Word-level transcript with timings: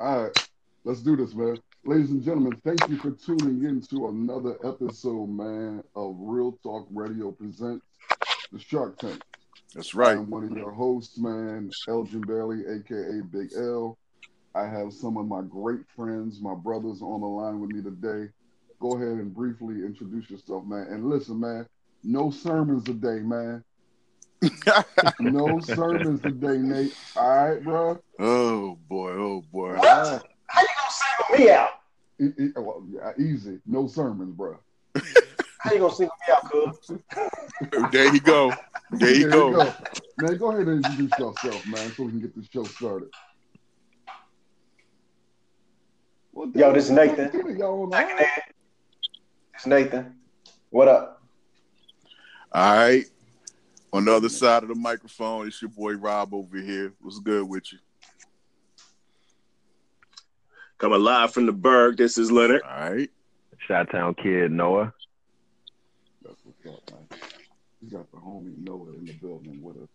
All 0.00 0.22
right, 0.22 0.48
let's 0.84 1.00
do 1.00 1.16
this, 1.16 1.34
man. 1.34 1.58
Ladies 1.84 2.10
and 2.10 2.22
gentlemen, 2.22 2.52
thank 2.64 2.88
you 2.88 2.98
for 2.98 3.10
tuning 3.10 3.64
in 3.64 3.80
to 3.88 4.06
another 4.06 4.56
episode, 4.64 5.26
man, 5.26 5.82
of 5.96 6.14
Real 6.20 6.52
Talk 6.62 6.86
Radio 6.92 7.32
presents 7.32 7.84
the 8.52 8.60
Shark 8.60 8.96
Tank. 8.98 9.20
That's 9.74 9.96
right. 9.96 10.16
I'm 10.16 10.30
one 10.30 10.44
of 10.44 10.56
your 10.56 10.70
hosts, 10.70 11.18
man, 11.18 11.72
Elgin 11.88 12.20
Bailey, 12.20 12.60
aka 12.68 13.22
Big 13.32 13.48
L. 13.56 13.98
I 14.54 14.66
have 14.66 14.92
some 14.92 15.16
of 15.16 15.26
my 15.26 15.42
great 15.42 15.80
friends, 15.96 16.40
my 16.40 16.54
brothers 16.54 17.02
on 17.02 17.20
the 17.20 17.26
line 17.26 17.58
with 17.58 17.70
me 17.70 17.82
today. 17.82 18.30
Go 18.78 18.94
ahead 18.94 19.18
and 19.18 19.34
briefly 19.34 19.84
introduce 19.84 20.30
yourself, 20.30 20.64
man. 20.64 20.86
And 20.90 21.10
listen, 21.10 21.40
man, 21.40 21.66
no 22.04 22.30
sermons 22.30 22.84
today, 22.84 23.18
man. 23.18 23.64
No 25.20 25.60
sermons 25.62 26.20
today, 26.22 26.58
Nate. 26.58 26.94
All 27.16 27.28
right, 27.28 27.62
bro. 27.62 27.98
Oh 28.18 28.78
boy, 28.88 29.10
oh 29.12 29.42
boy. 29.52 29.74
What? 29.74 30.26
How 30.46 30.62
you 30.62 30.68
gonna 30.76 30.90
single 30.90 31.46
me 31.46 31.50
out? 31.52 31.70
E- 32.20 32.44
e- 32.44 32.52
well, 32.56 32.84
yeah, 32.90 33.12
easy. 33.18 33.60
No 33.66 33.86
sermons, 33.86 34.34
bro. 34.34 34.58
How 35.60 35.72
you 35.72 35.78
gonna 35.80 35.94
single 35.94 36.14
me 36.26 36.34
out, 36.34 36.50
cuz? 36.50 36.98
There 37.92 38.06
you 38.06 38.20
go. 38.20 38.54
There 38.92 39.14
you 39.14 39.28
go. 39.28 39.74
Man, 40.16 40.36
go 40.38 40.52
ahead 40.52 40.68
and 40.68 40.84
introduce 40.84 41.18
yourself, 41.18 41.66
man, 41.66 41.92
so 41.92 42.04
we 42.04 42.10
can 42.12 42.20
get 42.20 42.34
the 42.36 42.46
show 42.52 42.64
started. 42.64 43.08
Well, 46.32 46.50
Yo, 46.54 46.72
this 46.72 46.84
is 46.84 46.90
Nathan. 46.92 47.30
Get 47.30 47.46
it, 47.46 47.58
y'all 47.58 47.82
on 47.82 47.90
the 47.90 47.96
Second 47.96 48.16
line. 48.16 48.24
hand. 48.26 48.42
It's 49.54 49.66
Nathan. 49.66 50.14
What 50.70 50.86
up? 50.88 51.22
All 52.52 52.74
right. 52.76 53.04
On 53.92 54.04
the 54.04 54.14
other 54.14 54.28
side 54.28 54.62
of 54.62 54.68
the 54.68 54.74
microphone, 54.74 55.46
it's 55.46 55.62
your 55.62 55.70
boy 55.70 55.94
Rob 55.94 56.34
over 56.34 56.58
here. 56.58 56.92
What's 57.00 57.18
good 57.20 57.48
with 57.48 57.72
you? 57.72 57.78
Coming 60.76 61.00
live 61.00 61.32
from 61.32 61.46
the 61.46 61.52
Berg. 61.52 61.96
This 61.96 62.18
is 62.18 62.30
Leonard. 62.30 62.62
All 62.62 62.90
right. 62.90 63.10
Shot 63.66 63.90
Town 63.90 64.14
kid 64.14 64.52
Noah. 64.52 64.92
That's 66.22 66.36
what's 66.44 66.76
up, 66.76 66.90
man. 66.92 67.20
We 67.82 67.88
got 67.88 68.10
the 68.10 68.18
homie 68.18 68.56
Noah 68.58 68.92
in 68.98 69.06
the 69.06 69.12
building 69.14 69.62
with 69.62 69.76
us. 69.76 69.88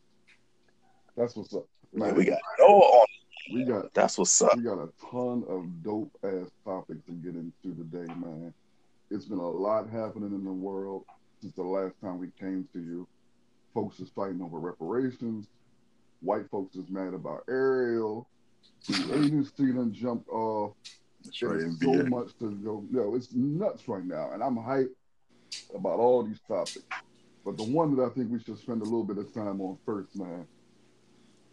That's 1.16 1.36
what's 1.36 1.54
up. 1.54 1.66
Man, 1.94 2.16
we 2.16 2.26
got 2.26 2.40
Noah 2.60 2.80
on. 2.80 3.06
we 3.54 3.64
got 3.64 3.94
That's 3.94 4.18
what's 4.18 4.42
up. 4.42 4.58
we 4.58 4.64
got 4.64 4.80
a 4.80 4.90
ton 5.12 5.44
of 5.48 5.84
dope 5.84 6.12
ass 6.24 6.50
topics 6.66 7.06
to 7.06 7.12
get 7.12 7.36
into 7.36 7.76
today, 7.76 8.12
man. 8.16 8.54
It's 9.12 9.26
been 9.26 9.38
a 9.38 9.50
lot 9.50 9.88
happening 9.90 10.34
in 10.34 10.44
the 10.44 10.52
world 10.52 11.06
since 11.42 11.54
the 11.54 11.62
last 11.62 11.94
time 12.02 12.20
we 12.20 12.30
came 12.40 12.68
to 12.74 12.80
you. 12.80 13.08
Folks 13.74 14.00
is 14.00 14.10
fighting 14.10 14.42
over 14.42 14.60
reparations. 14.60 15.48
White 16.22 16.50
folks 16.50 16.76
is 16.76 16.90
mad 16.90 17.14
about 17.14 17.44
Ariel. 17.50 18.28
The 18.88 19.16
agency 19.16 19.74
done 19.74 19.94
jumped 19.94 20.30
off. 20.30 20.74
That's 21.24 21.42
right, 21.42 21.62
so 21.62 21.68
NBA. 21.68 22.10
much 22.10 22.38
to 22.40 22.52
go. 22.64 22.84
Yo, 22.92 23.16
it's 23.16 23.34
nuts 23.34 23.88
right 23.88 24.04
now, 24.04 24.32
and 24.34 24.44
I'm 24.44 24.58
hyped 24.58 24.90
about 25.76 26.00
all 26.00 26.24
these 26.24 26.40
topics. 26.48 26.84
But 27.46 27.58
the 27.58 27.64
one 27.64 27.96
that 27.96 28.04
I 28.04 28.10
think 28.10 28.32
we 28.32 28.40
should 28.40 28.58
spend 28.58 28.82
a 28.82 28.86
little 28.86 29.04
bit 29.04 29.18
of 29.18 29.34
time 29.34 29.62
on 29.62 29.78
first, 29.86 30.16
man. 30.16 30.46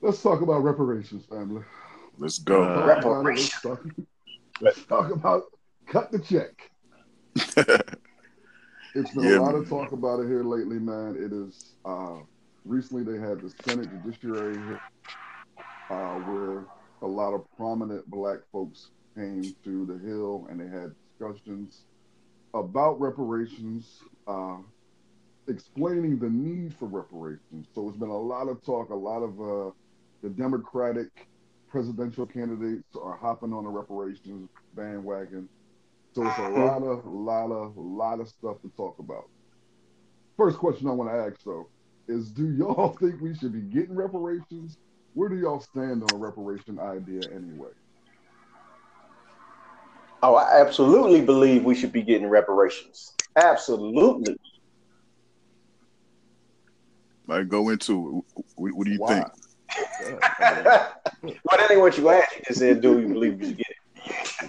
Let's 0.00 0.22
talk 0.22 0.40
about 0.40 0.60
reparations, 0.60 1.24
family. 1.26 1.62
Let's 2.18 2.38
go. 2.38 2.62
Uh, 2.62 2.86
Let's 2.86 3.02
talk 3.02 3.14
about 3.14 3.26
it. 3.26 3.38
Let's 3.38 3.60
talk, 3.62 3.86
let's 4.60 4.84
talk 4.84 5.10
about 5.12 5.42
cut 5.86 6.10
the 6.12 6.18
check. 6.18 6.70
It's 8.94 9.14
been 9.14 9.24
Yeah, 9.24 9.38
a 9.38 9.42
lot 9.42 9.54
of 9.54 9.68
talk 9.68 9.92
about 9.92 10.20
it 10.20 10.26
here 10.26 10.42
lately, 10.42 10.78
man. 10.78 11.16
It 11.16 11.32
is 11.32 11.74
uh, 11.84 12.16
recently 12.64 13.04
they 13.04 13.20
had 13.20 13.40
the 13.40 13.52
Senate 13.64 13.88
Judiciary 13.90 14.78
uh, 15.90 16.14
where 16.20 16.64
a 17.02 17.06
lot 17.06 17.32
of 17.34 17.44
prominent 17.56 18.08
black 18.10 18.38
folks 18.52 18.88
came 19.14 19.42
to 19.64 19.86
the 19.86 19.98
Hill 20.06 20.46
and 20.50 20.60
they 20.60 20.66
had 20.66 20.92
discussions 21.18 21.84
about 22.54 23.00
reparations, 23.00 24.00
uh, 24.26 24.56
explaining 25.48 26.18
the 26.18 26.28
need 26.28 26.74
for 26.74 26.86
reparations. 26.86 27.68
So 27.74 27.88
it's 27.88 27.98
been 27.98 28.08
a 28.08 28.18
lot 28.18 28.48
of 28.48 28.62
talk. 28.64 28.90
A 28.90 28.94
lot 28.94 29.22
of 29.22 29.40
uh, 29.40 29.70
the 30.22 30.30
Democratic 30.30 31.28
presidential 31.68 32.26
candidates 32.26 32.96
are 33.00 33.16
hopping 33.16 33.52
on 33.52 33.64
the 33.64 33.70
reparations 33.70 34.48
bandwagon. 34.74 35.48
So 36.12 36.26
it's 36.26 36.38
a 36.38 36.42
mm-hmm. 36.42 36.60
lot 36.60 36.82
of, 36.82 37.06
lot 37.06 37.52
of, 37.52 37.76
lot 37.76 38.20
of 38.20 38.28
stuff 38.28 38.60
to 38.62 38.68
talk 38.76 38.98
about. 38.98 39.28
First 40.36 40.58
question 40.58 40.88
I 40.88 40.92
want 40.92 41.10
to 41.10 41.16
ask 41.16 41.44
though 41.44 41.68
is: 42.08 42.30
Do 42.30 42.50
y'all 42.50 42.88
think 43.00 43.20
we 43.20 43.34
should 43.34 43.52
be 43.52 43.60
getting 43.60 43.94
reparations? 43.94 44.78
Where 45.14 45.28
do 45.28 45.36
y'all 45.36 45.60
stand 45.60 46.02
on 46.02 46.08
a 46.14 46.16
reparation 46.16 46.78
idea 46.78 47.22
anyway? 47.32 47.70
Oh, 50.22 50.34
I 50.34 50.60
absolutely 50.60 51.22
believe 51.22 51.64
we 51.64 51.74
should 51.74 51.92
be 51.92 52.02
getting 52.02 52.28
reparations. 52.28 53.14
Absolutely. 53.36 54.36
Might 57.26 57.48
go 57.48 57.70
into 57.70 58.24
it. 58.36 58.44
What, 58.56 58.72
what 58.74 58.84
do 58.86 58.92
you 58.92 58.98
Why? 58.98 59.14
think? 59.14 59.26
well, 61.22 61.58
that 61.58 61.70
ain't 61.70 61.80
what 61.80 61.96
you 61.96 62.08
asked. 62.10 62.36
You 62.36 62.42
just 62.48 62.58
said, 62.58 62.80
"Do 62.80 63.00
you 63.00 63.08
believe 63.08 63.38
we 63.38 63.46
should 63.46 63.56
get 63.56 63.66
it?" 63.70 63.76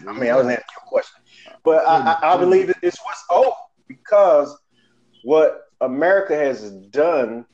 I 0.07 0.13
mean, 0.13 0.31
I 0.31 0.35
was 0.35 0.47
asking 0.47 0.55
you 0.55 0.83
a 0.83 0.89
question, 0.89 1.20
but 1.63 1.85
I, 1.85 2.13
I, 2.13 2.33
I 2.33 2.37
believe 2.37 2.67
that 2.67 2.77
it's 2.81 2.99
what's 3.03 3.23
owed 3.29 3.53
because 3.87 4.57
what 5.23 5.69
America 5.81 6.35
has 6.35 6.71
done 6.71 7.45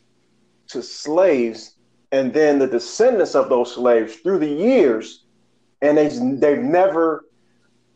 to 0.67 0.81
slaves, 0.81 1.75
and 2.11 2.33
then 2.33 2.59
the 2.59 2.67
descendants 2.67 3.35
of 3.35 3.49
those 3.49 3.73
slaves 3.73 4.15
through 4.15 4.39
the 4.39 4.47
years, 4.47 5.25
and 5.81 5.97
they 5.97 6.07
they've 6.07 6.63
never 6.63 7.25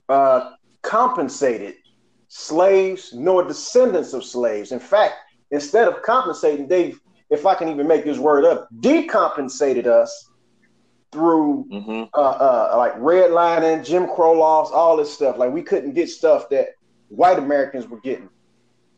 uh, 0.09 0.51
compensated 0.81 1.75
slaves 2.27 3.13
nor 3.13 3.43
descendants 3.43 4.13
of 4.13 4.23
slaves. 4.23 4.71
In 4.71 4.79
fact, 4.79 5.15
instead 5.51 5.87
of 5.87 6.01
compensating, 6.01 6.67
they've, 6.67 6.99
if 7.29 7.45
I 7.45 7.55
can 7.55 7.67
even 7.67 7.87
make 7.87 8.05
this 8.05 8.17
word 8.17 8.45
up, 8.45 8.69
decompensated 8.79 9.85
us 9.85 10.29
through 11.11 11.67
hmm 11.69 12.03
uh, 12.13 12.19
uh, 12.21 12.73
like 12.77 12.95
redlining, 12.95 13.85
Jim 13.85 14.07
Crow 14.07 14.33
laws, 14.33 14.71
all 14.71 14.97
this 14.97 15.13
stuff. 15.13 15.37
Like 15.37 15.51
we 15.51 15.61
couldn't 15.63 15.93
get 15.93 16.09
stuff 16.09 16.49
that 16.49 16.69
white 17.09 17.39
Americans 17.39 17.87
were 17.87 18.01
getting, 18.01 18.29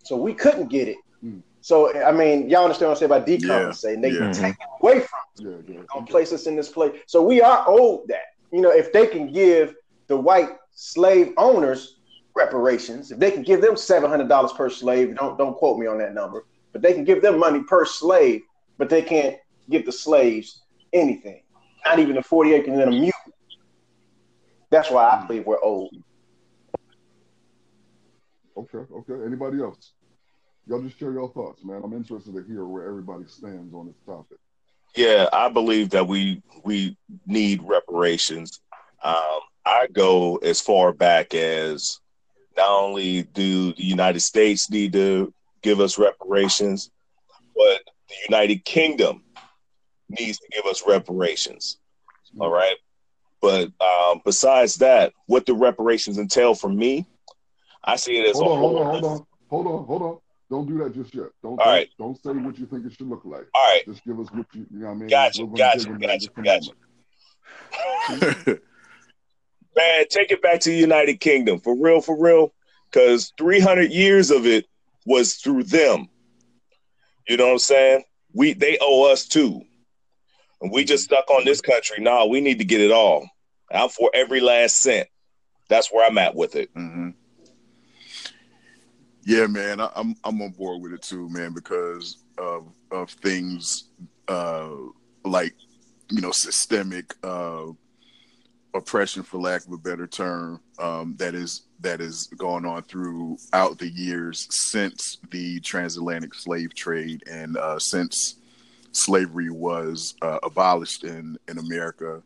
so 0.04 0.18
we 0.18 0.34
couldn't 0.34 0.70
get 0.70 0.88
it. 0.90 0.98
Mm. 1.24 1.44
So 1.62 1.94
I 2.04 2.12
mean, 2.12 2.50
y'all 2.50 2.64
understand 2.64 2.90
what 2.90 2.96
I'm 2.96 3.00
saying 3.00 3.12
about 3.12 3.28
Yeah, 3.38 3.72
decompensating? 3.72 4.02
They 4.02 4.12
yeah. 4.14 4.32
take 4.32 4.56
it 4.56 4.68
away 4.82 5.00
from 5.02 5.20
Yeah, 5.38 5.58
yeah. 5.68 5.80
us, 5.82 5.88
gonna 5.94 6.06
place 6.08 6.34
us 6.34 6.48
in 6.48 6.56
this 6.56 6.70
place. 6.70 6.94
So 7.08 7.22
we 7.24 7.42
are 7.42 7.66
owed 7.68 8.08
that. 8.10 8.24
You 8.52 8.62
know, 8.62 8.72
if 8.72 8.94
they 8.94 9.08
can 9.08 9.32
give 9.32 9.76
the 10.08 10.18
white 10.18 10.50
slave 10.72 11.34
owners 11.38 12.00
reparations, 12.36 13.12
if 13.12 13.20
they 13.20 13.32
can 13.32 13.44
give 13.44 13.62
them 13.62 13.78
seven 13.78 14.10
hundred 14.10 14.30
dollars 14.30 14.54
per 14.54 14.70
slave, 14.70 15.16
don't 15.16 15.38
don't 15.38 15.56
quote 15.56 15.80
me 15.80 15.88
on 15.88 16.00
that 16.00 16.14
number, 16.16 16.46
but 16.74 16.82
they 16.82 16.94
can 16.94 17.06
give 17.06 17.22
them 17.22 17.40
money 17.40 17.62
per 17.68 17.86
slave, 17.86 18.42
but 18.78 18.90
they 18.90 19.04
can't 19.04 19.38
give 19.70 19.86
the 19.86 19.92
slaves 19.94 20.64
anything, 20.94 21.43
not 21.86 22.00
even 22.00 22.16
the 22.16 22.24
forty 22.24 22.54
acres 22.54 22.70
and 22.70 22.80
then 22.80 22.88
a 22.88 22.92
mule. 22.92 23.12
That's 24.70 24.90
why 24.90 25.10
I 25.10 25.26
believe 25.26 25.46
we're 25.46 25.62
old. 25.62 25.94
Okay, 28.58 28.80
okay. 28.80 29.26
Anybody 29.26 29.62
else? 29.62 29.94
Y'all 30.68 30.82
just 30.82 30.98
share 30.98 31.12
your 31.12 31.30
thoughts, 31.30 31.64
man. 31.64 31.82
I'm 31.84 31.94
interested 31.94 32.34
to 32.34 32.44
hear 32.44 32.66
where 32.66 32.88
everybody 32.88 33.26
stands 33.28 33.74
on 33.74 33.88
this 33.88 33.96
topic. 34.06 34.38
Yeah, 34.96 35.28
I 35.34 35.50
believe 35.50 35.90
that 35.90 36.08
we 36.08 36.42
we 36.64 36.98
need 37.26 37.62
reparations. 37.64 38.62
Um, 39.04 39.40
I 39.66 39.88
go 39.92 40.38
as 40.38 40.62
far 40.62 40.94
back 40.94 41.34
as 41.34 42.00
not 42.56 42.70
only 42.70 43.24
do 43.24 43.74
the 43.74 43.84
United 43.84 44.20
States 44.20 44.70
need 44.70 44.94
to 44.94 45.34
give 45.62 45.80
us 45.80 45.98
reparations, 45.98 46.92
but 47.56 47.82
the 48.08 48.16
United 48.30 48.64
Kingdom 48.66 49.23
needs 50.10 50.40
to 50.40 50.48
give 50.52 50.66
us 50.66 50.84
reparations. 50.88 51.78
All 52.40 52.52
right. 52.52 52.76
But 53.42 53.72
um, 53.82 54.22
besides 54.24 54.76
that, 54.76 55.14
what 55.28 55.46
the 55.46 55.54
reparations 55.54 56.18
entail 56.18 56.56
for 56.56 56.70
me, 56.70 57.06
I 57.84 57.98
see 57.98 58.18
it 58.18 58.30
as 58.30 58.36
Hold 58.36 58.48
on, 58.48 58.58
hold 58.60 58.76
on, 58.78 58.86
hold 58.86 59.06
on, 59.06 59.26
hold 59.50 59.68
on, 59.68 59.86
hold 59.86 60.02
on. 60.02 60.18
Don't 60.50 60.68
do 60.68 60.78
that 60.84 60.94
just 60.94 61.14
yet. 61.14 61.28
Don't 61.42 61.60
All 61.60 61.66
right. 61.66 61.90
don't 61.98 62.22
say 62.22 62.32
what 62.32 62.58
you 62.58 62.66
think 62.66 62.86
it 62.86 62.94
should 62.94 63.10
look 63.10 63.24
like. 63.26 63.48
All 63.54 63.64
right. 63.66 63.82
Just 63.86 64.06
give 64.06 64.20
us 64.20 64.28
what 64.32 64.46
you, 64.54 64.66
you 64.72 64.80
know 64.80 64.88
what 64.88 64.92
I 64.92 64.96
mean? 64.96 65.08
Gotcha, 65.10 65.46
gotcha, 65.48 65.80
dig 65.80 65.88
into 65.88 66.08
that 66.08 66.22
gotcha, 66.44 66.72
gotcha. 68.08 68.60
Man, 69.76 70.06
take 70.10 70.32
it 70.32 70.42
back 70.42 70.60
to 70.62 70.70
the 70.70 70.78
United 70.78 71.20
Kingdom 71.20 71.60
for 71.60 71.76
real, 71.76 72.00
for 72.02 72.18
real. 72.22 72.54
Because 72.92 73.34
300 73.38 73.92
years 73.92 74.30
of 74.30 74.46
it 74.46 74.68
was 75.06 75.36
through 75.36 75.64
them. 75.64 76.08
You 77.28 77.38
know 77.38 77.48
what 77.48 77.54
I'm 77.54 77.60
saying? 77.60 78.04
We 78.34 78.54
they 78.54 78.78
owe 78.80 79.12
us 79.12 79.26
too, 79.26 79.64
and 80.64 80.72
we 80.72 80.84
just 80.86 81.04
stuck 81.04 81.30
on 81.30 81.44
this 81.46 81.62
country. 81.62 82.02
Nah, 82.02 82.26
we 82.26 82.42
need 82.42 82.58
to 82.58 82.66
get 82.66 82.82
it 82.82 82.92
all. 82.92 83.28
I'm 83.70 83.90
for 83.90 84.10
every 84.14 84.40
last 84.40 84.78
cent. 84.78 85.08
That's 85.68 85.92
where 85.92 86.08
I'm 86.08 86.18
at 86.18 86.36
with 86.36 86.56
it. 86.56 86.70
hmm 86.74 87.10
Yeah, 89.26 89.48
man, 89.48 89.82
I, 89.82 89.90
I'm 89.96 90.16
I'm 90.24 90.42
on 90.42 90.52
board 90.52 90.82
with 90.82 90.94
it 90.94 91.02
too, 91.02 91.30
man, 91.30 91.54
because 91.54 92.18
of 92.38 92.72
of 92.92 93.10
things 93.10 93.90
uh, 94.28 94.70
like 95.26 95.54
you 96.10 96.22
know 96.22 96.32
systemic 96.32 97.14
uh, 97.24 97.66
oppression, 98.74 99.24
for 99.24 99.40
lack 99.40 99.66
of 99.66 99.74
a 99.74 99.78
better 99.78 100.08
term, 100.08 100.62
um, 100.80 101.16
that 101.18 101.36
is 101.36 101.64
that 101.82 102.00
is 102.00 102.28
going 102.38 102.66
on 102.66 102.84
throughout 102.84 103.78
the 103.80 103.90
years 103.90 104.48
since 104.50 105.18
the 105.32 105.60
transatlantic 105.60 106.34
slave 106.34 106.74
trade 106.74 107.24
and 107.30 107.58
uh, 107.58 107.80
since 107.80 108.36
slavery 108.94 109.50
was 109.50 110.16
uh, 110.22 110.40
abolished 110.44 111.04
in 111.04 111.38
in 111.48 111.58
America. 111.58 112.24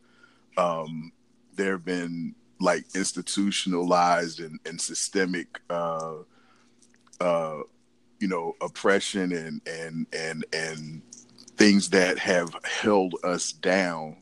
Um, 0.57 1.11
there 1.55 1.73
have 1.73 1.85
been 1.85 2.35
like 2.59 2.85
institutionalized 2.95 4.39
and, 4.39 4.59
and 4.65 4.79
systemic, 4.79 5.59
uh, 5.69 6.15
uh, 7.19 7.59
you 8.19 8.27
know, 8.27 8.55
oppression 8.61 9.31
and 9.31 9.61
and 9.67 10.07
and 10.13 10.45
and 10.53 11.01
things 11.57 11.89
that 11.89 12.19
have 12.19 12.55
held 12.63 13.15
us 13.23 13.51
down. 13.51 14.17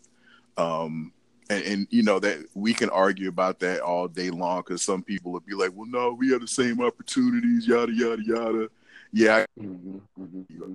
Um, 0.57 1.12
and, 1.50 1.63
and, 1.63 1.88
you 1.91 2.01
know 2.01 2.18
that 2.19 2.44
we 2.56 2.74
can 2.74 2.89
argue 2.89 3.30
about 3.30 3.59
that 3.59 3.81
all 3.81 4.07
day 4.07 4.31
long 4.31 4.62
because 4.62 4.81
some 4.81 5.03
people 5.03 5.31
would 5.33 5.45
be 5.45 5.53
like, 5.53 5.71
"Well, 5.75 5.88
no, 5.88 6.13
we 6.13 6.31
have 6.31 6.41
the 6.41 6.48
same 6.48 6.81
opportunities, 6.81 7.68
yada 7.68 7.94
yada 7.94 8.24
yada." 8.24 8.69
Yeah, 9.12 9.45
mm-hmm, 9.59 9.98
mm-hmm. 10.19 10.74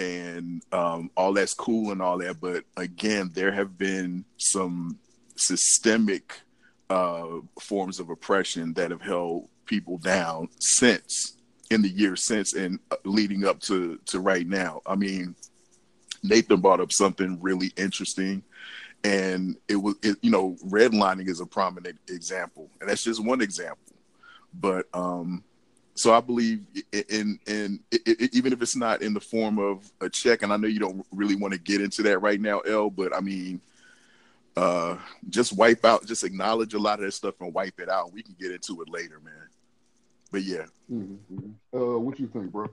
And 0.00 0.62
um, 0.72 1.10
all 1.16 1.34
that's 1.34 1.52
cool 1.52 1.92
and 1.92 2.00
all 2.00 2.18
that, 2.18 2.40
but 2.40 2.64
again, 2.76 3.30
there 3.34 3.52
have 3.52 3.76
been 3.76 4.24
some 4.38 4.98
systemic 5.36 6.40
uh, 6.88 7.26
forms 7.60 8.00
of 8.00 8.08
oppression 8.08 8.72
that 8.74 8.90
have 8.90 9.02
held 9.02 9.48
people 9.66 9.98
down 9.98 10.48
since 10.58 11.36
in 11.70 11.82
the 11.82 11.88
years 11.88 12.24
since 12.24 12.54
and 12.54 12.80
uh, 12.90 12.96
leading 13.04 13.44
up 13.44 13.60
to 13.60 13.98
to 14.06 14.20
right 14.20 14.46
now. 14.46 14.80
I 14.86 14.96
mean, 14.96 15.36
Nathan 16.22 16.60
brought 16.60 16.80
up 16.80 16.92
something 16.92 17.38
really 17.40 17.70
interesting 17.76 18.42
and 19.04 19.56
it 19.68 19.76
was 19.76 19.94
it, 20.02 20.16
you 20.22 20.30
know 20.30 20.56
redlining 20.66 21.28
is 21.28 21.40
a 21.40 21.46
prominent 21.46 21.98
example 22.08 22.70
and 22.80 22.88
that's 22.90 23.02
just 23.02 23.24
one 23.24 23.40
example 23.40 23.94
but 24.52 24.86
um 24.92 25.42
so 25.94 26.12
i 26.12 26.20
believe 26.20 26.64
in 26.92 27.38
in, 27.46 27.80
in 27.92 28.18
even 28.32 28.52
if 28.52 28.62
it's 28.62 28.76
not 28.76 29.02
in 29.02 29.12
the 29.12 29.20
form 29.20 29.58
of 29.58 29.90
a 30.00 30.08
check 30.08 30.42
and 30.42 30.52
i 30.52 30.56
know 30.56 30.68
you 30.68 30.80
don't 30.80 31.04
really 31.12 31.36
want 31.36 31.52
to 31.52 31.58
get 31.58 31.80
into 31.80 32.02
that 32.02 32.18
right 32.18 32.40
now 32.40 32.60
l 32.60 32.90
but 32.90 33.14
i 33.14 33.20
mean 33.20 33.60
uh 34.56 34.96
just 35.28 35.56
wipe 35.56 35.84
out 35.84 36.04
just 36.06 36.24
acknowledge 36.24 36.74
a 36.74 36.78
lot 36.78 36.98
of 36.98 37.04
that 37.04 37.12
stuff 37.12 37.34
and 37.40 37.54
wipe 37.54 37.78
it 37.78 37.88
out. 37.88 38.12
We 38.12 38.22
can 38.22 38.34
get 38.38 38.50
into 38.50 38.82
it 38.82 38.88
later 38.88 39.20
man. 39.22 39.48
But 40.32 40.42
yeah. 40.42 40.66
Mm-hmm. 40.92 41.50
uh 41.76 41.98
what 41.98 42.18
you 42.18 42.26
think 42.26 42.50
bro? 42.50 42.68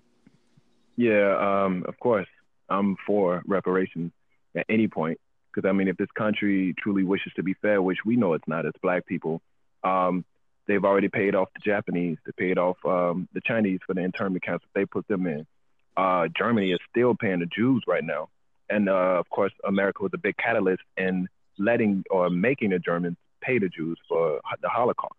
Yeah 0.96 1.38
um 1.38 1.86
of 1.88 2.00
course. 2.00 2.28
I'm 2.70 2.98
for 3.06 3.44
reparations 3.46 4.12
at 4.56 4.66
any 4.68 4.88
point 4.88 5.20
because 5.54 5.68
I 5.68 5.72
mean, 5.72 5.88
if 5.88 5.98
this 5.98 6.12
country 6.12 6.76
truly 6.78 7.04
wishes 7.04 7.32
to 7.36 7.44
be 7.44 7.54
fair, 7.56 7.82
which 7.82 8.00
we 8.06 8.16
know 8.16 8.34
it's 8.34 8.48
not, 8.48 8.66
as 8.66 8.74
black 8.82 9.06
people, 9.06 9.42
um, 9.84 10.26
they've 10.68 10.84
already 10.84 11.10
paid 11.10 11.36
off 11.36 11.50
the 11.54 11.62
Japanese, 11.64 12.18
they 12.26 12.32
paid 12.38 12.58
off 12.58 12.78
um, 12.86 13.28
the 13.34 13.42
Chinese 13.42 13.80
for 13.86 13.94
the 13.94 14.02
internment 14.02 14.44
camps 14.44 14.66
that 14.66 14.80
they 14.80 14.86
put 14.86 15.08
them 15.08 15.26
in. 15.28 15.46
Uh, 15.96 16.28
Germany 16.38 16.72
is 16.72 16.80
still 16.90 17.16
paying 17.16 17.40
the 17.40 17.48
Jews 17.48 17.84
right 17.88 18.04
now, 18.04 18.30
and 18.70 18.90
uh, 18.90 19.20
of 19.20 19.30
course, 19.30 19.54
America 19.66 20.04
was 20.04 20.12
a 20.14 20.20
big 20.20 20.38
catalyst 20.38 20.84
in 20.96 21.28
letting 21.58 22.04
or 22.10 22.30
making 22.30 22.70
the 22.70 22.80
Germans 22.80 23.18
pay 23.42 23.60
the 23.60 23.70
Jews 23.70 23.98
for 24.08 24.40
the 24.62 24.70
Holocaust. 24.70 25.16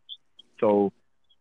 So 0.60 0.92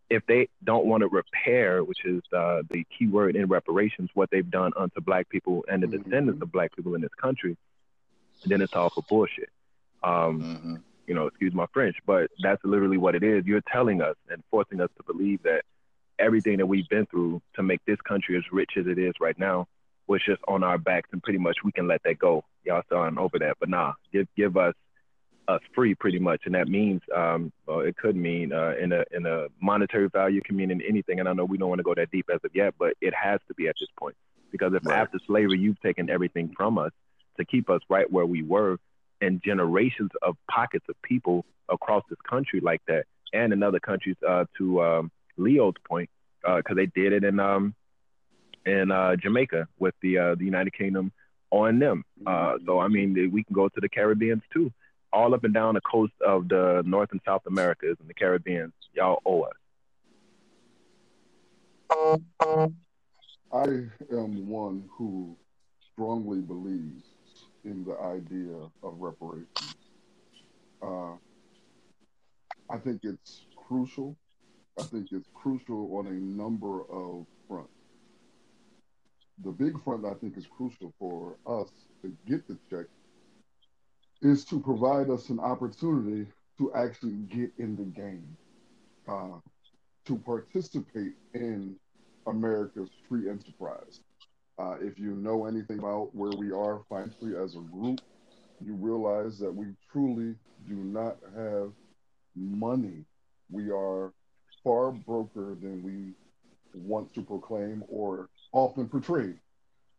if 0.09 0.25
they 0.25 0.48
don't 0.63 0.86
want 0.86 1.01
to 1.01 1.07
repair, 1.07 1.83
which 1.83 2.06
is 2.06 2.21
uh, 2.36 2.62
the 2.69 2.86
key 2.98 3.07
word 3.07 3.36
in 3.36 3.48
reparations, 3.48 4.09
what 4.13 4.30
they've 4.31 4.50
done 4.50 4.71
unto 4.77 5.01
black 5.01 5.30
people 5.30 5.65
and 5.68 5.83
the 5.83 5.88
mm-hmm. 5.88 6.04
descendants 6.04 6.42
of 6.42 6.51
black 6.51 6.75
people 6.75 6.95
in 6.95 7.01
this 7.01 7.13
country, 7.19 7.57
then 8.45 8.62
it's 8.62 8.74
all 8.74 8.89
for 8.89 9.04
bullshit. 9.09 9.50
Um, 10.04 10.42
mm-hmm. 10.42 10.75
You 11.07 11.15
know, 11.15 11.27
excuse 11.27 11.54
my 11.54 11.65
French, 11.74 11.95
but 12.06 12.30
that's 12.44 12.62
literally 12.63 12.98
what 12.98 13.15
it 13.15 13.24
is. 13.24 13.45
You're 13.45 13.63
telling 13.71 14.01
us 14.01 14.15
and 14.30 14.44
forcing 14.51 14.81
us 14.81 14.89
to 14.98 15.04
believe 15.04 15.42
that 15.44 15.62
everything 16.19 16.57
that 16.57 16.65
we've 16.65 16.88
been 16.89 17.06
through 17.06 17.42
to 17.56 17.63
make 17.63 17.80
this 17.86 18.00
country 18.01 18.36
as 18.38 18.44
rich 18.51 18.71
as 18.77 18.88
it 18.88 18.98
is 18.98 19.13
right 19.21 19.38
now 19.39 19.68
was 20.07 20.21
just 20.25 20.42
on 20.48 20.63
our 20.63 20.77
backs, 20.77 21.09
and 21.12 21.21
pretty 21.24 21.39
much 21.39 21.57
we 21.63 21.71
can 21.71 21.88
let 21.88 22.01
that 22.04 22.19
go. 22.19 22.44
Y'all 22.63 22.81
starting 22.88 23.18
over 23.18 23.39
that, 23.39 23.57
but 23.59 23.69
nah, 23.69 23.94
give 24.12 24.27
give 24.36 24.57
us 24.57 24.74
us 25.48 25.62
free 25.74 25.95
pretty 25.95 26.19
much, 26.19 26.42
and 26.45 26.56
that 26.56 26.68
means 26.68 27.01
um, 27.15 27.51
well, 27.65 27.80
it 27.80 27.95
could 27.98 28.15
mean 28.15 28.51
uh, 28.51 28.74
in 28.80 28.92
a 28.92 29.04
in 29.12 29.25
a 29.25 29.48
monetary 29.62 30.09
value, 30.09 30.42
can 30.42 30.56
mean 30.56 30.71
in 30.71 30.81
anything. 30.81 31.19
And 31.19 31.30
I 31.30 31.33
know 31.33 31.45
we 31.45 31.57
don't 31.57 31.69
want 31.69 31.80
to 31.80 31.83
go 31.83 31.95
that 31.95 32.12
deep 32.12 32.30
as 32.33 32.39
of 32.44 32.51
yet, 32.54 32.74
but 32.77 32.94
it 33.01 33.13
has 33.13 33.39
to 33.48 33.54
be 33.54 33.68
at 33.68 33.75
this 33.80 33.89
point 33.98 34.15
because 34.51 34.74
if 34.74 34.86
right. 34.86 35.00
after 35.00 35.19
slavery 35.25 35.59
you've 35.59 35.80
taken 35.81 36.09
everything 36.09 36.54
from 36.56 36.77
us, 36.77 36.92
to 37.38 37.45
keep 37.45 37.69
us 37.69 37.81
right 37.89 38.12
where 38.12 38.25
we 38.25 38.44
were 38.44 38.77
and 39.22 39.42
generations 39.44 40.12
of 40.22 40.36
pockets 40.50 40.86
of 40.90 40.96
people 41.02 41.46
across 41.69 42.04
this 42.10 42.19
country 42.30 42.60
like 42.60 42.81
that 42.88 43.06
and 43.34 43.54
in 43.54 43.64
other 43.64 43.80
countries 43.80 44.16
uh, 44.28 44.46
to 44.58 44.81
um, 44.81 45.12
Leo's 45.38 45.74
point 45.88 46.10
because 46.42 46.64
uh, 46.72 46.75
they 46.75 46.86
did 46.88 47.14
it 47.14 47.24
in 47.24 47.40
um, 47.40 47.74
in 48.66 48.92
uh, 48.92 49.16
Jamaica 49.16 49.68
with 49.80 49.96
the 50.02 50.18
uh, 50.18 50.36
the 50.36 50.46
United 50.46 50.74
Kingdom 50.74 51.12
on 51.52 51.80
them. 51.80 52.04
Uh, 52.25 52.58
so 52.66 52.80
I 52.80 52.88
mean 52.88 53.31
we 53.31 53.44
can 53.44 53.54
go 53.54 53.68
to 53.68 53.80
the 53.80 53.90
Caribbeans 53.90 54.44
too, 54.54 54.72
all 55.12 55.34
up 55.34 55.44
and 55.44 55.54
down 55.54 55.75
the 55.75 55.81
coast 55.81 56.14
of 56.25 56.48
the 56.48 56.84
North 56.86 57.12
and 57.12 57.22
South 57.25 57.44
Americas 57.48 57.98
and 58.00 58.10
the 58.10 58.14
Caribbeans. 58.14 58.74
Y'all 58.94 59.22
owe 59.25 59.42
us. 59.44 59.54
I 63.54 63.64
am 64.12 64.50
one 64.50 64.90
who 64.92 65.36
strongly 65.94 66.40
believes 66.42 67.04
in 67.63 67.83
the 67.83 67.98
idea 68.00 68.56
of 68.83 68.95
reparations. 69.00 69.75
Uh, 70.81 71.13
I 72.69 72.77
think 72.77 73.01
it's 73.04 73.45
crucial. 73.68 74.15
I 74.80 74.83
think 74.83 75.07
it's 75.12 75.27
crucial 75.33 75.98
on 75.98 76.07
a 76.07 76.12
number 76.12 76.81
of 76.92 77.25
fronts. 77.48 77.71
The 79.44 79.51
big 79.51 79.81
front 79.83 80.06
I 80.06 80.13
think 80.15 80.38
is 80.38 80.48
crucial 80.48 80.94
for 81.00 81.38
us 81.48 81.69
to 82.01 82.15
get 82.27 82.48
the 82.48 82.57
check 82.69 82.86
is 84.21 84.44
to 84.45 84.59
provide 84.59 85.09
us 85.09 85.30
an 85.30 85.39
opportunity 85.39 86.27
to 86.57 86.74
actually 86.74 87.18
get 87.30 87.51
in 87.59 87.75
the 87.75 87.83
game, 87.83 88.36
uh, 89.07 89.39
to 90.06 90.18
participate 90.18 91.13
in 91.33 91.75
America's 92.25 92.89
free 93.07 93.30
enterprise. 93.30 94.01
Uh, 94.59 94.75
if 94.81 94.98
you 94.98 95.12
know 95.12 95.45
anything 95.45 95.80
about 95.80 96.13
where 96.15 96.31
we 96.38 96.51
are 96.51 96.81
financially 96.89 97.36
as 97.36 97.56
a 97.56 97.59
group, 97.59 98.00
you 98.59 98.74
realize 98.74 99.37
that 99.37 99.54
we 99.54 99.68
truly 99.92 100.33
do 100.68 100.76
not 100.76 101.18
have 101.35 101.71
money. 102.35 103.06
We 103.52 103.69
are 103.69 104.14
far 104.64 104.92
broker 104.92 105.56
than 105.61 105.83
we 105.83 106.14
want 106.73 107.14
to 107.14 107.21
proclaim 107.21 107.83
or 107.87 108.30
often 108.52 108.90
portray. 108.90 109.33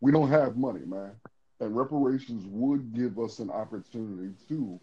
We 0.01 0.13
don't 0.13 0.29
have 0.29 0.57
money, 0.57 0.85
man. 0.85 1.13
And 1.61 1.77
reparations 1.77 2.45
would 2.47 2.95
give 2.95 3.19
us 3.19 3.39
an 3.39 3.51
opportunity 3.51 4.35
to 4.49 4.81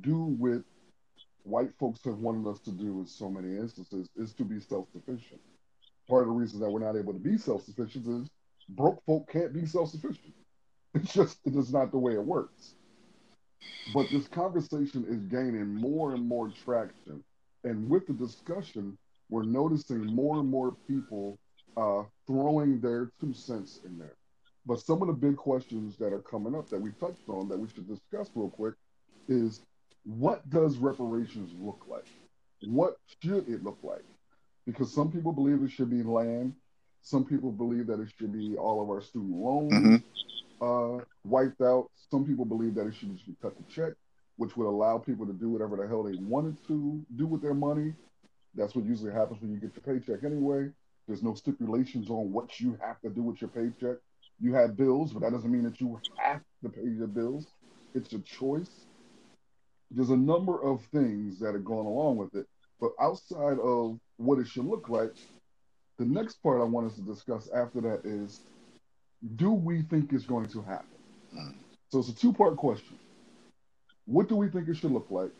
do 0.00 0.24
what 0.24 0.62
white 1.44 1.70
folks 1.78 2.04
have 2.04 2.18
wanted 2.18 2.48
us 2.48 2.60
to 2.60 2.70
do 2.70 3.00
in 3.00 3.06
so 3.06 3.28
many 3.28 3.56
instances 3.56 4.08
is 4.16 4.32
to 4.34 4.44
be 4.44 4.60
self-sufficient. 4.60 5.40
Part 6.08 6.22
of 6.22 6.28
the 6.28 6.34
reason 6.34 6.60
that 6.60 6.70
we're 6.70 6.80
not 6.80 6.96
able 6.96 7.12
to 7.12 7.18
be 7.18 7.36
self-sufficient 7.36 8.06
is 8.06 8.28
broke 8.68 9.02
folk 9.04 9.30
can't 9.30 9.52
be 9.52 9.66
self-sufficient. 9.66 10.34
It's 10.94 11.14
just 11.14 11.38
it 11.46 11.56
is 11.56 11.72
not 11.72 11.90
the 11.90 11.96
way 11.98 12.12
it 12.12 12.22
works. 12.22 12.74
But 13.94 14.10
this 14.10 14.28
conversation 14.28 15.06
is 15.08 15.24
gaining 15.24 15.74
more 15.74 16.14
and 16.14 16.28
more 16.28 16.50
traction. 16.50 17.24
And 17.64 17.88
with 17.88 18.06
the 18.06 18.12
discussion, 18.12 18.98
we're 19.30 19.44
noticing 19.44 20.04
more 20.04 20.38
and 20.38 20.48
more 20.48 20.76
people 20.86 21.38
uh, 21.76 22.02
throwing 22.26 22.80
their 22.80 23.10
two 23.20 23.32
cents 23.32 23.80
in 23.86 23.98
there. 23.98 24.16
But 24.66 24.80
some 24.80 25.00
of 25.02 25.08
the 25.08 25.14
big 25.14 25.36
questions 25.36 25.96
that 25.96 26.12
are 26.12 26.20
coming 26.20 26.54
up 26.54 26.68
that 26.68 26.80
we 26.80 26.90
touched 26.92 27.28
on 27.28 27.48
that 27.48 27.58
we 27.58 27.68
should 27.68 27.88
discuss 27.88 28.30
real 28.34 28.50
quick 28.50 28.74
is 29.28 29.62
what 30.04 30.48
does 30.50 30.76
reparations 30.76 31.52
look 31.58 31.84
like? 31.88 32.06
What 32.64 32.96
should 33.22 33.48
it 33.48 33.64
look 33.64 33.78
like? 33.82 34.04
Because 34.66 34.92
some 34.92 35.10
people 35.10 35.32
believe 35.32 35.62
it 35.62 35.70
should 35.70 35.90
be 35.90 36.02
land, 36.02 36.54
some 37.02 37.24
people 37.24 37.50
believe 37.50 37.88
that 37.88 38.00
it 38.00 38.08
should 38.18 38.32
be 38.32 38.56
all 38.56 38.80
of 38.80 38.88
our 38.88 39.00
student 39.00 39.36
loans 39.36 39.72
mm-hmm. 39.72 40.98
uh, 40.98 41.04
wiped 41.24 41.60
out. 41.60 41.90
Some 42.10 42.24
people 42.24 42.44
believe 42.44 42.74
that 42.76 42.86
it 42.86 42.94
should 42.94 43.12
just 43.12 43.26
be 43.26 43.34
cut 43.42 43.54
the 43.56 43.64
check, 43.72 43.92
which 44.36 44.56
would 44.56 44.68
allow 44.68 44.98
people 44.98 45.26
to 45.26 45.32
do 45.32 45.50
whatever 45.50 45.76
the 45.76 45.88
hell 45.88 46.04
they 46.04 46.16
wanted 46.20 46.56
to 46.68 47.04
do 47.16 47.26
with 47.26 47.42
their 47.42 47.54
money. 47.54 47.92
That's 48.54 48.74
what 48.74 48.84
usually 48.84 49.12
happens 49.12 49.42
when 49.42 49.50
you 49.52 49.58
get 49.58 49.72
your 49.74 49.98
paycheck 49.98 50.24
anyway. 50.24 50.70
There's 51.08 51.22
no 51.22 51.34
stipulations 51.34 52.08
on 52.08 52.32
what 52.32 52.60
you 52.60 52.78
have 52.80 53.00
to 53.00 53.10
do 53.10 53.22
with 53.22 53.40
your 53.40 53.50
paycheck. 53.50 53.96
You 54.40 54.54
have 54.54 54.76
bills, 54.76 55.12
but 55.12 55.22
that 55.22 55.32
doesn't 55.32 55.50
mean 55.50 55.64
that 55.64 55.80
you 55.80 55.98
have 56.18 56.42
to 56.62 56.68
pay 56.68 56.82
your 56.82 57.08
bills. 57.08 57.46
It's 57.94 58.12
a 58.12 58.20
choice. 58.20 58.86
There's 59.90 60.10
a 60.10 60.16
number 60.16 60.62
of 60.62 60.82
things 60.92 61.40
that 61.40 61.54
are 61.54 61.58
going 61.58 61.86
along 61.86 62.18
with 62.18 62.34
it. 62.34 62.46
But 62.80 62.92
outside 63.00 63.58
of 63.58 63.98
what 64.16 64.38
it 64.38 64.46
should 64.46 64.64
look 64.64 64.88
like, 64.88 65.12
the 65.98 66.04
next 66.04 66.42
part 66.42 66.60
I 66.60 66.64
want 66.64 66.86
us 66.86 66.94
to 66.96 67.02
discuss 67.02 67.48
after 67.54 67.80
that 67.82 68.02
is 68.04 68.40
do 69.36 69.52
we 69.52 69.82
think 69.82 70.12
it's 70.12 70.24
going 70.24 70.48
to 70.48 70.62
happen? 70.62 70.86
Mm. 71.36 71.54
So 71.90 71.98
it's 71.98 72.08
a 72.08 72.14
two 72.14 72.32
part 72.32 72.56
question. 72.56 72.98
What 74.06 74.28
do 74.28 74.36
we 74.36 74.48
think 74.48 74.68
it 74.68 74.76
should 74.76 74.90
look 74.90 75.06
like? 75.10 75.30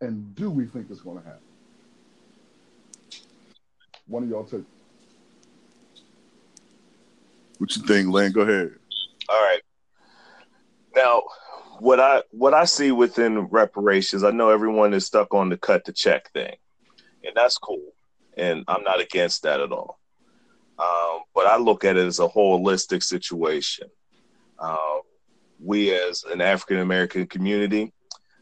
And 0.00 0.34
do 0.34 0.50
we 0.50 0.66
think 0.66 0.86
it's 0.90 1.00
going 1.00 1.18
to 1.18 1.24
happen? 1.24 1.42
One 4.08 4.24
of 4.24 4.28
y'all 4.28 4.44
take. 4.44 4.64
What 7.58 7.76
you 7.76 7.82
think, 7.84 8.08
Lane? 8.08 8.32
Go 8.32 8.40
ahead. 8.40 8.72
All 9.28 9.40
right. 9.40 9.60
Now, 10.96 11.22
what 11.78 12.00
I 12.00 12.22
what 12.32 12.54
I 12.54 12.64
see 12.64 12.90
within 12.90 13.38
reparations, 13.46 14.24
I 14.24 14.30
know 14.30 14.50
everyone 14.50 14.92
is 14.94 15.06
stuck 15.06 15.32
on 15.32 15.48
the 15.48 15.56
cut 15.56 15.84
the 15.84 15.92
check 15.92 16.30
thing, 16.32 16.56
and 17.24 17.34
that's 17.34 17.58
cool, 17.58 17.92
and 18.36 18.64
I'm 18.68 18.82
not 18.84 19.00
against 19.00 19.42
that 19.42 19.60
at 19.60 19.72
all. 19.72 19.98
Um, 20.78 21.22
but 21.34 21.46
I 21.46 21.56
look 21.56 21.84
at 21.84 21.96
it 21.96 22.06
as 22.06 22.18
a 22.18 22.28
holistic 22.28 23.02
situation. 23.02 23.88
Uh, 24.58 24.98
we, 25.60 25.94
as 25.94 26.24
an 26.24 26.40
African 26.40 26.78
American 26.78 27.26
community, 27.26 27.92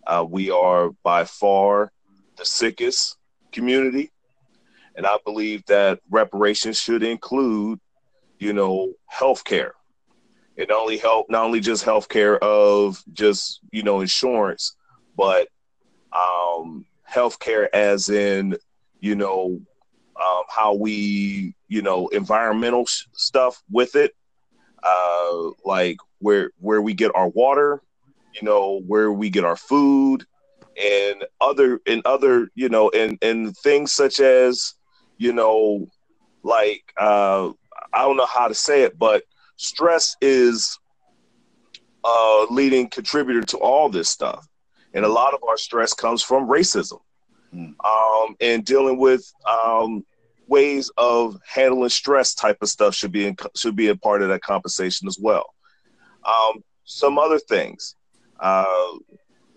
uh, 0.06 0.24
we 0.28 0.50
are 0.50 0.90
by 1.02 1.24
far 1.24 1.92
the 2.36 2.44
sickest 2.44 3.16
community, 3.52 4.10
and 4.96 5.06
I 5.06 5.18
believe 5.24 5.64
that 5.66 6.00
reparations 6.08 6.78
should 6.78 7.02
include, 7.02 7.80
you 8.38 8.52
know, 8.52 8.94
health 9.06 9.44
care. 9.44 9.74
It 10.56 10.70
only 10.70 10.98
help 10.98 11.30
not 11.30 11.44
only 11.44 11.60
just 11.60 11.84
health 11.84 12.08
care 12.08 12.38
of 12.38 13.02
just 13.12 13.60
you 13.70 13.82
know 13.82 14.00
insurance, 14.00 14.76
but 15.16 15.48
um, 16.12 16.86
health 17.02 17.38
care 17.38 17.74
as 17.74 18.08
in 18.08 18.56
you 19.00 19.14
know 19.14 19.60
um, 20.20 20.42
how 20.48 20.74
we 20.74 21.54
you 21.68 21.82
know 21.82 22.08
environmental 22.08 22.86
sh- 22.86 23.04
stuff 23.12 23.62
with 23.70 23.96
it, 23.96 24.14
uh, 24.82 25.50
like 25.64 25.96
where 26.18 26.50
where 26.58 26.82
we 26.82 26.94
get 26.94 27.12
our 27.14 27.28
water, 27.28 27.82
you 28.34 28.42
know 28.46 28.80
where 28.86 29.12
we 29.12 29.30
get 29.30 29.44
our 29.44 29.56
food, 29.56 30.24
and 30.80 31.24
other 31.40 31.80
and 31.86 32.02
other 32.04 32.50
you 32.54 32.68
know 32.68 32.90
and 32.90 33.18
and 33.22 33.56
things 33.58 33.92
such 33.92 34.20
as 34.20 34.74
you 35.18 35.32
know 35.32 35.86
like 36.42 36.82
uh, 36.98 37.50
I 37.92 38.02
don't 38.02 38.16
know 38.16 38.26
how 38.26 38.48
to 38.48 38.54
say 38.54 38.82
it, 38.82 38.98
but 38.98 39.24
stress 39.56 40.16
is 40.20 40.78
a 42.04 42.46
leading 42.50 42.88
contributor 42.88 43.42
to 43.42 43.58
all 43.58 43.88
this 43.88 44.08
stuff. 44.08 44.46
And 44.94 45.04
a 45.04 45.08
lot 45.08 45.34
of 45.34 45.40
our 45.48 45.56
stress 45.56 45.94
comes 45.94 46.22
from 46.22 46.48
racism 46.48 47.00
Mm. 47.54 47.74
um, 47.84 48.36
and 48.40 48.64
dealing 48.64 48.98
with 48.98 49.32
um, 49.48 50.04
ways 50.46 50.90
of 50.96 51.36
handling 51.46 51.88
stress 51.88 52.34
type 52.34 52.58
of 52.62 52.68
stuff 52.68 52.94
should 52.94 53.12
be 53.12 53.26
in, 53.26 53.36
should 53.56 53.74
be 53.74 53.88
a 53.88 53.96
part 53.96 54.22
of 54.22 54.28
that 54.28 54.42
compensation 54.42 55.08
as 55.08 55.18
well. 55.18 55.54
Um, 56.24 56.62
some 56.84 57.18
other 57.18 57.38
things 57.38 57.96
uh, 58.40 58.64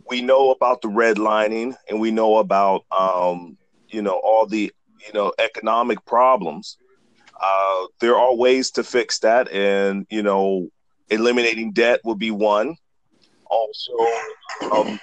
we 0.09 0.21
know 0.21 0.51
about 0.51 0.81
the 0.81 0.89
redlining, 0.89 1.75
and 1.89 1.99
we 1.99 2.11
know 2.11 2.37
about 2.37 2.85
um, 2.91 3.57
you 3.89 4.01
know 4.01 4.19
all 4.23 4.45
the 4.45 4.71
you 5.05 5.13
know 5.13 5.33
economic 5.39 6.03
problems. 6.05 6.77
Uh, 7.41 7.85
there 7.99 8.15
are 8.15 8.35
ways 8.35 8.71
to 8.71 8.83
fix 8.83 9.19
that, 9.19 9.51
and 9.51 10.05
you 10.09 10.21
know 10.21 10.67
eliminating 11.09 11.71
debt 11.71 12.01
would 12.03 12.19
be 12.19 12.31
one. 12.31 12.75
Also, 13.45 13.93
um, 14.71 14.99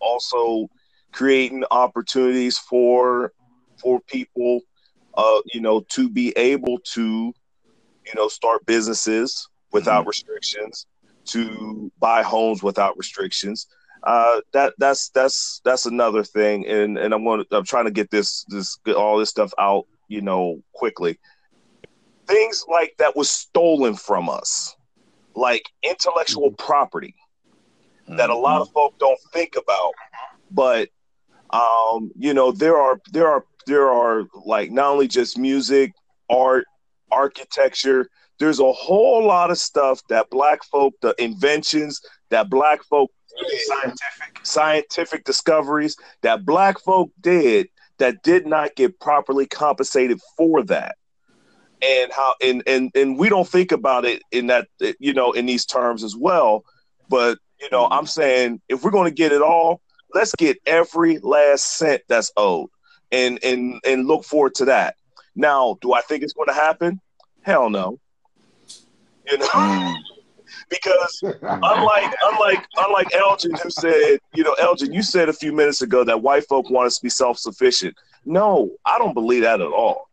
also 0.00 0.68
creating 1.12 1.64
opportunities 1.70 2.58
for 2.58 3.32
for 3.80 4.00
people 4.08 4.60
uh 5.14 5.40
you 5.52 5.60
know 5.60 5.80
to 5.88 6.08
be 6.08 6.36
able 6.36 6.78
to 6.78 7.32
you 8.06 8.14
know 8.14 8.28
start 8.28 8.64
businesses 8.66 9.48
without 9.72 10.06
restrictions 10.06 10.86
to 11.24 11.90
buy 11.98 12.22
homes 12.22 12.62
without 12.62 12.96
restrictions. 12.96 13.66
Uh 14.02 14.40
that 14.52 14.74
that's 14.78 15.10
that's 15.10 15.60
that's 15.64 15.86
another 15.86 16.24
thing. 16.24 16.66
And 16.66 16.98
and 16.98 17.14
i'm 17.14 17.24
going 17.24 17.44
to 17.44 17.56
i'm 17.56 17.64
trying 17.64 17.84
to 17.84 17.90
get 17.90 18.10
this 18.10 18.44
this 18.48 18.76
get 18.84 18.96
all 18.96 19.18
this 19.18 19.30
stuff 19.30 19.52
out 19.58 19.86
you 20.08 20.20
know 20.20 20.62
quickly. 20.72 21.18
Things 22.26 22.64
like 22.68 22.94
that 22.98 23.14
was 23.16 23.30
stolen 23.30 23.94
from 23.94 24.28
us 24.28 24.74
like 25.34 25.64
intellectual 25.82 26.50
property 26.52 27.14
that 28.08 28.30
a 28.30 28.36
lot 28.36 28.60
of 28.60 28.70
folk 28.70 28.94
don't 28.98 29.18
think 29.32 29.56
about 29.56 29.92
but 30.50 30.88
um 31.52 32.10
you 32.16 32.32
know 32.32 32.52
there 32.52 32.76
are 32.76 33.00
there 33.12 33.28
are 33.28 33.44
there 33.66 33.90
are 33.90 34.24
like 34.44 34.70
not 34.70 34.90
only 34.90 35.08
just 35.08 35.38
music 35.38 35.92
art 36.30 36.64
architecture 37.10 38.08
there's 38.38 38.58
a 38.58 38.72
whole 38.72 39.24
lot 39.24 39.50
of 39.50 39.58
stuff 39.58 40.00
that 40.08 40.28
black 40.30 40.64
folk 40.64 40.94
the 41.02 41.14
inventions 41.22 42.00
that 42.30 42.48
black 42.48 42.82
folk 42.84 43.10
scientific 43.66 44.40
scientific 44.42 45.24
discoveries 45.24 45.96
that 46.22 46.44
black 46.44 46.78
folk 46.80 47.10
did 47.20 47.68
that 47.98 48.22
did 48.22 48.46
not 48.46 48.74
get 48.74 48.98
properly 48.98 49.46
compensated 49.46 50.20
for 50.36 50.64
that. 50.64 50.96
And 51.82 52.12
how 52.12 52.34
and 52.42 52.62
and 52.66 52.90
and 52.94 53.18
we 53.18 53.28
don't 53.28 53.46
think 53.46 53.72
about 53.72 54.04
it 54.04 54.22
in 54.30 54.48
that 54.48 54.68
you 55.00 55.12
know 55.12 55.32
in 55.32 55.46
these 55.46 55.66
terms 55.66 56.04
as 56.04 56.14
well 56.14 56.64
but 57.08 57.38
you 57.60 57.68
know 57.72 57.88
i'm 57.90 58.06
saying 58.06 58.60
if 58.68 58.84
we're 58.84 58.92
going 58.92 59.10
to 59.10 59.14
get 59.14 59.32
it 59.32 59.42
all 59.42 59.80
let's 60.14 60.34
get 60.34 60.58
every 60.66 61.18
last 61.18 61.76
cent 61.76 62.02
that's 62.08 62.32
owed 62.36 62.68
and 63.10 63.38
and 63.42 63.80
and 63.84 64.06
look 64.06 64.24
forward 64.24 64.54
to 64.54 64.64
that 64.66 64.96
now 65.34 65.76
do 65.80 65.92
i 65.92 66.00
think 66.02 66.22
it's 66.22 66.32
going 66.32 66.48
to 66.48 66.54
happen 66.54 67.00
hell 67.42 67.70
no 67.70 67.98
you 69.30 69.38
know 69.38 69.94
because 70.72 71.22
unlike 71.42 72.14
unlike 72.24 72.66
unlike 72.78 73.14
Elgin 73.14 73.52
who 73.62 73.70
said, 73.70 74.18
you 74.34 74.42
know, 74.42 74.54
Elgin, 74.54 74.92
you 74.92 75.02
said 75.02 75.28
a 75.28 75.32
few 75.32 75.52
minutes 75.52 75.82
ago 75.82 76.02
that 76.04 76.22
white 76.22 76.46
folk 76.48 76.70
want 76.70 76.86
us 76.86 76.96
to 76.96 77.02
be 77.02 77.08
self-sufficient. 77.08 77.94
No, 78.24 78.70
I 78.84 78.98
don't 78.98 79.14
believe 79.14 79.42
that 79.42 79.60
at 79.60 79.66
all. 79.66 80.08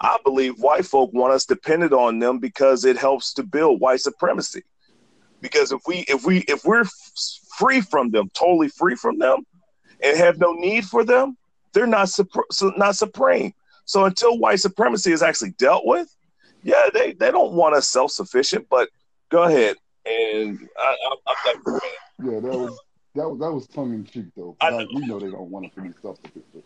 I 0.00 0.16
believe 0.24 0.60
white 0.60 0.86
folk 0.86 1.12
want 1.12 1.34
us 1.34 1.44
dependent 1.44 1.92
on 1.92 2.18
them 2.20 2.38
because 2.38 2.84
it 2.84 2.96
helps 2.96 3.34
to 3.34 3.42
build 3.42 3.80
white 3.80 4.00
supremacy. 4.00 4.62
Because 5.40 5.72
if 5.72 5.82
we 5.86 6.04
if 6.08 6.24
we 6.24 6.38
if 6.48 6.64
we're 6.64 6.84
free 7.58 7.80
from 7.80 8.10
them, 8.10 8.30
totally 8.34 8.68
free 8.68 8.94
from 8.94 9.18
them, 9.18 9.40
and 10.02 10.16
have 10.16 10.38
no 10.38 10.52
need 10.52 10.84
for 10.84 11.04
them, 11.04 11.36
they're 11.72 11.86
not 11.86 12.06
supr- 12.06 12.50
so 12.50 12.72
not 12.76 12.96
supreme. 12.96 13.52
So 13.84 14.04
until 14.04 14.38
white 14.38 14.60
supremacy 14.60 15.12
is 15.12 15.22
actually 15.22 15.50
dealt 15.52 15.86
with, 15.86 16.14
yeah, 16.62 16.88
they, 16.92 17.12
they 17.12 17.30
don't 17.30 17.52
want 17.52 17.74
us 17.74 17.88
self-sufficient. 17.88 18.68
But 18.68 18.88
go 19.30 19.44
ahead, 19.44 19.76
and 20.06 20.68
I, 20.78 20.96
I, 21.06 21.16
I'm 21.26 21.36
like, 21.46 21.82
Yeah, 22.22 22.40
that 22.40 22.58
was 22.58 22.78
that 23.14 23.28
was 23.28 23.38
that 23.40 23.52
was 23.52 23.66
tongue 23.68 23.94
in 23.94 24.04
cheek 24.04 24.26
though. 24.36 24.56
I 24.60 24.68
I 24.68 24.70
know. 24.70 24.86
we 24.94 25.06
know 25.06 25.18
they 25.18 25.30
don't 25.30 25.50
want 25.50 25.72
to 25.74 25.80
be 25.80 25.90
self-sufficient. 26.02 26.64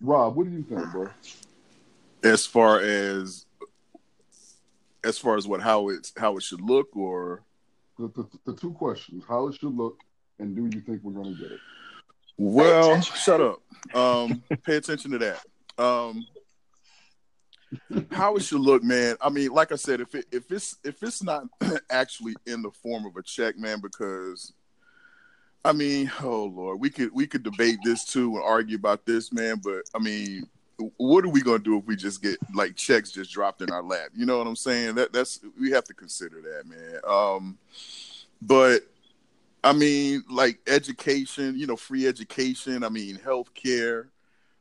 Rob, 0.00 0.36
what 0.36 0.44
do 0.46 0.52
you 0.52 0.62
think, 0.62 0.90
bro? 0.92 1.08
As 2.22 2.46
far 2.46 2.80
as 2.80 3.46
as 5.04 5.18
far 5.18 5.36
as 5.36 5.46
what 5.46 5.60
how 5.60 5.88
it's 5.88 6.12
how 6.16 6.36
it 6.36 6.42
should 6.42 6.60
look 6.60 6.96
or 6.96 7.42
The, 7.98 8.08
the, 8.08 8.26
the 8.46 8.56
two 8.56 8.72
questions: 8.72 9.24
How 9.28 9.48
it 9.48 9.54
should 9.54 9.76
look, 9.76 9.98
and 10.38 10.54
do 10.56 10.64
you 10.76 10.82
think 10.82 11.00
we're 11.02 11.12
going 11.12 11.34
to 11.34 11.40
get 11.40 11.52
it? 11.52 11.60
Well, 12.36 13.00
shut 13.00 13.40
up. 13.40 13.60
Um, 13.94 14.42
pay 14.64 14.76
attention 14.76 15.12
to 15.12 15.18
that. 15.18 15.44
Um, 15.82 16.26
how 18.10 18.36
it 18.36 18.42
should 18.42 18.60
look, 18.60 18.82
man. 18.82 19.16
I 19.20 19.28
mean, 19.30 19.50
like 19.50 19.72
I 19.72 19.76
said, 19.76 20.00
if 20.00 20.14
it 20.14 20.26
if 20.32 20.50
it's 20.50 20.76
if 20.84 21.02
it's 21.02 21.22
not 21.22 21.44
actually 21.90 22.34
in 22.46 22.62
the 22.62 22.70
form 22.70 23.06
of 23.06 23.16
a 23.16 23.22
check, 23.22 23.58
man, 23.58 23.80
because 23.80 24.52
I 25.64 25.72
mean, 25.72 26.10
oh 26.22 26.44
lord, 26.44 26.80
we 26.80 26.90
could 26.90 27.12
we 27.12 27.26
could 27.26 27.42
debate 27.42 27.78
this 27.84 28.04
too 28.04 28.34
and 28.36 28.44
argue 28.44 28.76
about 28.76 29.06
this, 29.06 29.32
man. 29.32 29.60
But 29.62 29.82
I 29.94 29.98
mean, 29.98 30.46
what 30.96 31.24
are 31.24 31.30
we 31.30 31.40
gonna 31.40 31.58
do 31.58 31.78
if 31.78 31.84
we 31.84 31.96
just 31.96 32.22
get 32.22 32.36
like 32.54 32.76
checks 32.76 33.10
just 33.10 33.32
dropped 33.32 33.62
in 33.62 33.70
our 33.70 33.82
lap? 33.82 34.10
You 34.14 34.26
know 34.26 34.38
what 34.38 34.46
I'm 34.46 34.56
saying? 34.56 34.96
That 34.96 35.12
that's 35.12 35.40
we 35.58 35.70
have 35.70 35.84
to 35.84 35.94
consider 35.94 36.42
that, 36.42 36.66
man. 36.66 37.00
Um, 37.06 37.58
but 38.42 38.82
I 39.64 39.72
mean, 39.72 40.22
like 40.30 40.58
education, 40.66 41.58
you 41.58 41.66
know, 41.66 41.76
free 41.76 42.06
education. 42.06 42.84
I 42.84 42.90
mean, 42.90 43.16
healthcare, 43.16 44.08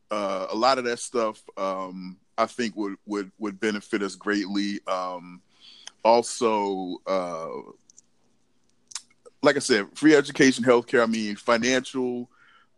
uh, 0.10 0.48
a 0.50 0.56
lot 0.56 0.78
of 0.78 0.86
that 0.86 1.00
stuff. 1.00 1.44
Um, 1.58 2.18
I 2.38 2.46
think 2.46 2.76
would 2.78 2.96
would 3.06 3.30
would 3.38 3.60
benefit 3.60 4.02
us 4.02 4.16
greatly. 4.16 4.80
Um, 4.88 5.42
also, 6.06 6.98
uh, 7.06 7.50
like 9.42 9.58
I 9.58 9.60
said, 9.60 9.88
free 9.94 10.16
education, 10.16 10.64
healthcare. 10.64 11.04
I 11.04 11.08
mean, 11.08 11.36
financial. 11.36 12.30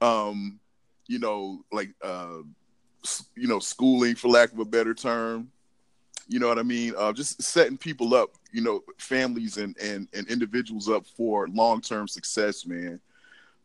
Um, 0.02 0.60
you 1.08 1.20
know, 1.20 1.64
like 1.72 1.92
uh, 2.02 2.40
you 3.36 3.48
know, 3.48 3.60
schooling, 3.60 4.16
for 4.16 4.30
lack 4.30 4.52
of 4.52 4.58
a 4.58 4.66
better 4.66 4.96
term. 4.96 5.52
You 6.28 6.40
know 6.40 6.48
what 6.48 6.60
I 6.60 6.64
mean? 6.64 6.94
Uh, 6.98 7.14
just 7.14 7.42
setting 7.42 7.78
people 7.78 8.14
up, 8.16 8.32
you 8.52 8.62
know, 8.62 8.84
families 8.98 9.58
and 9.58 9.78
and 9.78 10.08
and 10.14 10.28
individuals 10.28 10.90
up 10.90 11.06
for 11.06 11.48
long 11.50 11.82
term 11.82 12.08
success, 12.08 12.66
man. 12.66 13.00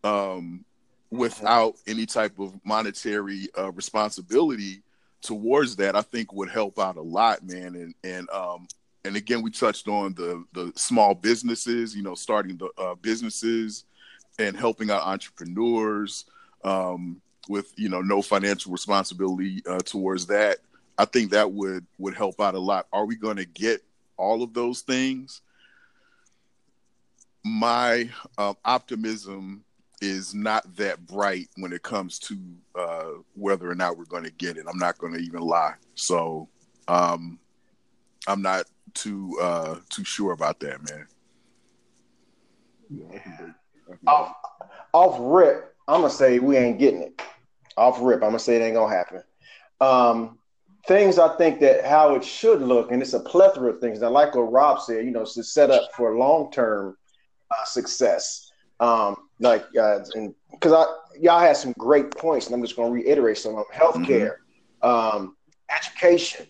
Um, 0.05 0.65
without 1.11 1.77
any 1.87 2.07
type 2.07 2.39
of 2.39 2.55
monetary 2.65 3.49
uh, 3.59 3.73
responsibility 3.73 4.83
towards 5.23 5.77
that, 5.77 5.97
I 5.97 6.03
think 6.03 6.33
would 6.33 6.51
help 6.51 6.79
out 6.79 6.97
a 6.97 7.03
lot, 7.03 7.45
man. 7.45 7.75
And 7.75 7.95
and 8.05 8.31
um 8.31 8.67
and 9.05 9.17
again, 9.17 9.43
we 9.43 9.51
touched 9.51 9.89
on 9.89 10.15
the 10.15 10.45
the 10.53 10.73
small 10.77 11.15
businesses, 11.15 11.95
you 11.95 12.03
know, 12.03 12.15
starting 12.15 12.57
the 12.57 12.69
uh, 12.79 12.95
businesses 12.97 13.85
and 14.39 14.57
helping 14.57 14.91
out 14.91 15.03
entrepreneurs 15.03 16.25
um, 16.65 17.21
with 17.49 17.73
you 17.77 17.89
know 17.89 18.01
no 18.01 18.23
financial 18.23 18.73
responsibility 18.73 19.63
uh, 19.67 19.79
towards 19.79 20.27
that. 20.27 20.59
I 21.01 21.07
think 21.07 21.31
that 21.31 21.51
would 21.51 21.87
would 21.97 22.15
help 22.15 22.43
out 22.43 22.55
a 22.55 22.59
lot. 22.59 22.87
Are 22.93 23.07
we 23.07 23.17
going 23.17 23.39
to 23.39 23.47
get 23.47 23.83
all 24.19 24.43
of 24.43 24.53
those 24.53 24.83
things? 24.83 25.41
My 27.43 28.11
uh, 28.37 28.53
optimism 28.67 29.65
is 30.03 30.35
not 30.35 30.77
that 30.77 31.07
bright 31.07 31.49
when 31.57 31.73
it 31.73 31.83
comes 31.83 32.19
to 32.19 32.39
uh, 32.75 33.13
whether 33.35 33.71
or 33.71 33.75
not 33.75 33.97
we're 33.97 34.05
going 34.05 34.25
to 34.25 34.31
get 34.33 34.59
it. 34.59 34.67
I'm 34.69 34.77
not 34.77 34.99
going 34.99 35.15
to 35.15 35.21
even 35.21 35.41
lie. 35.41 35.73
So 35.95 36.51
um, 36.87 37.39
I'm 38.29 38.43
not 38.43 38.67
too 38.93 39.39
uh, 39.41 39.77
too 39.89 40.05
sure 40.05 40.33
about 40.33 40.61
that, 40.61 40.87
man. 40.91 41.07
Off, 44.07 44.35
off 44.93 45.17
rip, 45.19 45.75
I'm 45.89 46.03
gonna 46.03 46.13
say 46.13 46.41
we 46.41 46.59
ain't 46.59 46.79
getting 46.79 47.01
it. 47.01 47.23
Off 47.79 48.01
rip, 48.03 48.17
I'm 48.17 48.29
gonna 48.29 48.39
say 48.39 48.57
it 48.57 48.63
ain't 48.63 48.75
gonna 48.75 48.95
happen. 48.95 49.23
Um, 49.81 50.40
things 50.87 51.19
I 51.19 51.37
think 51.37 51.61
that 51.61 51.85
how 51.85 52.15
it 52.15 52.25
should 52.25 52.63
look, 52.63 52.91
and 52.91 53.03
it's 53.03 53.13
a 53.13 53.21
plethora 53.21 53.73
of 53.73 53.81
things. 53.81 54.03
I 54.03 54.09
like 54.09 54.35
what 54.35 54.53
Rob 54.53 54.81
said. 54.81 55.05
You 55.05 55.11
know, 55.11 55.25
to 55.25 55.45
set 55.45 55.71
up 55.71 55.91
for 55.95 56.17
long 56.17 56.51
term 56.51 56.97
uh, 57.51 57.65
success. 57.65 58.51
Um, 58.81 59.17
like, 59.41 59.65
uh, 59.79 60.01
and 60.15 60.35
because 60.51 60.73
I 60.73 60.85
y'all 61.19 61.41
had 61.41 61.57
some 61.57 61.73
great 61.79 62.11
points, 62.17 62.47
and 62.47 62.55
I'm 62.55 62.63
just 62.63 62.77
gonna 62.77 62.91
reiterate 62.91 63.39
some 63.39 63.57
of 63.57 63.67
them. 63.67 63.79
Healthcare, 63.79 64.37
mm-hmm. 64.83 65.17
um, 65.17 65.37
education, 65.71 66.47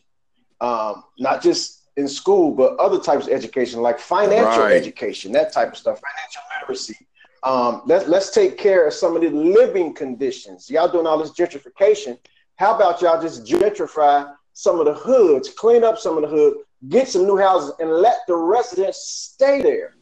um, 0.61 1.05
not 1.19 1.43
just 1.43 1.89
in 1.97 2.09
school, 2.09 2.53
but 2.53 2.79
other 2.79 2.99
types 2.99 3.27
of 3.27 3.33
education, 3.33 3.81
like 3.81 3.99
financial 3.99 4.63
right. 4.63 4.73
education, 4.73 5.33
that 5.33 5.53
type 5.53 5.73
of 5.73 5.77
stuff, 5.77 6.01
financial 6.01 6.43
literacy. 6.61 7.07
Um, 7.43 7.83
let's 7.87 8.07
let's 8.07 8.31
take 8.31 8.59
care 8.59 8.87
of 8.87 8.93
some 8.93 9.17
of 9.17 9.23
the 9.23 9.31
living 9.31 9.95
conditions. 9.95 10.71
Y'all 10.71 10.91
doing 10.91 11.07
all 11.07 11.19
this 11.19 11.33
gentrification. 11.33 12.19
How 12.61 12.77
about 12.77 13.01
y'all 13.01 13.19
just 13.19 13.47
gentrify 13.47 14.31
some 14.53 14.81
of 14.81 14.85
the 14.85 14.93
hoods, 14.93 15.49
clean 15.49 15.83
up 15.83 15.97
some 15.97 16.19
of 16.19 16.23
the 16.25 16.29
hood, 16.29 16.59
get 16.91 17.09
some 17.09 17.25
new 17.25 17.39
houses, 17.39 17.73
and 17.79 17.91
let 17.91 18.19
the 18.29 18.37
residents 18.37 18.99
stay 18.99 19.63
there. 19.63 19.97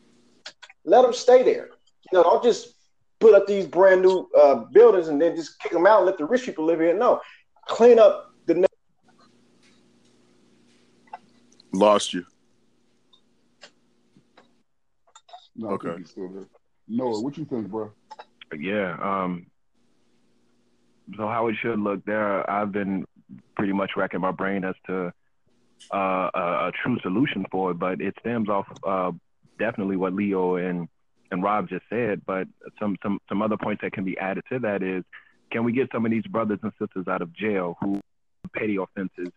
Let 0.85 1.03
them 1.03 1.13
stay 1.13 1.45
there. 1.45 1.69
You 2.11 2.19
know, 2.19 2.25
don't 2.25 2.43
just 2.43 2.75
put 3.21 3.33
up 3.33 3.47
these 3.47 3.65
brand 3.65 4.03
new 4.03 4.29
uh, 4.37 4.57
buildings 4.73 5.07
and 5.07 5.23
then 5.23 5.37
just 5.37 5.61
kick 5.61 5.71
them 5.71 5.87
out 5.87 5.99
and 5.99 6.07
let 6.07 6.19
the 6.19 6.25
rich 6.25 6.47
people 6.47 6.65
live 6.65 6.81
here. 6.81 6.99
No, 6.99 7.21
clean 7.69 8.01
up 8.01 8.35
the. 8.47 8.67
Lost 11.73 12.13
you. 12.13 12.27
No, 15.55 15.69
okay. 15.69 16.03
still 16.03 16.29
there. 16.31 16.49
Noah, 16.89 17.21
what 17.21 17.39
you 17.39 17.45
think, 17.45 17.69
bro? 17.69 17.93
Yeah. 18.59 18.97
Um, 19.01 19.47
so 21.17 21.29
how 21.29 21.49
it 21.49 21.57
should 21.61 21.79
look 21.79 22.05
there, 22.05 22.49
I've 22.49 22.73
been 22.73 23.05
pretty 23.57 23.73
much 23.73 23.93
racking 23.97 24.21
my 24.21 24.31
brain 24.31 24.65
as 24.65 24.75
to 24.87 25.13
uh, 25.93 26.31
a, 26.35 26.41
a, 26.41 26.73
true 26.83 26.99
solution 27.03 27.47
for 27.51 27.71
it, 27.71 27.79
but 27.79 28.01
it 28.01 28.15
stems 28.21 28.49
off 28.49 28.67
uh, 28.87 29.13
definitely 29.59 29.97
what 29.97 30.13
Leo 30.13 30.57
and 30.57 30.89
and 31.31 31.43
Rob 31.43 31.69
just 31.69 31.85
said. 31.89 32.23
But 32.27 32.49
some 32.79 32.97
some 33.03 33.21
some 33.29 33.43
other 33.43 33.57
points 33.57 33.83
that 33.83 33.93
can 33.93 34.05
be 34.05 34.19
added 34.19 34.45
to 34.51 34.59
that 34.61 34.83
is, 34.83 35.05
can 35.51 35.65
we 35.65 35.73
get 35.73 35.89
some 35.93 36.05
of 36.05 36.11
these 36.11 36.27
brothers 36.27 36.59
and 36.63 36.73
sisters 36.81 37.07
out 37.07 37.23
of 37.23 37.33
jail 37.33 37.77
who 37.81 38.01
petty 38.55 38.77
offenses 38.77 39.33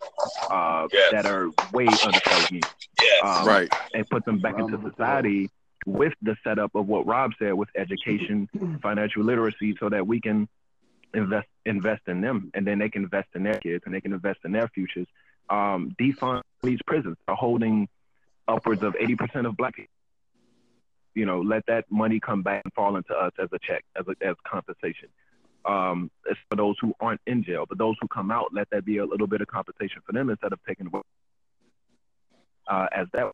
uh, 0.49 0.87
yes. 0.91 1.11
that 1.11 1.25
are 1.25 1.49
way 1.73 1.87
under 1.87 2.19
felony, 2.19 2.61
yes. 3.01 3.23
um, 3.23 3.47
right, 3.47 3.71
and 3.93 4.09
put 4.09 4.25
them 4.25 4.39
back 4.39 4.57
into 4.57 4.81
society 4.89 5.49
with 5.85 6.13
the 6.21 6.35
setup 6.43 6.73
of 6.75 6.87
what 6.87 7.05
Rob 7.05 7.31
said 7.39 7.53
with 7.53 7.69
education, 7.75 8.47
financial 8.81 9.23
literacy, 9.23 9.75
so 9.79 9.89
that 9.89 10.05
we 10.05 10.21
can 10.21 10.47
invest 11.13 11.47
invest 11.65 12.01
in 12.07 12.21
them, 12.21 12.51
and 12.53 12.65
then 12.65 12.79
they 12.79 12.89
can 12.89 13.03
invest 13.03 13.29
in 13.35 13.43
their 13.43 13.59
kids, 13.59 13.83
and 13.85 13.93
they 13.93 14.01
can 14.01 14.13
invest 14.13 14.39
in 14.45 14.51
their 14.51 14.67
futures. 14.69 15.07
Um, 15.49 15.95
defund 15.99 16.41
these 16.63 16.79
prisons 16.85 17.17
are 17.27 17.35
holding 17.35 17.87
upwards 18.47 18.83
of 18.83 18.95
eighty 18.99 19.15
percent 19.15 19.47
of 19.47 19.57
black 19.57 19.75
people. 19.75 19.91
You 21.13 21.25
know, 21.25 21.41
let 21.41 21.65
that 21.67 21.85
money 21.89 22.19
come 22.19 22.41
back 22.41 22.61
and 22.63 22.73
fall 22.73 22.95
into 22.95 23.13
us 23.13 23.33
as 23.37 23.49
a 23.51 23.59
check, 23.59 23.83
as 23.97 24.05
a, 24.07 24.25
as 24.25 24.35
compensation. 24.47 25.09
Um, 25.65 26.09
it's 26.25 26.39
for 26.49 26.55
those 26.55 26.75
who 26.79 26.93
aren't 26.99 27.21
in 27.27 27.43
jail, 27.43 27.65
but 27.67 27.77
those 27.77 27.95
who 28.01 28.07
come 28.07 28.31
out, 28.31 28.53
let 28.53 28.69
that 28.71 28.85
be 28.85 28.97
a 28.97 29.05
little 29.05 29.27
bit 29.27 29.41
of 29.41 29.47
compensation 29.47 30.01
for 30.05 30.13
them 30.13 30.29
instead 30.29 30.53
of 30.53 30.59
taking 30.67 30.87
away 30.87 31.01
uh, 32.67 32.87
as 32.95 33.07
that 33.13 33.31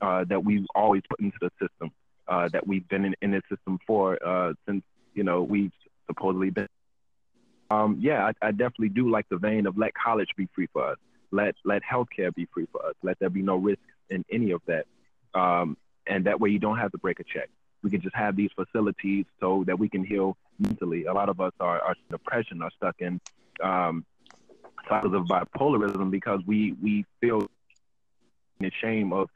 uh, 0.00 0.24
that 0.24 0.44
we've 0.44 0.66
always 0.74 1.02
put 1.08 1.20
into 1.20 1.36
the 1.40 1.50
system, 1.60 1.90
uh, 2.28 2.48
that 2.48 2.66
we've 2.66 2.86
been 2.88 3.04
in, 3.04 3.14
in 3.22 3.30
the 3.30 3.42
system 3.48 3.78
for 3.86 4.18
uh, 4.26 4.52
since 4.66 4.82
you 5.14 5.22
know 5.22 5.42
we've 5.42 5.72
supposedly 6.06 6.50
been. 6.50 6.68
Um, 7.70 7.98
yeah, 8.00 8.30
I, 8.42 8.48
I, 8.48 8.50
definitely 8.50 8.90
do 8.90 9.10
like 9.10 9.26
the 9.30 9.38
vein 9.38 9.66
of 9.66 9.78
let 9.78 9.92
college 9.94 10.28
be 10.36 10.48
free 10.54 10.68
for 10.72 10.86
us, 10.86 10.98
let 11.30 11.54
let 11.64 11.82
healthcare 11.82 12.32
be 12.34 12.46
free 12.52 12.66
for 12.70 12.84
us, 12.84 12.94
let 13.02 13.18
there 13.18 13.30
be 13.30 13.42
no 13.42 13.56
risk 13.56 13.80
in 14.10 14.24
any 14.30 14.50
of 14.50 14.60
that, 14.66 14.84
um, 15.38 15.76
and 16.06 16.26
that 16.26 16.38
way 16.38 16.50
you 16.50 16.58
don't 16.58 16.78
have 16.78 16.92
to 16.92 16.98
break 16.98 17.20
a 17.20 17.24
check. 17.24 17.48
We 17.82 17.90
can 17.90 18.02
just 18.02 18.14
have 18.14 18.36
these 18.36 18.50
facilities 18.54 19.24
so 19.40 19.64
that 19.66 19.78
we 19.78 19.88
can 19.88 20.04
heal 20.04 20.36
mentally. 20.58 21.04
A 21.06 21.12
lot 21.12 21.28
of 21.28 21.40
us 21.40 21.52
are, 21.60 21.80
are 21.80 21.94
depression, 22.10 22.62
are 22.62 22.70
stuck 22.76 22.96
in 22.98 23.20
um, 23.62 24.04
cycles 24.88 25.14
of 25.14 25.24
bipolarism 25.24 26.10
because 26.10 26.40
we 26.46 26.76
we 26.82 27.04
feel 27.20 27.48
the 28.60 28.70
shame 28.82 29.12
of 29.12 29.28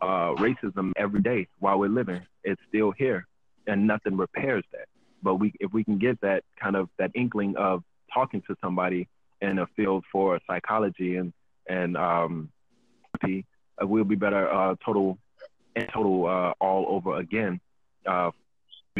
uh, 0.00 0.34
racism 0.36 0.92
every 0.96 1.20
day 1.20 1.46
while 1.58 1.78
we're 1.78 1.88
living. 1.88 2.20
It's 2.44 2.60
still 2.68 2.92
here, 2.92 3.26
and 3.66 3.86
nothing 3.86 4.16
repairs 4.16 4.64
that. 4.72 4.86
But 5.22 5.36
we, 5.36 5.52
if 5.60 5.72
we 5.72 5.84
can 5.84 5.98
get 5.98 6.20
that 6.20 6.44
kind 6.60 6.76
of 6.76 6.88
that 6.98 7.10
inkling 7.14 7.56
of 7.56 7.82
talking 8.12 8.42
to 8.42 8.56
somebody 8.62 9.08
in 9.40 9.58
a 9.58 9.66
field 9.76 10.04
for 10.10 10.40
psychology 10.46 11.16
and 11.16 11.32
and 11.68 11.96
um, 11.96 12.50
uh, 13.22 13.28
we'll 13.82 14.04
be 14.04 14.14
better 14.14 14.50
uh, 14.50 14.74
total 14.84 15.18
and 15.76 15.88
total 15.92 16.26
uh, 16.26 16.52
all 16.60 16.86
over 16.88 17.18
again 17.18 17.60
uh, 18.06 18.30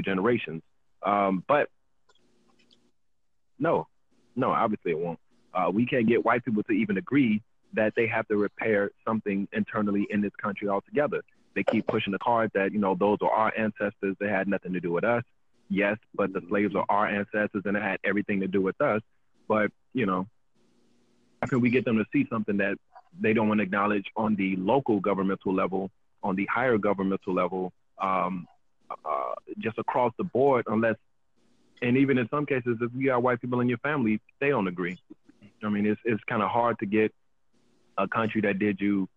generations. 0.05 0.63
Um, 1.03 1.45
but 1.47 1.69
no, 3.59 3.87
no, 4.37 4.51
obviously 4.51 4.93
it 4.93 4.99
won't. 4.99 5.19
Uh, 5.55 5.71
we 5.73 5.87
can't 5.87 6.07
get 6.07 6.25
white 6.25 6.45
people 6.45 6.63
to 6.65 6.73
even 6.73 6.99
agree 6.99 7.43
that 7.73 7.95
they 7.97 8.07
have 8.07 8.27
to 8.29 8.37
repair 8.37 8.91
something 9.07 9.49
internally 9.53 10.07
in 10.11 10.21
this 10.21 10.33
country 10.41 10.69
altogether. 10.69 11.23
They 11.55 11.65
keep 11.65 11.87
pushing 11.87 12.13
the 12.13 12.19
card 12.19 12.51
that, 12.55 12.73
you 12.73 12.79
know, 12.79 12.95
those 12.95 13.19
are 13.23 13.31
our 13.31 13.53
ancestors. 13.57 14.17
They 14.21 14.29
had 14.29 14.47
nothing 14.47 14.73
to 14.75 14.81
do 14.81 14.93
with 14.93 15.05
us. 15.05 15.25
Yes, 15.69 15.99
but 16.15 16.33
the 16.33 16.41
slaves 16.49 16.75
are 16.75 16.87
our 16.89 17.07
ancestors 17.07 17.63
and 17.65 17.77
it 17.77 17.83
had 17.83 17.99
everything 18.05 18.41
to 18.41 18.49
do 18.49 18.63
with 18.63 18.81
us. 18.81 19.03
But, 19.49 19.71
you 19.93 20.07
know, 20.07 20.27
how 21.41 21.49
can 21.49 21.61
we 21.61 21.71
get 21.71 21.85
them 21.85 21.99
to 21.99 22.05
see 22.13 22.27
something 22.31 22.57
that 22.59 22.77
they 23.21 23.33
don't 23.33 23.49
want 23.49 23.59
to 23.59 23.65
acknowledge 23.65 24.07
on 24.17 24.35
the 24.37 24.57
local 24.57 25.01
governmental 25.01 25.55
level, 25.55 25.91
on 26.23 26.37
the 26.37 26.47
higher 26.47 26.79
governmental 26.79 27.35
level, 27.35 27.73
um, 28.01 28.47
uh, 28.91 29.35
just 29.59 29.79
across 29.79 30.13
the 30.19 30.25
board, 30.25 30.65
unless, 30.69 30.97
and 31.83 31.97
even 31.97 32.19
in 32.19 32.29
some 32.31 32.47
cases, 32.47 32.79
if 32.81 32.91
you 32.95 33.09
got 33.09 33.23
white 33.23 33.41
people 33.41 33.61
in 33.61 33.69
your 33.69 33.79
family, 33.79 34.21
they 34.41 34.49
don't 34.49 34.69
agree. 34.69 34.99
I 35.63 35.69
mean, 35.69 35.87
it's, 35.87 36.01
it's 36.05 36.23
kind 36.25 36.43
of 36.43 36.51
hard 36.51 36.79
to 36.79 36.87
get 36.87 37.13
a 37.97 38.09
country 38.09 38.41
that 38.43 38.59
did 38.59 38.81
you 38.81 39.09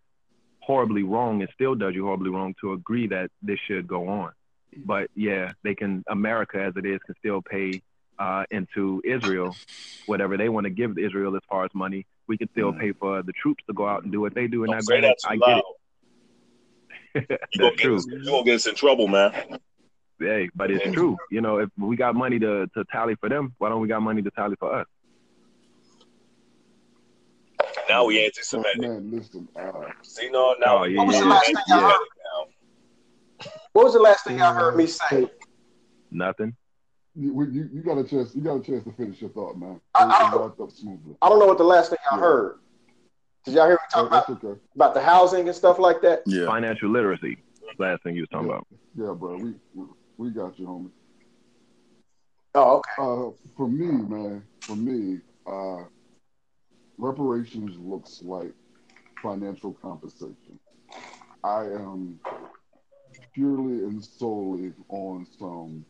horribly 0.59 1.03
wrong 1.03 1.41
and 1.41 1.49
still 1.53 1.75
does 1.75 1.93
you 1.93 2.05
horribly 2.05 2.29
wrong 2.29 2.55
to 2.61 2.73
agree 2.73 3.07
that 3.07 3.29
this 3.41 3.59
should 3.67 3.87
go 3.87 4.07
on. 4.07 4.31
But 4.77 5.09
yeah, 5.15 5.53
they 5.63 5.75
can 5.75 6.03
America 6.07 6.61
as 6.61 6.73
it 6.77 6.85
is 6.85 6.99
can 7.05 7.15
still 7.19 7.41
pay 7.41 7.81
uh, 8.19 8.45
into 8.51 9.01
Israel 9.03 9.55
whatever 10.05 10.37
they 10.37 10.49
want 10.49 10.65
to 10.65 10.69
give 10.69 10.97
Israel 10.97 11.35
as 11.35 11.41
far 11.49 11.65
as 11.65 11.71
money. 11.73 12.05
We 12.27 12.37
can 12.37 12.49
still 12.51 12.71
mm. 12.71 12.79
pay 12.79 12.91
for 12.93 13.23
the 13.23 13.33
troops 13.33 13.63
to 13.67 13.73
go 13.73 13.87
out 13.87 14.03
and 14.03 14.11
do 14.11 14.21
what 14.21 14.35
they 14.35 14.47
do. 14.47 14.63
And 14.63 14.71
Don't 14.71 14.81
say 14.83 15.01
that 15.01 15.17
I 15.25 15.37
get 15.37 15.57
it. 15.57 15.65
That's 17.59 17.81
true. 17.81 17.97
Us, 17.97 18.05
you 18.07 18.31
won't 18.31 18.45
get 18.45 18.55
us 18.55 18.67
in 18.67 18.75
trouble, 18.75 19.07
man. 19.07 19.33
Hey, 20.19 20.49
but 20.55 20.69
it's 20.69 20.93
true. 20.93 21.17
You 21.31 21.41
know, 21.41 21.57
if 21.57 21.69
we 21.77 21.95
got 21.95 22.15
money 22.15 22.39
to, 22.39 22.67
to 22.67 22.85
tally 22.91 23.15
for 23.15 23.27
them, 23.27 23.55
why 23.57 23.69
don't 23.69 23.81
we 23.81 23.87
got 23.87 24.01
money 24.01 24.21
to 24.21 24.31
tally 24.31 24.55
for 24.59 24.81
us? 24.81 24.87
Now 27.89 28.05
we 28.05 28.23
anti-Semitic. 28.23 28.81
Man, 28.81 29.11
listen. 29.11 29.47
Uh, 29.55 29.71
See, 30.03 30.29
no, 30.29 30.55
now 30.59 30.79
oh, 30.79 30.83
yeah, 30.83 30.99
what 30.99 31.07
was 31.07 31.19
the 31.19 31.25
last 31.25 31.45
thing 31.45 31.55
y'all 31.67 31.79
heard? 31.79 31.97
What 33.73 33.85
was 33.85 33.93
the 33.93 33.99
last 33.99 34.25
thing 34.25 34.39
y'all 34.39 34.53
heard 34.53 34.75
me 34.75 34.87
say? 34.87 35.29
Nothing. 36.11 36.55
You, 37.15 37.43
you, 37.51 37.69
you, 37.73 37.81
got 37.81 37.97
a 37.97 38.03
chance. 38.03 38.33
You 38.35 38.41
got 38.41 38.55
a 38.55 38.63
chance 38.63 38.83
to 38.85 38.91
finish 38.93 39.21
your 39.21 39.31
thought, 39.31 39.57
man. 39.57 39.81
I, 39.93 40.05
I, 40.05 40.31
don't, 40.31 40.53
I 41.21 41.29
don't 41.29 41.39
know 41.39 41.45
what 41.45 41.57
the 41.57 41.63
last 41.63 41.89
thing 41.89 41.99
y'all 42.09 42.19
yeah. 42.19 42.25
heard. 42.25 42.59
Did 43.43 43.55
y'all 43.55 43.65
hear 43.65 43.73
me 43.73 43.77
talk 43.91 44.03
oh, 44.03 44.07
about, 44.07 44.29
okay. 44.29 44.59
about 44.75 44.93
the 44.93 45.01
housing 45.01 45.47
and 45.47 45.55
stuff 45.55 45.79
like 45.79 46.01
that? 46.01 46.21
Yeah. 46.25 46.45
Financial 46.45 46.89
literacy. 46.89 47.37
Last 47.79 48.03
thing 48.03 48.15
you 48.15 48.21
was 48.21 48.29
talking 48.29 48.47
yeah. 48.47 48.53
about. 48.53 48.67
Yeah, 48.95 49.13
bro. 49.13 49.37
We 49.37 49.85
we 50.17 50.29
got 50.29 50.59
you, 50.59 50.67
homie. 50.67 50.91
Oh, 52.53 52.77
okay. 52.77 52.91
Uh, 52.99 53.31
for 53.55 53.67
me, 53.67 53.87
man. 53.87 54.43
For 54.61 54.75
me, 54.75 55.19
uh, 55.47 55.85
reparations 56.97 57.77
looks 57.79 58.21
like 58.21 58.53
financial 59.21 59.73
compensation. 59.73 60.59
I 61.43 61.63
am 61.63 62.19
purely 63.33 63.83
and 63.83 64.03
solely 64.03 64.73
on 64.89 65.25
some 65.39 65.85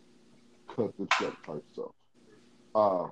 cut 0.76 0.94
the 0.98 1.08
check 1.20 1.34
type 1.46 1.64
stuff. 1.74 1.92
Uh, 2.76 3.08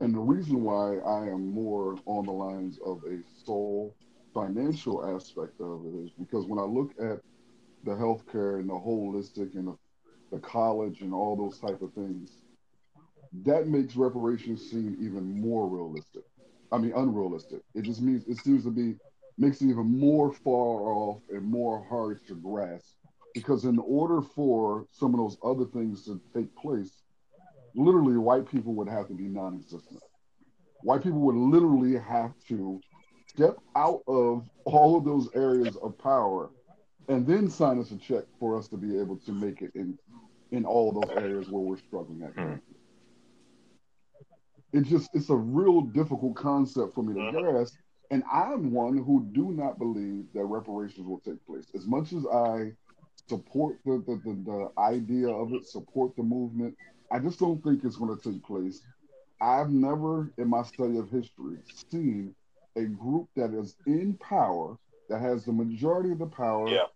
and 0.00 0.14
the 0.14 0.20
reason 0.20 0.62
why 0.62 0.98
I 0.98 1.26
am 1.28 1.52
more 1.52 1.96
on 2.06 2.26
the 2.26 2.32
lines 2.32 2.78
of 2.84 3.02
a 3.04 3.18
sole 3.44 3.94
financial 4.32 5.04
aspect 5.16 5.60
of 5.60 5.86
it 5.86 6.04
is 6.04 6.10
because 6.18 6.46
when 6.46 6.58
I 6.58 6.62
look 6.62 6.90
at 7.00 7.20
the 7.84 7.92
healthcare 7.92 8.58
and 8.60 8.68
the 8.68 8.74
holistic 8.74 9.54
and 9.54 9.68
the, 9.68 9.76
the 10.32 10.38
college 10.40 11.00
and 11.00 11.14
all 11.14 11.36
those 11.36 11.58
type 11.58 11.80
of 11.80 11.92
things, 11.94 12.42
that 13.44 13.68
makes 13.68 13.96
reparations 13.96 14.70
seem 14.70 14.96
even 15.00 15.40
more 15.40 15.68
realistic. 15.68 16.22
I 16.72 16.78
mean, 16.78 16.92
unrealistic. 16.96 17.60
It 17.74 17.82
just 17.82 18.00
means 18.02 18.24
it 18.26 18.38
seems 18.38 18.64
to 18.64 18.70
be 18.70 18.96
makes 19.38 19.60
it 19.62 19.66
even 19.66 19.98
more 19.98 20.32
far 20.32 20.82
off 20.92 21.20
and 21.30 21.44
more 21.44 21.84
hard 21.88 22.24
to 22.26 22.34
grasp. 22.36 22.94
Because 23.34 23.64
in 23.64 23.78
order 23.78 24.22
for 24.22 24.86
some 24.92 25.12
of 25.12 25.18
those 25.18 25.36
other 25.42 25.64
things 25.64 26.04
to 26.04 26.20
take 26.34 26.54
place, 26.56 27.02
literally 27.74 28.16
white 28.16 28.48
people 28.48 28.74
would 28.74 28.88
have 28.88 29.08
to 29.08 29.14
be 29.14 29.24
non-existent. 29.24 30.00
White 30.82 31.02
people 31.02 31.20
would 31.20 31.34
literally 31.34 31.98
have 31.98 32.32
to 32.48 32.80
step 33.26 33.58
out 33.74 34.02
of 34.06 34.48
all 34.64 34.96
of 34.96 35.04
those 35.04 35.28
areas 35.34 35.76
of 35.78 35.98
power 35.98 36.50
and 37.08 37.26
then 37.26 37.50
sign 37.50 37.80
us 37.80 37.90
a 37.90 37.96
check 37.96 38.24
for 38.38 38.56
us 38.56 38.68
to 38.68 38.76
be 38.76 38.98
able 38.98 39.16
to 39.16 39.32
make 39.32 39.60
it 39.62 39.72
in 39.74 39.98
in 40.52 40.64
all 40.64 40.88
of 40.88 40.94
those 40.94 41.16
areas 41.16 41.48
where 41.50 41.62
we're 41.62 41.76
struggling 41.76 42.22
at. 42.22 42.32
Hmm. 42.32 42.54
It 44.72 44.82
just 44.82 45.10
it's 45.14 45.30
a 45.30 45.36
real 45.36 45.80
difficult 45.80 46.36
concept 46.36 46.94
for 46.94 47.02
me 47.02 47.14
to 47.14 47.20
Mhm. 47.20 47.30
grasp. 47.30 47.74
And 48.10 48.22
I'm 48.30 48.72
one 48.72 48.98
who 48.98 49.24
do 49.32 49.52
not 49.52 49.78
believe 49.78 50.32
that 50.34 50.44
reparations 50.44 51.06
will 51.06 51.20
take 51.20 51.44
place. 51.46 51.66
As 51.74 51.86
much 51.86 52.12
as 52.12 52.24
I 52.26 52.76
support 53.28 53.78
the 53.84 54.02
the, 54.06 54.20
the, 54.24 54.34
the 54.44 54.80
idea 54.80 55.28
of 55.28 55.52
it, 55.52 55.66
support 55.66 56.14
the 56.16 56.22
movement, 56.22 56.76
I 57.10 57.18
just 57.18 57.38
don't 57.38 57.62
think 57.62 57.84
it's 57.84 57.96
going 57.96 58.16
to 58.16 58.32
take 58.32 58.42
place. 58.44 58.82
I've 59.40 59.70
never, 59.70 60.32
in 60.38 60.48
my 60.48 60.62
study 60.62 60.98
of 60.98 61.10
history, 61.10 61.58
seen 61.90 62.34
a 62.76 62.84
group 62.84 63.28
that 63.36 63.52
is 63.52 63.76
in 63.86 64.14
power, 64.14 64.76
that 65.08 65.20
has 65.20 65.44
the 65.44 65.52
majority 65.52 66.10
of 66.12 66.18
the 66.18 66.26
power, 66.26 66.68
Yeah. 66.68 66.86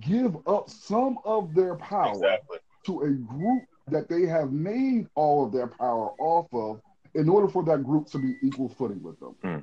give 0.00 0.36
up 0.46 0.68
some 0.68 1.18
of 1.24 1.54
their 1.54 1.76
power 1.76 2.12
Exactly. 2.12 2.58
to 2.86 3.00
a 3.02 3.10
group 3.10 3.62
that 3.88 4.08
they 4.08 4.26
have 4.26 4.52
made 4.52 5.08
all 5.14 5.44
of 5.46 5.52
their 5.52 5.66
power 5.66 6.10
off 6.20 6.52
of 6.52 6.80
in 7.14 7.28
order 7.28 7.48
for 7.48 7.62
that 7.64 7.82
group 7.84 8.06
to 8.08 8.18
be 8.18 8.34
equal 8.42 8.68
footing 8.68 9.02
with 9.02 9.18
them. 9.20 9.34
Hmm. 9.42 9.58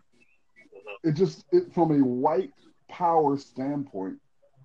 It 1.08 1.14
just, 1.14 1.46
it, 1.52 1.74
from 1.74 1.92
a 1.92 2.04
white 2.04 2.52
power 2.90 3.38
standpoint, 3.38 4.20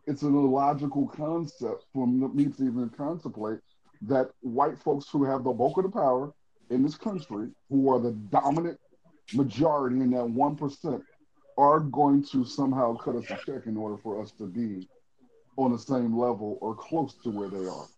it's 0.07 0.23
an 0.23 0.35
illogical 0.35 1.09
concept 1.09 1.85
for 1.92 2.07
me 2.07 2.47
to 2.47 2.64
even 2.64 2.90
contemplate 2.97 3.59
that 4.03 4.31
white 4.40 4.79
folks 4.79 5.07
who 5.11 5.25
have 5.25 5.45
the 5.45 5.53
bulk 5.53 5.79
of 5.79 5.85
the 5.85 5.90
power 5.90 6.33
in 6.71 6.83
this 6.83 6.97
country, 6.97 7.49
who 7.71 7.90
are 7.90 8.01
the 8.01 8.12
dominant 8.12 8.79
majority 9.33 9.97
in 10.01 10.11
that 10.11 10.25
1%, 10.27 11.03
are 11.59 11.81
going 11.81 12.23
to 12.25 12.45
somehow 12.45 12.97
cut 12.97 13.16
us 13.16 13.31
a 13.31 13.37
check 13.37 13.66
in 13.66 13.77
order 13.77 13.97
for 13.97 14.21
us 14.23 14.33
to 14.33 14.47
be 14.47 14.88
on 15.57 15.73
the 15.73 15.79
same 15.79 16.16
level 16.16 16.59
or 16.61 16.75
close 16.75 17.14
to 17.23 17.31
where 17.31 17.49
they 17.49 17.66
are. 17.66 17.88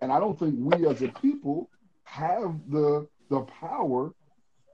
And 0.00 0.12
I 0.12 0.20
don't 0.20 0.38
think 0.38 0.56
we 0.58 0.86
as 0.86 1.02
a 1.02 1.08
people 1.08 1.70
have 2.04 2.58
the 2.70 3.08
the 3.30 3.42
power 3.42 4.12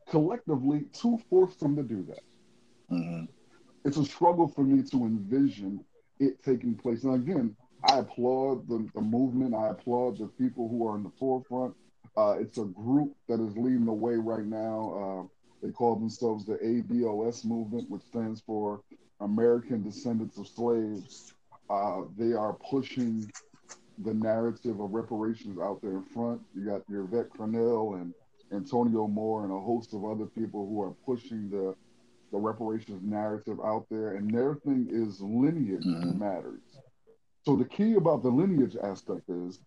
collectively 0.08 0.86
to 1.02 1.18
force 1.30 1.56
them 1.56 1.76
to 1.76 1.82
do 1.82 2.04
that. 2.08 2.22
hmm 2.88 3.24
It's 3.84 3.96
a 3.96 4.04
struggle 4.04 4.48
for 4.48 4.64
me 4.64 4.82
to 4.90 5.04
envision 5.04 5.84
it 6.20 6.42
taking 6.42 6.74
place. 6.74 7.04
And 7.04 7.14
again, 7.14 7.56
I 7.84 7.98
applaud 7.98 8.68
the, 8.68 8.88
the 8.94 9.00
movement. 9.00 9.54
I 9.54 9.68
applaud 9.68 10.18
the 10.18 10.26
people 10.26 10.68
who 10.68 10.86
are 10.88 10.96
in 10.96 11.02
the 11.02 11.12
forefront. 11.18 11.74
Uh, 12.16 12.36
it's 12.40 12.58
a 12.58 12.64
group 12.64 13.14
that 13.28 13.40
is 13.40 13.56
leading 13.56 13.84
the 13.84 13.92
way 13.92 14.14
right 14.14 14.44
now. 14.44 15.28
Uh, 15.28 15.28
they 15.62 15.72
call 15.72 15.96
themselves 15.96 16.44
the 16.44 16.54
ADOS 16.54 17.44
movement, 17.44 17.88
which 17.90 18.02
stands 18.02 18.40
for 18.40 18.80
American 19.20 19.82
Descendants 19.82 20.38
of 20.38 20.48
Slaves. 20.48 21.34
Uh, 21.70 22.02
they 22.16 22.32
are 22.32 22.54
pushing 22.70 23.30
the 24.04 24.14
narrative 24.14 24.80
of 24.80 24.92
reparations 24.92 25.58
out 25.58 25.80
there 25.82 25.98
in 25.98 26.04
front. 26.04 26.40
You 26.54 26.64
got 26.64 26.82
your 26.88 27.04
Yvette 27.04 27.30
Carnell 27.30 28.00
and 28.00 28.14
Antonio 28.52 29.06
Moore 29.06 29.44
and 29.44 29.52
a 29.52 29.58
host 29.58 29.92
of 29.92 30.04
other 30.04 30.26
people 30.26 30.66
who 30.68 30.82
are 30.82 30.92
pushing 31.04 31.50
the 31.50 31.74
the 32.32 32.38
reparations 32.38 33.02
narrative 33.02 33.58
out 33.64 33.86
there, 33.90 34.16
and 34.16 34.32
their 34.32 34.54
thing 34.56 34.88
is 34.90 35.20
lineage 35.20 35.84
Mhm. 35.86 36.18
matters. 36.18 36.62
So 37.44 37.56
the 37.56 37.64
key 37.64 37.94
about 37.94 38.22
the 38.22 38.30
lineage 38.30 38.76
aspect 38.76 39.28
is 39.28 39.60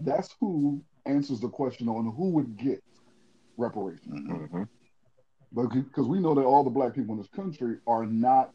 that's 0.00 0.34
who 0.40 0.82
answers 1.06 1.40
the 1.40 1.48
question 1.48 1.88
on 1.88 2.12
who 2.12 2.30
would 2.30 2.56
get 2.56 2.82
reparations. 3.56 4.20
hmm 4.26 4.46
hmm 4.46 4.62
But 5.52 5.68
because 5.68 6.08
we 6.08 6.20
know 6.20 6.34
that 6.34 6.44
all 6.44 6.64
the 6.64 6.70
black 6.70 6.94
people 6.94 7.14
in 7.14 7.18
this 7.20 7.28
country 7.30 7.78
are 7.86 8.06
not 8.06 8.52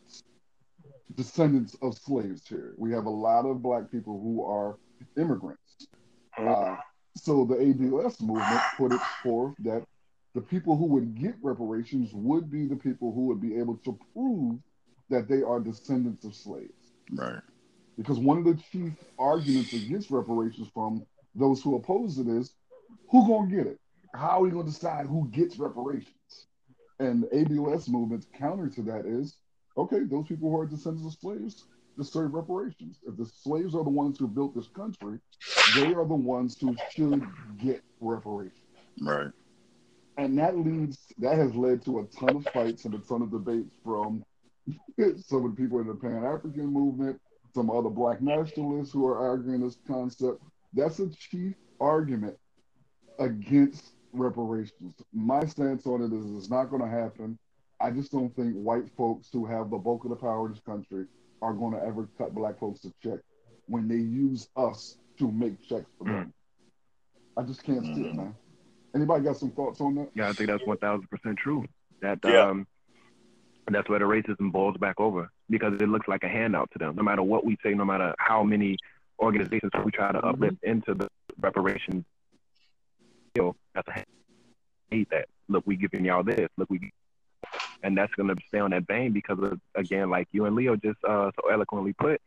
descendants 1.15 1.75
of 1.81 1.95
slaves 1.97 2.47
here. 2.47 2.73
We 2.77 2.91
have 2.91 3.05
a 3.05 3.09
lot 3.09 3.45
of 3.45 3.61
black 3.61 3.91
people 3.91 4.19
who 4.21 4.43
are 4.43 4.77
immigrants. 5.17 5.87
Uh, 6.37 6.75
so 7.15 7.45
the 7.45 7.55
ADOS 7.55 8.21
movement 8.21 8.61
put 8.77 8.91
it 8.93 9.01
forth 9.21 9.55
that 9.59 9.83
the 10.33 10.41
people 10.41 10.75
who 10.75 10.85
would 10.85 11.15
get 11.19 11.35
reparations 11.41 12.11
would 12.13 12.51
be 12.51 12.65
the 12.65 12.75
people 12.75 13.13
who 13.13 13.27
would 13.27 13.41
be 13.41 13.57
able 13.57 13.77
to 13.77 13.97
prove 14.13 14.59
that 15.09 15.27
they 15.27 15.43
are 15.43 15.59
descendants 15.59 16.25
of 16.25 16.33
slaves. 16.33 16.93
Right. 17.11 17.41
Because 17.97 18.17
one 18.17 18.39
of 18.39 18.45
the 18.45 18.59
chief 18.71 18.93
arguments 19.19 19.73
against 19.73 20.09
reparations 20.09 20.67
from 20.73 21.05
those 21.35 21.61
who 21.61 21.75
oppose 21.75 22.17
it 22.17 22.27
is, 22.27 22.53
who 23.09 23.27
gonna 23.27 23.55
get 23.55 23.67
it? 23.67 23.79
How 24.15 24.39
are 24.39 24.41
we 24.41 24.49
gonna 24.49 24.63
decide 24.65 25.05
who 25.05 25.29
gets 25.31 25.57
reparations? 25.57 26.47
And 26.99 27.23
the 27.23 27.27
ADOS 27.27 27.89
movement's 27.89 28.27
counter 28.37 28.69
to 28.69 28.81
that 28.83 29.05
is, 29.05 29.37
okay, 29.77 30.03
those 30.03 30.27
people 30.27 30.49
who 30.49 30.59
are 30.59 30.65
descendants 30.65 31.13
of 31.13 31.19
slaves 31.19 31.65
deserve 31.97 32.33
reparations. 32.33 32.97
If 33.07 33.17
the 33.17 33.25
slaves 33.25 33.75
are 33.75 33.83
the 33.83 33.89
ones 33.89 34.17
who 34.17 34.27
built 34.27 34.55
this 34.55 34.67
country, 34.67 35.19
they 35.75 35.93
are 35.93 36.07
the 36.07 36.15
ones 36.15 36.57
who 36.59 36.75
should 36.91 37.23
get 37.61 37.83
reparations. 37.99 38.57
Right. 38.99 39.31
And 40.17 40.37
that 40.37 40.57
leads 40.57 40.97
that 41.17 41.37
has 41.37 41.55
led 41.55 41.83
to 41.85 41.99
a 41.99 42.03
ton 42.05 42.35
of 42.37 42.45
fights 42.53 42.85
and 42.85 42.93
a 42.93 42.99
ton 42.99 43.21
of 43.23 43.31
debates 43.31 43.73
from 43.83 44.23
some 45.17 45.45
of 45.45 45.55
the 45.55 45.61
people 45.61 45.79
in 45.79 45.87
the 45.87 45.95
Pan 45.95 46.23
African 46.23 46.67
movement, 46.67 47.19
some 47.55 47.69
other 47.71 47.89
black 47.89 48.21
nationalists 48.21 48.91
who 48.93 49.05
are 49.07 49.17
arguing 49.17 49.61
this 49.61 49.77
concept. 49.87 50.41
That's 50.73 50.99
a 50.99 51.09
chief 51.09 51.55
argument 51.79 52.37
against 53.19 53.93
reparations. 54.11 54.93
My 55.13 55.45
stance 55.45 55.85
on 55.87 56.01
it 56.03 56.13
is 56.13 56.37
it's 56.37 56.49
not 56.49 56.65
going 56.65 56.81
to 56.81 56.87
happen. 56.87 57.37
I 57.79 57.91
just 57.91 58.11
don't 58.11 58.33
think 58.35 58.53
white 58.53 58.89
folks 58.95 59.29
who 59.33 59.45
have 59.45 59.69
the 59.69 59.77
bulk 59.77 60.03
of 60.05 60.11
the 60.11 60.15
power 60.15 60.45
in 60.45 60.53
this 60.53 60.61
country 60.61 61.05
are 61.41 61.53
going 61.53 61.73
to 61.73 61.83
ever 61.83 62.07
cut 62.17 62.33
black 62.33 62.59
folks 62.59 62.85
a 62.85 62.93
check 63.03 63.19
when 63.67 63.87
they 63.87 63.95
use 63.97 64.47
us 64.55 64.97
to 65.19 65.31
make 65.31 65.61
checks 65.67 65.89
for 65.97 66.05
them. 66.05 66.33
I 67.35 67.43
just 67.43 67.63
can't 67.63 67.83
see 67.83 68.01
it, 68.01 68.13
Mhm. 68.13 68.15
man. 68.15 68.35
Anybody 68.95 69.23
got 69.23 69.37
some 69.37 69.51
thoughts 69.51 69.81
on 69.81 69.95
that? 69.95 70.09
Yeah, 70.13 70.29
I 70.29 70.33
think 70.33 70.49
that's 70.49 70.65
one 70.65 70.77
thousand 70.77 71.09
percent 71.09 71.37
true. 71.37 71.65
That 72.01 72.19
Yeah. 72.23 72.49
um, 72.49 72.67
that's 73.69 73.89
where 73.89 73.99
the 73.99 74.05
racism 74.05 74.51
boils 74.51 74.77
back 74.77 74.99
over 74.99 75.29
because 75.49 75.73
it 75.75 75.87
looks 75.89 76.07
like 76.07 76.23
a 76.23 76.27
handout 76.27 76.69
to 76.73 76.79
them. 76.79 76.95
No 76.95 77.03
matter 77.03 77.23
what 77.23 77.45
we 77.45 77.57
say, 77.63 77.73
no 77.73 77.85
matter 77.85 78.13
how 78.19 78.43
many 78.43 78.77
organizations 79.19 79.71
we 79.83 79.91
try 79.91 80.11
to 80.11 80.19
uplift 80.19 80.57
into 80.63 80.93
the 80.93 81.07
reparations, 81.39 82.03
you 83.35 83.41
know, 83.41 83.55
that's 83.73 83.87
a 83.87 83.91
hand- 83.91 84.05
hate 84.91 85.09
that. 85.09 85.27
Look, 85.47 85.65
we 85.65 85.75
giving 85.75 86.05
y'all 86.05 86.23
this. 86.23 86.49
Look, 86.57 86.69
we, 86.69 86.91
and 87.81 87.97
that's 87.97 88.13
gonna 88.15 88.35
stay 88.47 88.59
on 88.59 88.71
that 88.71 88.85
vein 88.85 89.11
because 89.11 89.39
of 89.39 89.59
again, 89.75 90.09
like 90.09 90.27
you 90.31 90.45
and 90.45 90.55
Leo 90.55 90.75
just 90.75 91.03
uh, 91.03 91.31
so 91.41 91.49
eloquently 91.51 91.93
put, 91.93 92.21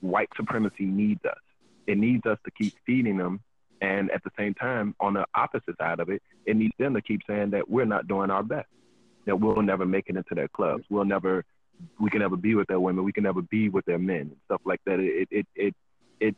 white 0.00 0.30
supremacy 0.36 0.86
needs 0.86 1.24
us. 1.24 1.38
It 1.86 1.98
needs 1.98 2.24
us 2.24 2.38
to 2.44 2.50
keep 2.50 2.74
feeding 2.86 3.16
them 3.18 3.40
and 3.80 4.10
at 4.10 4.22
the 4.24 4.30
same 4.38 4.54
time, 4.54 4.94
on 5.00 5.14
the 5.14 5.24
opposite 5.34 5.76
side 5.78 6.00
of 6.00 6.08
it, 6.08 6.22
it 6.46 6.56
needs 6.56 6.74
them 6.78 6.94
to 6.94 7.02
keep 7.02 7.20
saying 7.28 7.50
that 7.50 7.68
we're 7.68 7.84
not 7.84 8.08
doing 8.08 8.30
our 8.30 8.42
best, 8.42 8.68
that 9.26 9.38
we'll 9.38 9.62
never 9.62 9.86
make 9.86 10.06
it 10.08 10.16
into 10.16 10.34
their 10.34 10.48
clubs, 10.48 10.84
we'll 10.90 11.04
never, 11.04 11.44
we 12.00 12.10
can 12.10 12.20
never 12.20 12.36
be 12.36 12.54
with 12.54 12.68
their 12.68 12.80
women, 12.80 13.04
we 13.04 13.12
can 13.12 13.24
never 13.24 13.42
be 13.42 13.68
with 13.68 13.84
their 13.84 13.98
men, 13.98 14.20
and 14.20 14.36
stuff 14.46 14.60
like 14.64 14.80
that. 14.86 14.98
It 14.98 15.28
it 15.30 15.46
it 15.54 15.74
it 16.20 16.36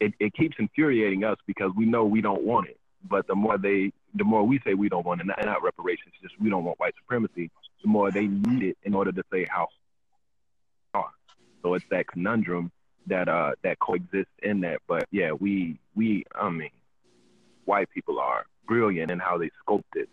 it, 0.00 0.14
it 0.18 0.34
keeps 0.34 0.56
infuriating 0.58 1.24
us 1.24 1.38
because 1.46 1.72
we 1.76 1.86
know 1.86 2.04
we 2.04 2.20
don't 2.20 2.42
want 2.42 2.68
it. 2.68 2.78
But 3.08 3.26
the 3.26 3.34
more 3.34 3.56
they, 3.56 3.92
the 4.14 4.24
more 4.24 4.42
we 4.42 4.60
say 4.64 4.74
we 4.74 4.88
don't 4.88 5.06
want 5.06 5.20
it, 5.20 5.26
not, 5.26 5.42
not 5.44 5.62
reparations, 5.62 6.14
just 6.22 6.38
we 6.40 6.50
don't 6.50 6.64
want 6.64 6.78
white 6.80 6.94
supremacy. 7.00 7.50
The 7.82 7.88
more 7.88 8.10
they 8.10 8.26
need 8.26 8.62
it 8.62 8.78
in 8.82 8.94
order 8.94 9.12
to 9.12 9.22
say 9.32 9.46
how. 9.48 9.68
So 11.62 11.74
it's 11.74 11.84
that 11.90 12.06
conundrum 12.06 12.70
that 13.06 13.28
uh 13.28 13.52
that 13.62 13.78
coexists 13.78 14.32
in 14.42 14.60
that. 14.62 14.80
But 14.86 15.06
yeah, 15.10 15.32
we 15.32 15.78
we 15.94 16.24
I 16.34 16.50
mean, 16.50 16.70
white 17.64 17.88
people 17.90 18.18
are 18.18 18.46
brilliant 18.66 19.10
in 19.10 19.18
how 19.18 19.38
they 19.38 19.50
scope 19.62 19.86
it 19.94 20.08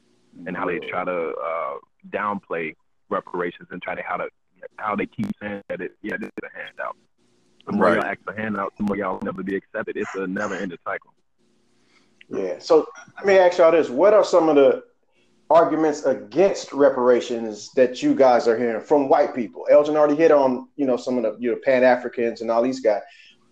and 0.46 0.56
how 0.56 0.66
they 0.68 0.80
try 0.80 1.04
to 1.06 1.34
uh, 1.34 1.76
downplay 2.12 2.74
reparations 3.10 3.68
and 3.72 3.82
try 3.82 3.96
to 3.96 4.02
how 4.02 4.18
to 4.18 4.28
how 4.78 4.96
they 4.96 5.06
keep 5.06 5.28
saying 5.42 5.62
that 5.70 5.82
it 5.82 5.92
yeah 6.02 6.18
this 6.18 6.30
is 6.30 6.50
a 6.54 6.58
handout. 6.58 6.96
The 7.66 7.74
more 7.74 7.86
Right. 7.86 7.96
y'all 7.96 8.04
ask 8.06 8.20
for 8.26 8.34
handouts, 8.34 8.76
the 8.78 8.84
more 8.84 8.98
y'all 8.98 9.14
will 9.16 9.24
never 9.24 9.44
be 9.44 9.56
accepted. 9.56 9.98
It's 9.98 10.12
a 10.16 10.28
never 10.28 10.56
ending 10.56 10.78
cycle. 10.84 11.14
Yeah. 12.30 12.60
So 12.60 12.88
let 13.18 13.26
me 13.26 13.38
ask 13.38 13.58
y'all 13.58 13.72
this: 13.72 13.90
What 13.90 14.14
are 14.14 14.24
some 14.24 14.50
of 14.50 14.56
the 14.56 14.84
arguments 15.54 16.04
against 16.06 16.74
reparations 16.74 17.72
that 17.74 18.02
you 18.02 18.16
guys 18.16 18.48
are 18.48 18.58
hearing 18.58 18.82
from 18.82 19.08
white 19.08 19.36
people? 19.36 19.68
Elgin 19.70 19.96
already 19.96 20.16
hit 20.16 20.32
on, 20.32 20.68
you 20.76 20.86
know, 20.86 20.98
some 20.98 21.18
of 21.18 21.24
the 21.24 21.38
you 21.40 21.52
know, 21.52 21.58
Pan 21.64 21.84
Africans 21.84 22.42
and 22.42 22.50
all 22.50 22.64
these 22.64 22.80
guys. 22.80 23.02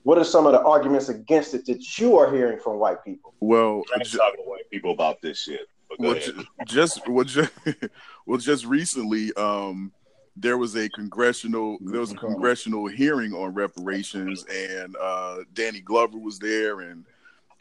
What 0.04 0.18
are 0.18 0.24
some 0.24 0.48
of 0.48 0.54
the 0.54 0.62
arguments 0.62 1.10
against 1.10 1.54
it 1.54 1.66
that 1.68 2.00
you 2.00 2.18
are 2.18 2.34
hearing 2.34 2.60
from 2.60 2.80
white 2.80 3.04
people? 3.06 3.36
Well, 3.40 3.84
I 3.94 4.00
ain't 4.00 4.08
ju- 4.08 4.18
talking 4.18 4.44
to 4.44 4.50
white 4.50 4.70
people 4.72 4.92
about 4.92 5.22
this 5.22 5.44
shit. 5.44 5.68
Well, 6.00 6.14
ahead. 6.14 6.24
ju- 6.24 6.46
just 6.66 7.08
well, 7.08 7.24
just, 7.24 7.52
well, 8.26 8.40
just 8.40 8.66
recently, 8.66 9.32
um, 9.34 9.92
there 10.36 10.58
was 10.58 10.76
a 10.76 10.90
congressional 10.90 11.78
there 11.82 12.00
was 12.00 12.14
a 12.14 12.16
congressional 12.16 12.88
hearing 12.88 13.34
on 13.34 13.54
reparations, 13.54 14.44
and 14.46 14.96
uh, 15.00 15.40
Danny 15.54 15.82
Glover 15.82 16.18
was 16.18 16.40
there, 16.40 16.82
and 16.82 17.06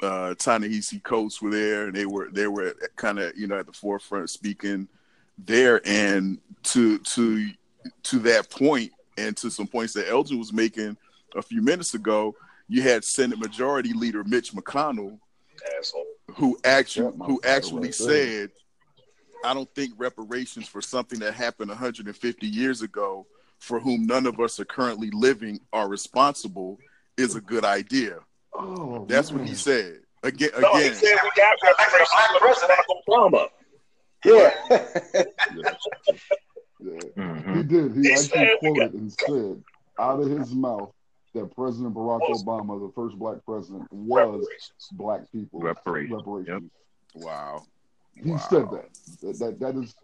uh, 0.03 0.35
Ta-Nehisi 0.35 1.03
Coates 1.03 1.43
were 1.43 1.51
there, 1.51 1.87
and 1.87 1.95
they 1.95 2.07
were 2.07 2.31
they 2.31 2.47
were 2.47 2.75
kind 2.97 3.19
of 3.19 3.37
you 3.37 3.47
know 3.47 3.59
at 3.59 3.67
the 3.67 3.73
forefront 3.73 4.31
speaking 4.31 4.89
there, 5.39 5.81
and 5.85 6.39
to 6.65 6.99
to 6.99 7.51
to 8.05 8.19
that 8.21 8.51
point, 8.51 8.93
and 9.19 9.37
to 9.39 9.51
some 9.51 9.67
points 9.67 9.93
that 9.95 10.09
Elgin 10.09 10.39
was 10.39 10.53
making 10.53 10.97
a 11.37 11.43
few 11.43 11.63
minutes 11.63 11.95
ago, 11.95 12.35
you 12.69 12.83
had 12.83 13.05
Senate 13.05 13.39
Majority 13.39 13.93
Leader 13.93 14.25
Mitch 14.25 14.53
McConnell 14.53 15.19
Asshole. 15.79 16.07
who 16.35 16.59
actually 16.65 17.07
Yeah, 17.19 17.25
who 17.25 17.41
actually 17.45 17.89
right 17.89 17.97
there. 17.99 18.47
said, 18.47 18.51
"I 19.45 19.55
don't 19.55 19.73
think 19.75 19.93
reparations 19.99 20.67
for 20.69 20.81
something 20.81 21.19
that 21.21 21.35
happened 21.35 21.71
150 21.71 22.47
years 22.47 22.83
ago, 22.83 23.27
for 23.59 23.81
whom 23.81 24.07
none 24.07 24.27
of 24.27 24.41
us 24.41 24.59
are 24.61 24.65
currently 24.65 25.11
living, 25.11 25.61
are 25.73 25.89
responsible, 25.89 26.79
is 27.17 27.35
a 27.35 27.41
good 27.41 27.65
idea." 27.65 28.21
Oh, 28.63 29.07
That's 29.09 29.33
what 29.33 29.47
he 29.47 29.55
said. 29.55 30.01
Again, 30.23 30.51
No, 30.61 30.75
he 30.75 30.93
said 30.93 31.17
we 31.23 31.31
got 31.37 31.57
reparations 31.63 32.09
for 32.39 32.67
Barack 32.67 32.85
Obama. 33.09 33.49
Yeah. 34.25 34.51
Yeah. 34.71 35.73
Yeah. 36.83 36.93
He 37.15 37.21
Mhm. 37.21 37.69
did. 37.69 37.95
He 37.95 38.03
He 38.09 38.13
actually 38.13 38.29
said- 38.29 38.59
quoted 38.61 38.95
and 38.95 39.13
said 39.13 39.63
out 39.99 40.21
of 40.21 40.31
his 40.31 40.55
mouth 40.55 40.91
that 41.35 41.55
President 41.55 41.95
Barack 41.95 42.21
Was- 42.29 42.43
Obama, 42.43 42.81
the 42.81 42.91
first 42.95 43.19
black 43.19 43.45
president, 43.45 43.87
was 43.93 44.47
black 44.93 45.31
people 45.31 45.61
Reparations. 45.61 46.17
reparations. 46.17 46.71
wow, 47.15 47.63
He 48.15 48.31
Wow. 48.31 48.39
said 48.39 48.71
that. 48.71 48.89
that. 49.21 49.39
That 49.41 49.61
that 49.61 49.75
is 49.77 49.95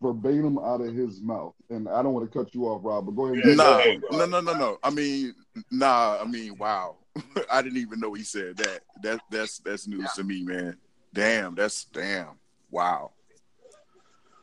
verbatim 0.00 0.58
out 0.58 0.80
of 0.80 0.94
his 0.94 1.20
mouth. 1.20 1.54
And 1.68 1.88
I 1.90 2.02
don't 2.02 2.14
want 2.14 2.30
to 2.30 2.38
cut 2.38 2.54
you 2.54 2.64
off, 2.68 2.80
Rob, 2.84 3.04
but 3.06 3.12
go 3.12 3.26
ahead. 3.26 3.36
And 3.44 3.46
Yeah, 3.46 3.54
Nah, 3.54 3.70
your 3.70 3.78
ahead, 3.80 4.02
point. 4.02 4.30
no, 4.30 4.40
no, 4.40 4.52
no, 4.52 4.58
no. 4.58 4.78
I 4.82 4.90
mean, 4.90 5.34
nah. 5.70 6.18
I 6.20 6.24
mean, 6.24 6.56
wow. 6.58 6.96
I 7.50 7.62
didn't 7.62 7.78
even 7.78 8.00
know 8.00 8.12
he 8.12 8.22
said 8.22 8.56
that. 8.58 8.80
That 9.02 9.20
that's 9.30 9.58
that's 9.58 9.86
news 9.86 10.10
to 10.16 10.24
me, 10.24 10.42
man. 10.42 10.76
Damn, 11.12 11.54
that's 11.54 11.84
damn. 11.84 12.38
Wow. 12.70 13.12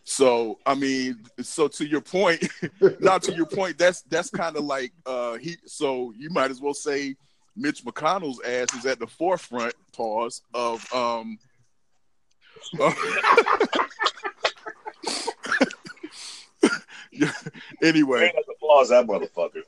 So 0.04 0.60
I 0.66 0.76
mean, 0.76 1.24
so 1.42 1.68
to 1.68 1.86
your 1.86 2.02
point, 2.02 2.48
not 3.00 3.24
to 3.24 3.34
your 3.34 3.46
point, 3.46 3.78
that's 3.78 4.02
that's 4.04 4.30
kind 4.30 4.56
of 4.56 4.64
like 4.64 4.94
uh 5.06 5.38
he. 5.38 5.58
So 5.66 6.14
you 6.18 6.30
might 6.30 6.52
as 6.52 6.62
well 6.62 6.74
say 6.74 7.16
Mitch 7.56 7.84
McConnell's 7.84 8.42
ass 8.42 8.74
is 8.78 8.86
at 8.86 9.00
the 9.00 9.08
forefront. 9.08 9.74
Pause 9.94 10.42
of 10.54 10.94
um. 10.94 11.38
anyway, 17.84 18.32
applause 18.56 18.90
that 18.90 19.06
motherfucker. 19.08 19.64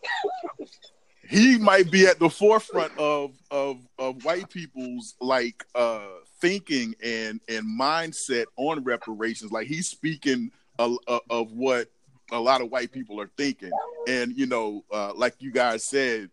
He 1.33 1.57
might 1.57 1.89
be 1.89 2.05
at 2.05 2.19
the 2.19 2.29
forefront 2.29 2.95
of 2.97 3.31
of 3.49 3.77
of 3.97 4.23
white 4.23 4.49
people's 4.49 5.15
like 5.19 5.65
uh 5.73 6.05
thinking 6.39 6.93
and 7.03 7.41
and 7.49 7.65
mindset 7.65 8.45
on 8.55 8.83
reparations. 8.83 9.51
Like 9.51 9.67
he's 9.67 9.87
speaking 9.87 10.51
a, 10.77 10.95
a- 11.07 11.19
of 11.29 11.51
what 11.53 11.87
a 12.31 12.39
lot 12.39 12.61
of 12.61 12.69
white 12.69 12.91
people 12.91 13.19
are 13.19 13.31
thinking. 13.35 13.71
And 14.07 14.37
you 14.37 14.45
know 14.45 14.83
uh 14.91 15.13
like 15.15 15.35
you 15.39 15.51
guys 15.51 15.83
said 15.83 16.29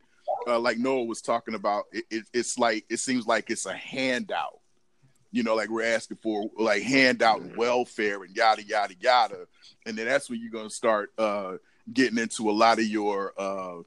uh, 0.46 0.58
like 0.58 0.78
noah 0.78 1.04
was 1.04 1.20
talking 1.22 1.54
about 1.54 1.84
it, 1.92 2.04
it, 2.10 2.24
it's 2.32 2.58
like 2.58 2.84
it 2.90 2.98
seems 2.98 3.26
like 3.26 3.50
it's 3.50 3.66
a 3.66 3.72
handout. 3.72 4.60
You 5.32 5.42
know 5.44 5.54
like 5.54 5.70
we're 5.70 5.94
asking 5.94 6.18
for 6.22 6.50
like 6.58 6.82
handout 6.82 7.56
welfare 7.56 8.22
and 8.22 8.36
yada 8.36 8.62
yada 8.62 8.94
yada. 9.00 9.46
And 9.86 9.96
then 9.96 10.06
that's 10.06 10.28
when 10.28 10.40
you're 10.40 10.50
gonna 10.52 10.68
start 10.68 11.12
uh 11.16 11.56
getting 11.92 12.18
into 12.18 12.50
a 12.50 12.52
lot 12.52 12.78
of 12.78 12.84
your 12.84 13.32
uh 13.38 13.82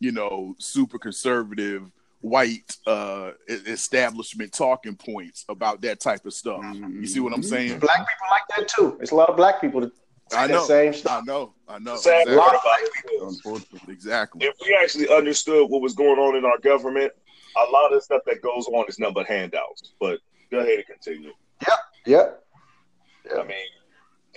you 0.00 0.12
know, 0.12 0.54
super 0.58 0.98
conservative 0.98 1.90
white 2.22 2.76
uh 2.86 3.30
establishment 3.48 4.50
talking 4.52 4.96
points 4.96 5.44
about 5.48 5.80
that 5.82 6.00
type 6.00 6.24
of 6.26 6.32
stuff. 6.32 6.60
You 6.74 7.06
see 7.06 7.20
what 7.20 7.32
I'm 7.32 7.42
saying? 7.42 7.78
black 7.78 7.98
people 7.98 8.26
like 8.30 8.42
that 8.56 8.68
too. 8.68 8.98
It's 9.00 9.12
a 9.12 9.14
lot 9.14 9.28
of 9.28 9.36
black 9.36 9.60
people 9.60 9.82
that 9.82 9.92
say 10.32 10.38
I 10.38 10.46
the 10.48 10.54
know. 10.54 10.64
same 10.64 10.92
stuff. 10.92 11.22
I 11.22 11.24
know. 11.24 11.54
I 11.68 11.78
know. 11.78 11.92
The 11.92 11.98
sad 11.98 12.22
Exactly. 12.22 12.36
part 12.36 12.56
about 12.62 12.80
it 12.80 13.12
is, 13.14 13.36
Unfortunately. 13.36 13.92
Exactly. 13.94 14.46
if 14.46 14.54
we 14.64 14.76
actually 14.82 15.08
understood 15.14 15.70
what 15.70 15.82
was 15.82 15.94
going 15.94 16.18
on 16.18 16.36
in 16.36 16.44
our 16.44 16.58
government, 16.58 17.12
a 17.56 17.70
lot 17.70 17.92
of 17.92 17.98
the 17.98 18.00
stuff 18.02 18.22
that 18.26 18.42
goes 18.42 18.66
on 18.68 18.84
is 18.88 18.98
nothing 18.98 19.14
but 19.14 19.26
handouts. 19.26 19.92
But 20.00 20.18
go 20.50 20.58
ahead 20.60 20.78
and 20.78 20.86
continue. 20.86 21.32
Yep. 21.66 21.78
Yep. 22.06 22.44
I 23.38 23.42
mean, 23.44 23.56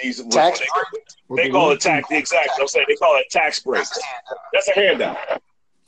these 0.02 0.24
Tax 0.26 0.60
they, 0.60 0.66
they 1.44 1.50
call 1.50 1.72
it 1.72 1.82
tax. 1.82 2.08
Exactly. 2.12 2.52
I'm 2.62 2.68
saying 2.68 2.86
they 2.88 2.96
call 2.96 3.18
it 3.18 3.26
tax 3.30 3.60
breaks. 3.62 3.98
That's 4.54 4.68
a 4.70 4.74
handout. 4.74 5.18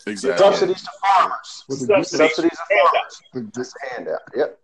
Exactly. 0.08 0.46
Subsidies 0.46 0.82
to 0.84 0.90
farmers. 1.02 1.64
But 1.68 1.78
Subsidies. 1.78 2.10
Subsidies 2.10 2.52
to 2.52 2.92
farmers. 2.92 3.22
to, 3.34 3.42
get, 3.42 3.54
That's 3.54 3.74
handout. 3.90 4.20
Yep. 4.36 4.60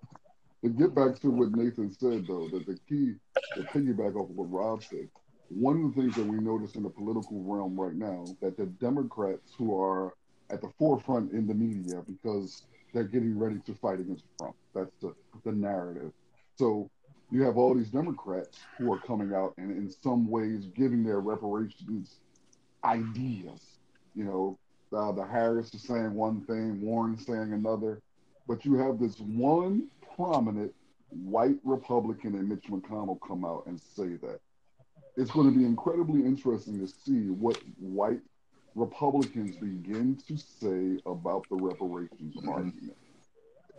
to 0.63 0.69
get 0.69 0.95
back 0.95 1.19
to 1.21 1.31
what 1.31 1.51
Nathan 1.51 1.91
said, 1.91 2.25
though, 2.27 2.47
that 2.49 2.65
the 2.65 2.77
key, 2.87 3.15
to 3.55 3.63
piggyback 3.63 4.15
off 4.15 4.29
of 4.29 4.35
what 4.35 4.51
Rob 4.51 4.83
said, 4.83 5.07
one 5.49 5.83
of 5.83 5.95
the 5.95 6.01
things 6.01 6.15
that 6.15 6.25
we 6.25 6.39
notice 6.39 6.75
in 6.75 6.83
the 6.83 6.89
political 6.89 7.41
realm 7.43 7.79
right 7.79 7.95
now, 7.95 8.25
that 8.41 8.57
the 8.57 8.65
Democrats 8.65 9.53
who 9.57 9.79
are 9.79 10.13
at 10.49 10.61
the 10.61 10.69
forefront 10.77 11.31
in 11.31 11.47
the 11.47 11.53
media 11.53 12.01
because 12.07 12.63
they're 12.93 13.03
getting 13.03 13.37
ready 13.37 13.59
to 13.65 13.73
fight 13.75 13.99
against 13.99 14.23
Trump. 14.37 14.55
That's 14.73 14.91
the, 15.01 15.13
the 15.43 15.51
narrative. 15.51 16.11
So 16.55 16.89
you 17.31 17.43
have 17.43 17.57
all 17.57 17.73
these 17.75 17.89
Democrats 17.89 18.59
who 18.77 18.91
are 18.93 18.99
coming 18.99 19.33
out 19.33 19.53
and 19.57 19.71
in 19.71 19.91
some 20.01 20.29
ways 20.29 20.67
giving 20.75 21.03
their 21.03 21.19
reparations 21.19 22.15
ideas. 22.83 23.61
You 24.15 24.23
know, 24.23 24.59
uh, 24.93 25.11
the 25.11 25.25
Harris 25.25 25.73
is 25.73 25.83
saying 25.83 26.13
one 26.13 26.41
thing, 26.41 26.81
Warren 26.81 27.17
saying 27.17 27.53
another, 27.53 28.01
but 28.47 28.65
you 28.65 28.75
have 28.75 28.99
this 28.99 29.19
one 29.19 29.87
prominent 30.15 30.73
white 31.09 31.57
Republican 31.63 32.35
and 32.35 32.49
Mitch 32.49 32.65
McConnell 32.69 33.19
come 33.25 33.45
out 33.45 33.65
and 33.67 33.79
say 33.79 34.15
that. 34.21 34.39
It's 35.15 35.31
going 35.31 35.51
to 35.51 35.57
be 35.57 35.65
incredibly 35.65 36.21
interesting 36.21 36.79
to 36.79 36.87
see 36.87 37.29
what 37.29 37.57
white 37.79 38.21
Republicans 38.75 39.55
begin 39.55 40.17
to 40.27 40.37
say 40.37 41.01
about 41.05 41.47
the 41.49 41.55
reparations 41.55 42.35
argument. 42.47 42.95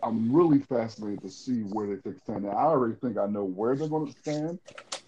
I'm 0.02 0.32
really 0.32 0.60
fascinated 0.60 1.22
to 1.22 1.30
see 1.30 1.62
where 1.62 1.86
they 1.86 2.00
think 2.02 2.18
stand. 2.22 2.44
Now, 2.44 2.50
I 2.50 2.64
already 2.64 2.94
think 2.94 3.18
I 3.18 3.26
know 3.26 3.44
where 3.44 3.76
they're 3.76 3.88
going 3.88 4.12
to 4.12 4.18
stand. 4.20 4.58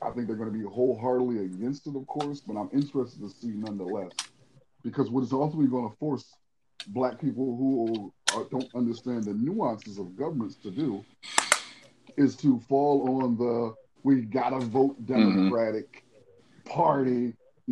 I 0.03 0.11
think 0.11 0.27
they're 0.27 0.37
going 0.37 0.53
to 0.53 0.59
be 0.59 0.65
wholeheartedly 0.65 1.45
against 1.45 1.87
it, 1.87 1.97
of 1.97 2.07
course, 2.07 2.41
but 2.41 2.57
I'm 2.57 2.71
interested 2.73 3.21
to 3.21 3.29
see 3.29 3.49
nonetheless. 3.49 4.13
Because 4.83 5.11
what 5.11 5.23
is 5.23 5.33
ultimately 5.33 5.69
going 5.69 5.91
to 5.91 5.97
force 5.97 6.25
black 6.89 7.21
people 7.21 7.57
who 7.57 8.13
are, 8.35 8.45
don't 8.51 8.69
understand 8.75 9.25
the 9.25 9.35
nuances 9.35 9.99
of 9.99 10.17
governments 10.17 10.57
to 10.57 10.71
do 10.71 11.05
is 12.17 12.37
to 12.37 12.59
fall 12.69 13.23
on 13.23 13.37
the 13.37 13.75
we 14.03 14.23
gotta 14.23 14.59
vote 14.59 14.97
Democratic 15.07 16.05
Party. 16.65 17.35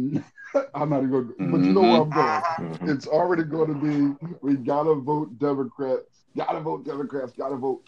I'm 0.75 0.91
not 0.91 0.99
even 0.99 1.11
going, 1.11 1.33
but 1.51 1.61
you 1.61 1.73
know 1.73 1.81
where 1.81 2.03
I'm 2.03 2.11
going 2.11 2.43
Mhm. 2.59 2.89
it's 2.89 3.07
already 3.07 3.43
going 3.45 3.69
to 3.69 3.75
be 4.19 4.37
we 4.43 4.57
gotta 4.57 4.95
vote 4.95 5.39
Democrats, 5.39 6.25
gotta 6.37 6.61
vote 6.61 6.85
Democrats, 6.85 7.33
gotta 7.33 7.57
vote. 7.57 7.83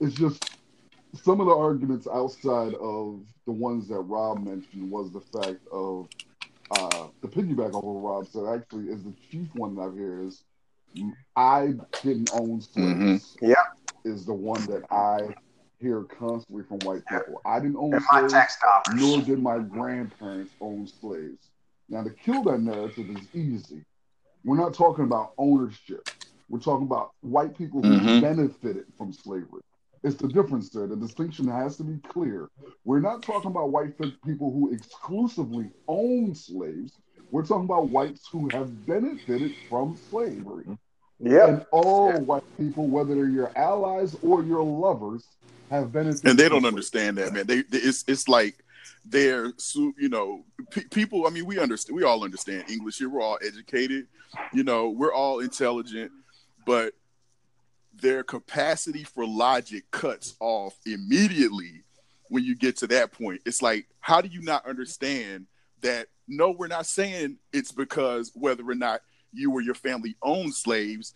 It's 0.00 0.14
just 0.14 0.58
some 1.14 1.40
of 1.40 1.46
the 1.46 1.54
arguments 1.54 2.06
outside 2.12 2.74
of 2.74 3.20
the 3.46 3.52
ones 3.52 3.88
that 3.88 4.00
Rob 4.00 4.42
mentioned 4.44 4.90
was 4.90 5.10
the 5.12 5.20
fact 5.20 5.60
of 5.72 6.08
piggyback 7.36 7.74
off 7.74 7.84
what 7.84 8.00
Rob 8.00 8.26
said. 8.26 8.44
Actually, 8.60 8.84
is 8.90 9.02
the 9.04 9.12
chief 9.30 9.48
one 9.54 9.74
that 9.76 9.82
I 9.82 9.94
hear 9.94 10.22
is 10.24 10.42
I 11.36 11.74
didn't 12.02 12.30
own 12.32 12.60
slaves. 12.60 13.36
Yeah. 13.42 13.54
is 14.04 14.24
the 14.24 14.32
one 14.32 14.64
that 14.66 14.84
I 14.90 15.34
hear 15.80 16.04
constantly 16.04 16.64
from 16.64 16.78
white 16.80 17.04
people. 17.06 17.40
I 17.44 17.58
didn't 17.60 17.76
own 17.76 18.00
slaves 18.00 18.56
nor 18.94 19.20
did 19.20 19.42
my 19.42 19.58
grandparents 19.58 20.52
own 20.60 20.86
slaves. 20.86 21.50
Now, 21.88 22.02
to 22.02 22.10
kill 22.10 22.42
that 22.44 22.60
narrative 22.60 23.10
is 23.10 23.26
easy. 23.34 23.84
We're 24.44 24.56
not 24.56 24.74
talking 24.74 25.04
about 25.04 25.32
ownership. 25.38 26.08
We're 26.48 26.60
talking 26.60 26.86
about 26.86 27.10
white 27.20 27.56
people 27.58 27.82
who 27.82 27.88
Mhm. 27.90 28.20
benefited 28.20 28.86
from 28.96 29.12
slavery. 29.12 29.62
It's 30.02 30.16
the 30.16 30.28
difference 30.28 30.70
there. 30.70 30.86
The 30.86 30.96
distinction 30.96 31.48
has 31.48 31.76
to 31.78 31.84
be 31.84 31.98
clear. 31.98 32.48
We're 32.84 33.00
not 33.00 33.22
talking 33.22 33.50
about 33.50 33.70
white 33.70 33.98
people 34.24 34.52
who 34.52 34.72
exclusively 34.72 35.70
own 35.88 36.34
slaves. 36.34 36.98
We're 37.30 37.44
talking 37.44 37.64
about 37.64 37.88
whites 37.90 38.26
who 38.30 38.48
have 38.50 38.86
benefited 38.86 39.54
from 39.68 39.98
slavery. 40.10 40.64
Mm-hmm. 40.64 40.74
Yeah. 41.32 41.46
And 41.48 41.66
all 41.72 42.12
white 42.20 42.44
people, 42.58 42.86
whether 42.86 43.14
they're 43.14 43.28
your 43.28 43.50
allies 43.56 44.16
or 44.22 44.42
your 44.42 44.62
lovers, 44.62 45.26
have 45.70 45.92
benefited. 45.92 46.28
and 46.28 46.38
they 46.38 46.48
don't 46.48 46.58
from 46.60 46.66
it. 46.66 46.68
understand 46.68 47.18
that, 47.18 47.32
man. 47.32 47.46
They, 47.46 47.62
they 47.62 47.78
it's 47.78 48.04
it's 48.06 48.28
like 48.28 48.56
they're 49.04 49.52
su- 49.56 49.94
you 49.98 50.08
know 50.08 50.44
pe- 50.70 50.84
people. 50.84 51.26
I 51.26 51.30
mean, 51.30 51.46
we 51.46 51.58
understand. 51.58 51.96
We 51.96 52.04
all 52.04 52.22
understand 52.22 52.64
English 52.68 52.98
here. 52.98 53.08
We're 53.08 53.22
all 53.22 53.38
educated. 53.44 54.06
You 54.52 54.62
know, 54.64 54.90
we're 54.90 55.14
all 55.14 55.40
intelligent, 55.40 56.12
but 56.66 56.92
their 57.94 58.22
capacity 58.22 59.04
for 59.04 59.26
logic 59.26 59.90
cuts 59.90 60.36
off 60.40 60.76
immediately 60.84 61.82
when 62.28 62.44
you 62.44 62.54
get 62.54 62.76
to 62.78 62.86
that 62.88 63.12
point. 63.12 63.40
It's 63.46 63.62
like, 63.62 63.86
how 64.00 64.20
do 64.20 64.28
you 64.28 64.42
not 64.42 64.66
understand 64.66 65.46
that? 65.82 66.08
No, 66.28 66.50
we're 66.50 66.66
not 66.66 66.86
saying 66.86 67.38
it's 67.52 67.72
because 67.72 68.32
whether 68.34 68.68
or 68.68 68.74
not 68.74 69.02
you 69.32 69.52
or 69.52 69.60
your 69.60 69.74
family 69.74 70.16
owned 70.22 70.54
slaves 70.54 71.14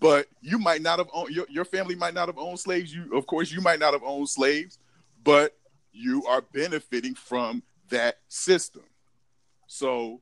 but 0.00 0.26
you 0.40 0.58
might 0.58 0.80
not 0.82 0.98
have 0.98 1.08
owned 1.12 1.34
your, 1.34 1.46
your 1.50 1.64
family 1.64 1.94
might 1.94 2.14
not 2.14 2.28
have 2.28 2.38
owned 2.38 2.58
slaves. 2.58 2.94
You 2.94 3.14
of 3.14 3.26
course 3.26 3.52
you 3.52 3.60
might 3.60 3.78
not 3.78 3.92
have 3.92 4.02
owned 4.02 4.28
slaves 4.28 4.78
but 5.24 5.56
you 5.92 6.24
are 6.26 6.40
benefiting 6.40 7.14
from 7.14 7.62
that 7.90 8.18
system. 8.28 8.82
So 9.66 10.20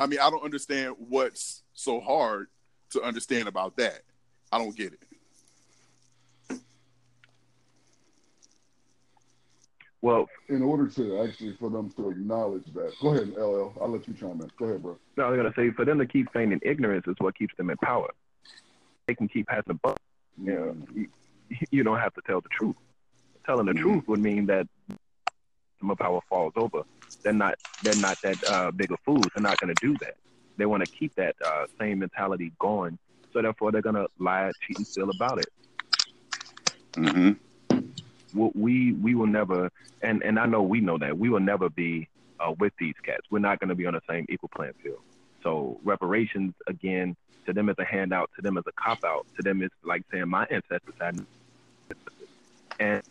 i 0.00 0.06
mean 0.06 0.18
i 0.20 0.28
don't 0.30 0.44
understand 0.44 0.96
what's 0.98 1.62
so 1.74 2.00
hard 2.00 2.48
to 2.90 3.02
understand 3.02 3.48
about 3.48 3.76
that. 3.76 4.02
I 4.52 4.58
don't 4.58 4.76
get 4.76 4.92
it 4.92 5.02
Well, 10.04 10.28
In 10.50 10.60
order 10.62 10.86
to 10.86 11.22
actually 11.22 11.54
for 11.54 11.70
them 11.70 11.88
to 11.96 12.10
acknowledge 12.10 12.66
that. 12.74 12.92
Go 13.00 13.14
ahead, 13.14 13.28
LL. 13.38 13.72
I'll 13.80 13.88
let 13.88 14.06
you 14.06 14.12
chime 14.12 14.38
in. 14.42 14.50
Go 14.58 14.66
ahead, 14.66 14.82
bro. 14.82 14.98
no, 15.16 15.24
I 15.24 15.30
was 15.30 15.38
gonna 15.38 15.54
say 15.56 15.70
for 15.70 15.86
them 15.86 15.98
to 15.98 16.04
keep 16.04 16.30
feigning 16.30 16.60
ignorance 16.62 17.06
is 17.06 17.14
what 17.20 17.34
keeps 17.38 17.56
them 17.56 17.70
in 17.70 17.78
power. 17.78 18.10
They 19.06 19.14
can 19.14 19.28
keep 19.28 19.46
passing 19.46 19.62
the 19.68 19.74
buck. 19.74 19.96
You 20.36 20.52
know, 20.52 20.76
you, 20.94 21.08
you 21.70 21.82
don't 21.82 21.98
have 21.98 22.12
to 22.14 22.20
tell 22.26 22.42
the 22.42 22.50
truth. 22.50 22.76
Telling 23.46 23.64
the 23.64 23.72
Mhm. 23.72 23.80
truth 23.80 24.04
would 24.08 24.20
mean 24.20 24.44
that 24.46 24.68
the 25.80 25.96
power 25.96 26.20
falls 26.28 26.52
over. 26.56 26.82
They're 27.22 27.32
not. 27.32 27.54
They're 27.82 27.96
not 27.96 28.18
that 28.22 28.44
uh, 28.46 28.70
big 28.72 28.92
of 28.92 28.98
fools. 29.06 29.24
They're 29.34 29.42
not 29.42 29.58
going 29.58 29.74
to 29.74 29.86
do 29.86 29.96
that. 30.02 30.16
They 30.58 30.66
want 30.66 30.82
to 30.82 30.86
keep 30.86 31.14
that 31.14 31.34
uh, 31.42 31.64
same 31.80 32.00
mentality 32.00 32.52
going. 32.58 32.98
So 33.32 33.40
therefore, 33.40 33.72
they're 33.72 33.80
going 33.80 33.94
to 33.96 34.08
lie, 34.18 34.52
cheat, 34.66 34.76
and 34.76 34.86
steal 34.86 35.08
about 35.08 35.38
it. 35.38 35.48
mm-hmm. 36.92 37.32
We- 38.34 38.50
we 38.54 38.92
we 38.92 39.14
will 39.14 39.26
never 39.26 39.70
and 40.02 40.22
and 40.22 40.38
I 40.38 40.46
know 40.46 40.62
we 40.62 40.80
know 40.80 40.98
that 40.98 41.16
we 41.16 41.28
will 41.30 41.40
never 41.40 41.68
be 41.70 42.08
uh, 42.40 42.52
with 42.58 42.72
these 42.78 42.94
cats. 43.04 43.22
We're 43.30 43.38
not 43.38 43.60
going 43.60 43.68
to 43.68 43.74
be 43.74 43.86
on 43.86 43.94
the 43.94 44.02
same 44.08 44.26
equal 44.28 44.50
playing 44.54 44.74
field. 44.82 45.00
So 45.42 45.78
reparations 45.84 46.54
again 46.66 47.16
to 47.46 47.52
them 47.52 47.68
is 47.68 47.76
a 47.78 47.84
handout, 47.84 48.30
to 48.36 48.42
them 48.42 48.56
is 48.58 48.64
a 48.66 48.72
cop 48.72 49.04
out, 49.04 49.26
to 49.36 49.42
them 49.42 49.62
it's 49.62 49.74
like 49.84 50.02
saying 50.10 50.28
my 50.28 50.44
ancestors 50.50 50.94
had, 51.00 51.24
and 52.80 52.98
it 52.98 53.04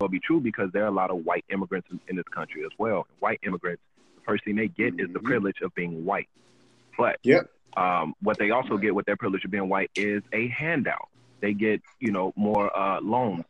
will 0.00 0.08
be 0.08 0.20
true 0.20 0.40
because 0.40 0.70
there 0.72 0.84
are 0.84 0.88
a 0.88 0.92
lot 0.92 1.10
of 1.10 1.24
white 1.24 1.44
immigrants 1.50 1.88
in, 1.90 2.00
in 2.08 2.16
this 2.16 2.26
country 2.32 2.62
as 2.64 2.70
well. 2.78 3.06
White 3.20 3.40
immigrants, 3.44 3.82
the 4.16 4.22
first 4.22 4.44
thing 4.44 4.56
they 4.56 4.68
get 4.68 4.94
is 5.00 5.12
the 5.12 5.20
Mhm. 5.20 5.24
privilege 5.24 5.60
of 5.62 5.74
being 5.74 6.04
white, 6.04 6.28
but 6.98 7.18
Yep. 7.24 7.48
um, 7.76 8.14
what 8.20 8.36
they 8.38 8.50
also 8.50 8.76
get 8.76 8.94
with 8.94 9.06
their 9.06 9.16
privilege 9.16 9.44
of 9.44 9.50
being 9.50 9.68
white 9.68 9.90
is 9.96 10.22
a 10.32 10.48
handout. 10.48 11.08
They 11.40 11.54
get 11.54 11.80
you 12.00 12.10
know 12.12 12.32
more 12.36 12.76
uh, 12.76 13.00
loans 13.00 13.44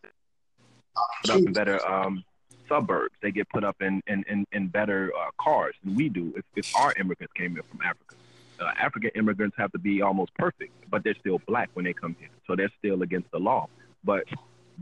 put 1.23 1.31
up 1.31 1.39
in 1.39 1.53
better 1.53 1.87
um, 1.87 2.25
suburbs. 2.69 3.15
They 3.23 3.33
get 3.33 3.49
put 3.49 3.65
up 3.65 3.77
in 3.81 4.03
in, 4.07 4.25
in, 4.29 4.47
in 4.53 4.69
better 4.69 5.13
uh, 5.17 5.31
cars 5.41 5.75
than 5.85 5.95
we 5.95 6.09
do 6.09 6.33
if, 6.37 6.45
if 6.57 6.77
our 6.77 6.93
immigrants 6.99 7.33
came 7.35 7.53
here 7.53 7.65
from 7.71 7.81
Africa. 7.83 8.17
Uh, 8.61 8.71
African 8.79 9.11
immigrants 9.15 9.57
have 9.59 9.73
to 9.73 9.79
be 9.79 10.03
almost 10.03 10.35
perfect, 10.35 10.73
but 10.91 11.03
they're 11.03 11.15
still 11.19 11.41
black 11.47 11.71
when 11.75 11.85
they 11.85 11.95
come 11.95 12.15
here, 12.19 12.29
so 12.47 12.55
they're 12.55 12.73
still 12.79 13.03
against 13.03 13.31
the 13.31 13.39
law. 13.39 13.69
But 14.05 14.25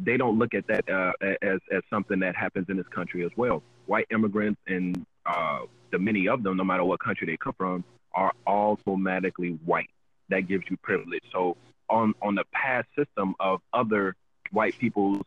they 0.05 0.17
don't 0.17 0.39
look 0.39 0.55
at 0.55 0.67
that 0.67 0.89
uh, 0.89 1.13
as 1.43 1.61
as 1.73 1.83
something 1.91 2.21
that 2.21 2.37
happens 2.37 2.67
in 2.69 2.77
this 2.77 2.89
country 2.89 3.25
as 3.25 3.31
well. 3.37 3.63
White 3.87 4.07
immigrants 4.11 4.61
and 4.67 5.07
uh, 5.25 5.61
the 5.91 5.99
many 5.99 6.29
of 6.29 6.43
them, 6.43 6.57
no 6.57 6.65
matter 6.65 6.85
what 6.85 7.01
country 7.01 7.27
they 7.27 7.37
come 7.37 7.55
from, 7.57 7.85
are 8.15 8.33
automatically 8.47 9.59
white. 9.65 9.91
That 10.29 10.43
gives 10.43 10.65
you 10.69 10.77
privilege. 10.79 11.23
So 11.33 11.57
on 11.89 12.15
on 12.21 12.35
the 12.35 12.45
past 12.53 12.89
system 12.97 13.35
of 13.41 13.61
other 13.73 14.15
white 14.51 14.77
people's 14.79 15.23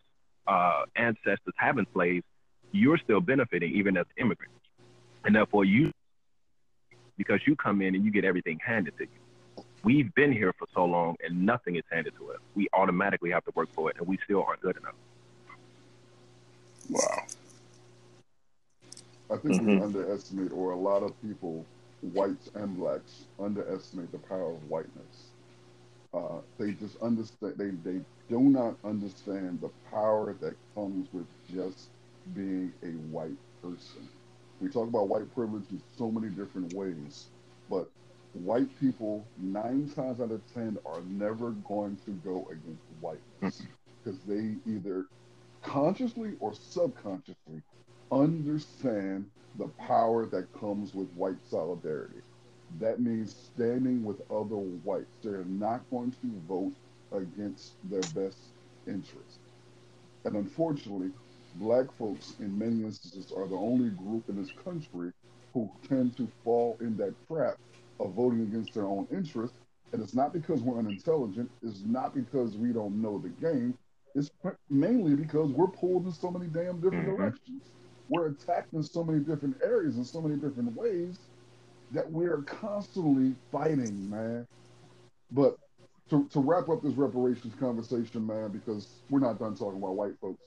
uh, 0.51 0.85
ancestors 0.95 1.55
having 1.57 1.87
slaves, 1.93 2.25
you're 2.71 2.97
still 2.97 3.21
benefiting 3.21 3.71
even 3.73 3.97
as 3.97 4.05
an 4.17 4.25
immigrant, 4.25 4.51
and 5.25 5.35
therefore 5.35 5.65
you, 5.65 5.91
because 7.17 7.39
you 7.47 7.55
come 7.55 7.81
in 7.81 7.95
and 7.95 8.03
you 8.03 8.11
get 8.11 8.25
everything 8.25 8.59
handed 8.65 8.97
to 8.97 9.03
you. 9.03 9.19
We've 9.83 10.13
been 10.15 10.31
here 10.31 10.53
for 10.59 10.67
so 10.73 10.85
long 10.85 11.15
and 11.23 11.45
nothing 11.45 11.75
is 11.75 11.83
handed 11.91 12.13
to 12.19 12.31
us. 12.31 12.39
We 12.55 12.67
automatically 12.73 13.31
have 13.31 13.45
to 13.45 13.51
work 13.55 13.69
for 13.75 13.89
it, 13.89 13.97
and 13.99 14.07
we 14.07 14.17
still 14.25 14.43
aren't 14.43 14.61
good 14.61 14.77
enough. 14.77 14.95
wow 16.89 17.23
I 19.31 19.37
think 19.37 19.59
we 19.59 19.67
Mhm. 19.67 19.81
underestimate, 19.81 20.51
or 20.51 20.71
a 20.71 20.77
lot 20.77 21.03
of 21.03 21.19
people, 21.21 21.65
whites 22.01 22.49
and 22.55 22.77
blacks, 22.77 23.25
underestimate 23.39 24.11
the 24.11 24.19
power 24.19 24.51
of 24.51 24.69
whiteness. 24.69 25.30
Uh, 26.13 26.39
they 26.57 26.71
just 26.73 27.01
understand. 27.01 27.55
They 27.57 27.69
they 27.89 28.01
do 28.29 28.41
not 28.41 28.75
understand 28.83 29.61
the 29.61 29.69
power 29.89 30.33
that 30.41 30.55
comes 30.75 31.07
with 31.13 31.27
just 31.53 31.89
being 32.35 32.73
a 32.83 32.89
white 33.13 33.37
person. 33.61 34.09
We 34.59 34.69
talk 34.69 34.87
about 34.87 35.07
white 35.07 35.33
privilege 35.33 35.63
in 35.71 35.81
so 35.97 36.11
many 36.11 36.29
different 36.29 36.73
ways, 36.73 37.27
but 37.69 37.89
white 38.33 38.67
people 38.79 39.25
nine 39.37 39.89
times 39.95 40.19
out 40.19 40.31
of 40.31 40.41
ten 40.53 40.77
are 40.85 41.01
never 41.01 41.51
going 41.67 41.97
to 42.05 42.11
go 42.11 42.47
against 42.51 42.83
whiteness 42.99 43.63
because 44.03 44.19
they 44.27 44.55
either 44.69 45.05
consciously 45.63 46.33
or 46.39 46.53
subconsciously 46.53 47.61
understand 48.11 49.29
the 49.57 49.67
power 49.87 50.25
that 50.25 50.51
comes 50.59 50.93
with 50.93 51.09
white 51.13 51.37
solidarity. 51.49 52.21
That 52.79 52.99
means 52.99 53.35
standing 53.53 54.03
with 54.03 54.21
other 54.31 54.55
whites. 54.55 55.17
They're 55.21 55.43
not 55.45 55.81
going 55.89 56.11
to 56.11 56.41
vote 56.47 56.73
against 57.11 57.73
their 57.89 58.01
best 58.01 58.37
interest. 58.87 59.39
And 60.25 60.35
unfortunately, 60.35 61.11
black 61.55 61.91
folks 61.97 62.35
in 62.39 62.57
many 62.57 62.83
instances 62.83 63.31
are 63.35 63.47
the 63.47 63.55
only 63.55 63.89
group 63.89 64.29
in 64.29 64.41
this 64.41 64.51
country 64.63 65.11
who 65.53 65.69
tend 65.87 66.15
to 66.17 66.27
fall 66.43 66.77
in 66.79 66.95
that 66.97 67.13
trap 67.27 67.57
of 67.99 68.13
voting 68.13 68.41
against 68.41 68.73
their 68.73 68.85
own 68.85 69.07
interests. 69.11 69.57
And 69.91 70.01
it's 70.01 70.13
not 70.15 70.31
because 70.31 70.61
we're 70.61 70.79
unintelligent, 70.79 71.51
it's 71.61 71.83
not 71.85 72.15
because 72.15 72.55
we 72.55 72.71
don't 72.71 73.01
know 73.01 73.19
the 73.19 73.29
game. 73.29 73.77
It's 74.15 74.29
mainly 74.69 75.15
because 75.15 75.51
we're 75.51 75.67
pulled 75.67 76.05
in 76.05 76.11
so 76.13 76.31
many 76.31 76.47
damn 76.47 76.79
different 76.79 77.07
Mhm. 77.07 77.17
directions. 77.17 77.63
We're 78.07 78.27
attacked 78.27 78.73
in 78.73 78.83
so 78.83 79.03
many 79.03 79.19
different 79.19 79.57
areas 79.61 79.97
in 79.97 80.03
so 80.03 80.21
many 80.21 80.35
different 80.35 80.75
ways 80.75 81.19
that 81.91 82.09
we're 82.09 82.41
constantly 82.43 83.35
fighting, 83.51 84.09
man. 84.09 84.47
But 85.31 85.57
to, 86.09 86.27
to 86.33 86.39
wrap 86.39 86.69
up 86.69 86.81
this 86.81 86.93
reparations 86.93 87.53
conversation, 87.59 88.25
man, 88.25 88.49
because 88.49 88.87
we're 89.09 89.19
not 89.19 89.39
done 89.39 89.55
talking 89.55 89.77
about 89.77 89.95
white 89.95 90.13
folks, 90.19 90.41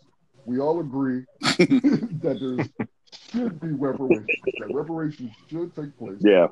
we 0.45 0.59
all 0.59 0.81
agree 0.81 1.25
that 1.41 2.39
there 2.41 2.87
should 3.33 3.61
be 3.61 3.69
reparations. 3.69 4.27
That 4.59 4.75
reparations 4.75 5.33
should 5.49 5.75
take 5.75 5.97
place. 5.99 6.19
Yeah. 6.21 6.49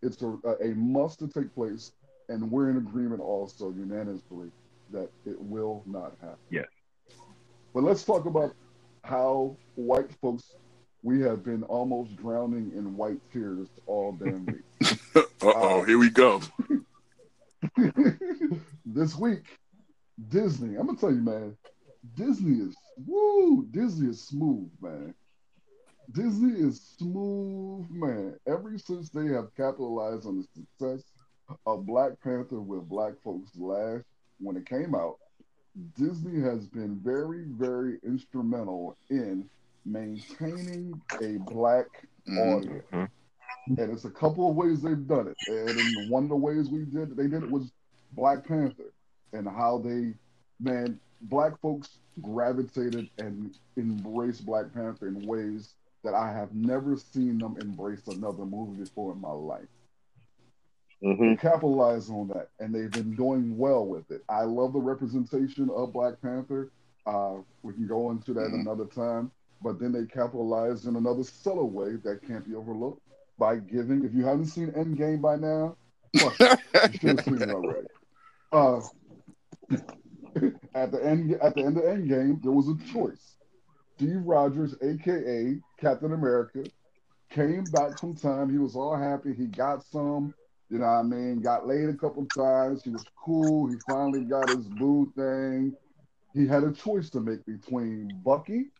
It's 0.00 0.22
a, 0.22 0.38
a 0.60 0.74
must 0.74 1.20
to 1.20 1.28
take 1.28 1.54
place, 1.54 1.92
and 2.28 2.50
we're 2.50 2.70
in 2.70 2.76
agreement 2.76 3.20
also 3.20 3.70
unanimously 3.70 4.50
that 4.92 5.10
it 5.26 5.40
will 5.40 5.82
not 5.86 6.12
happen. 6.20 6.38
Yes. 6.50 6.66
But 7.74 7.84
let's 7.84 8.04
talk 8.04 8.26
about 8.26 8.54
how 9.04 9.56
white 9.74 10.12
folks 10.20 10.54
we 11.02 11.20
have 11.20 11.44
been 11.44 11.62
almost 11.64 12.16
drowning 12.16 12.72
in 12.76 12.96
white 12.96 13.20
tears 13.32 13.68
all 13.86 14.12
damn 14.12 14.46
week. 14.46 14.94
uh-oh 15.16 15.80
uh, 15.80 15.84
here 15.84 15.98
we 15.98 16.10
go 16.10 16.40
this 18.86 19.16
week, 19.16 19.44
Disney. 20.28 20.76
I'm 20.76 20.86
gonna 20.86 20.98
tell 20.98 21.12
you, 21.12 21.22
man. 21.22 21.56
Disney 22.16 22.66
is 22.66 22.76
woo. 23.06 23.66
Disney 23.70 24.10
is 24.10 24.22
smooth, 24.22 24.70
man. 24.80 25.14
Disney 26.12 26.58
is 26.60 26.80
smooth, 26.98 27.86
man. 27.90 28.36
Ever 28.46 28.76
since 28.78 29.10
they 29.10 29.26
have 29.28 29.54
capitalized 29.56 30.26
on 30.26 30.38
the 30.38 30.46
success 30.54 31.04
of 31.66 31.86
Black 31.86 32.12
Panther 32.22 32.60
with 32.60 32.88
Black 32.88 33.14
folks 33.22 33.50
last 33.56 34.04
when 34.38 34.56
it 34.56 34.66
came 34.66 34.94
out, 34.94 35.18
Disney 35.96 36.40
has 36.42 36.66
been 36.66 37.00
very, 37.02 37.44
very 37.46 37.98
instrumental 38.04 38.96
in 39.10 39.48
maintaining 39.84 41.00
a 41.20 41.38
black 41.38 41.86
audience. 42.38 42.84
Mhm. 42.92 43.08
And 43.66 43.92
it's 43.92 44.04
a 44.04 44.10
couple 44.10 44.48
of 44.48 44.56
ways 44.56 44.82
they've 44.82 45.06
done 45.06 45.28
it. 45.28 45.36
And 45.46 45.78
in 45.78 46.08
one 46.08 46.24
of 46.24 46.28
the 46.28 46.36
ways 46.36 46.68
we 46.68 46.84
did 46.84 47.16
they 47.16 47.26
did 47.28 47.42
it 47.42 47.50
was 47.50 47.72
Black 48.12 48.46
Panther 48.46 48.92
and 49.32 49.48
how 49.48 49.78
they 49.78 50.14
man, 50.60 51.00
black 51.22 51.58
folks 51.60 51.98
gravitated 52.20 53.08
and 53.18 53.54
embraced 53.76 54.44
Black 54.44 54.72
Panther 54.72 55.08
in 55.08 55.26
ways 55.26 55.74
that 56.04 56.14
I 56.14 56.32
have 56.32 56.54
never 56.54 56.96
seen 56.96 57.38
them 57.38 57.56
embrace 57.60 58.06
another 58.08 58.44
movie 58.44 58.80
before 58.80 59.12
in 59.12 59.20
my 59.20 59.30
life. 59.30 59.68
hmm 61.00 61.30
They 61.30 61.36
capitalize 61.36 62.10
on 62.10 62.28
that, 62.28 62.48
and 62.60 62.74
they've 62.74 62.90
been 62.90 63.14
doing 63.14 63.56
well 63.56 63.86
with 63.86 64.10
it. 64.10 64.22
I 64.28 64.42
love 64.42 64.72
the 64.72 64.80
representation 64.80 65.70
of 65.70 65.92
Black 65.92 66.20
Panther. 66.20 66.70
Uh, 67.06 67.36
we 67.62 67.72
can 67.72 67.86
go 67.86 68.10
into 68.10 68.32
that 68.34 68.50
Mhm. 68.50 68.62
another 68.62 68.84
time, 68.86 69.30
but 69.62 69.78
then 69.78 69.92
they 69.92 70.04
capitalized 70.04 70.86
in 70.86 70.96
another 70.96 71.24
subtle 71.24 71.70
way 71.70 71.96
that 72.04 72.26
can't 72.26 72.46
be 72.48 72.54
overlooked 72.54 73.02
by 73.38 73.56
giving. 73.56 74.04
If 74.04 74.14
you 74.14 74.24
haven't 74.24 74.46
seen 74.46 74.68
Endgame 74.72 75.20
by 75.20 75.36
now, 75.36 75.76
fuck, 76.18 76.38
you 76.92 76.98
should 76.98 77.18
have 77.18 77.24
seen 77.24 77.42
it 77.42 77.50
already. 77.50 77.88
Uh, 78.52 78.80
at 80.74 80.92
the 80.92 81.04
end, 81.04 81.32
at 81.42 81.54
the 81.54 81.62
end 81.62 81.76
of 81.76 81.84
Endgame, 81.84 82.42
there 82.42 82.52
was 82.52 82.68
a 82.68 82.92
choice. 82.92 83.36
Steve 83.96 84.22
Rogers, 84.24 84.74
aka 84.82 85.58
Captain 85.80 86.12
America, 86.12 86.64
came 87.30 87.64
back 87.66 87.98
from 87.98 88.14
time. 88.14 88.50
He 88.50 88.58
was 88.58 88.76
all 88.76 88.96
happy. 88.96 89.34
He 89.34 89.46
got 89.46 89.84
some. 89.84 90.34
You 90.70 90.78
know 90.78 90.86
what 90.86 90.92
I 90.92 91.02
mean? 91.02 91.42
Got 91.42 91.66
laid 91.66 91.90
a 91.90 91.94
couple 91.94 92.24
times. 92.26 92.82
He 92.82 92.90
was 92.90 93.04
cool. 93.22 93.68
He 93.68 93.76
finally 93.86 94.22
got 94.22 94.48
his 94.48 94.66
boo 94.68 95.12
thing. 95.14 95.74
He 96.32 96.46
had 96.46 96.64
a 96.64 96.72
choice 96.72 97.10
to 97.10 97.20
make 97.20 97.44
between 97.44 98.08
Bucky 98.24 98.70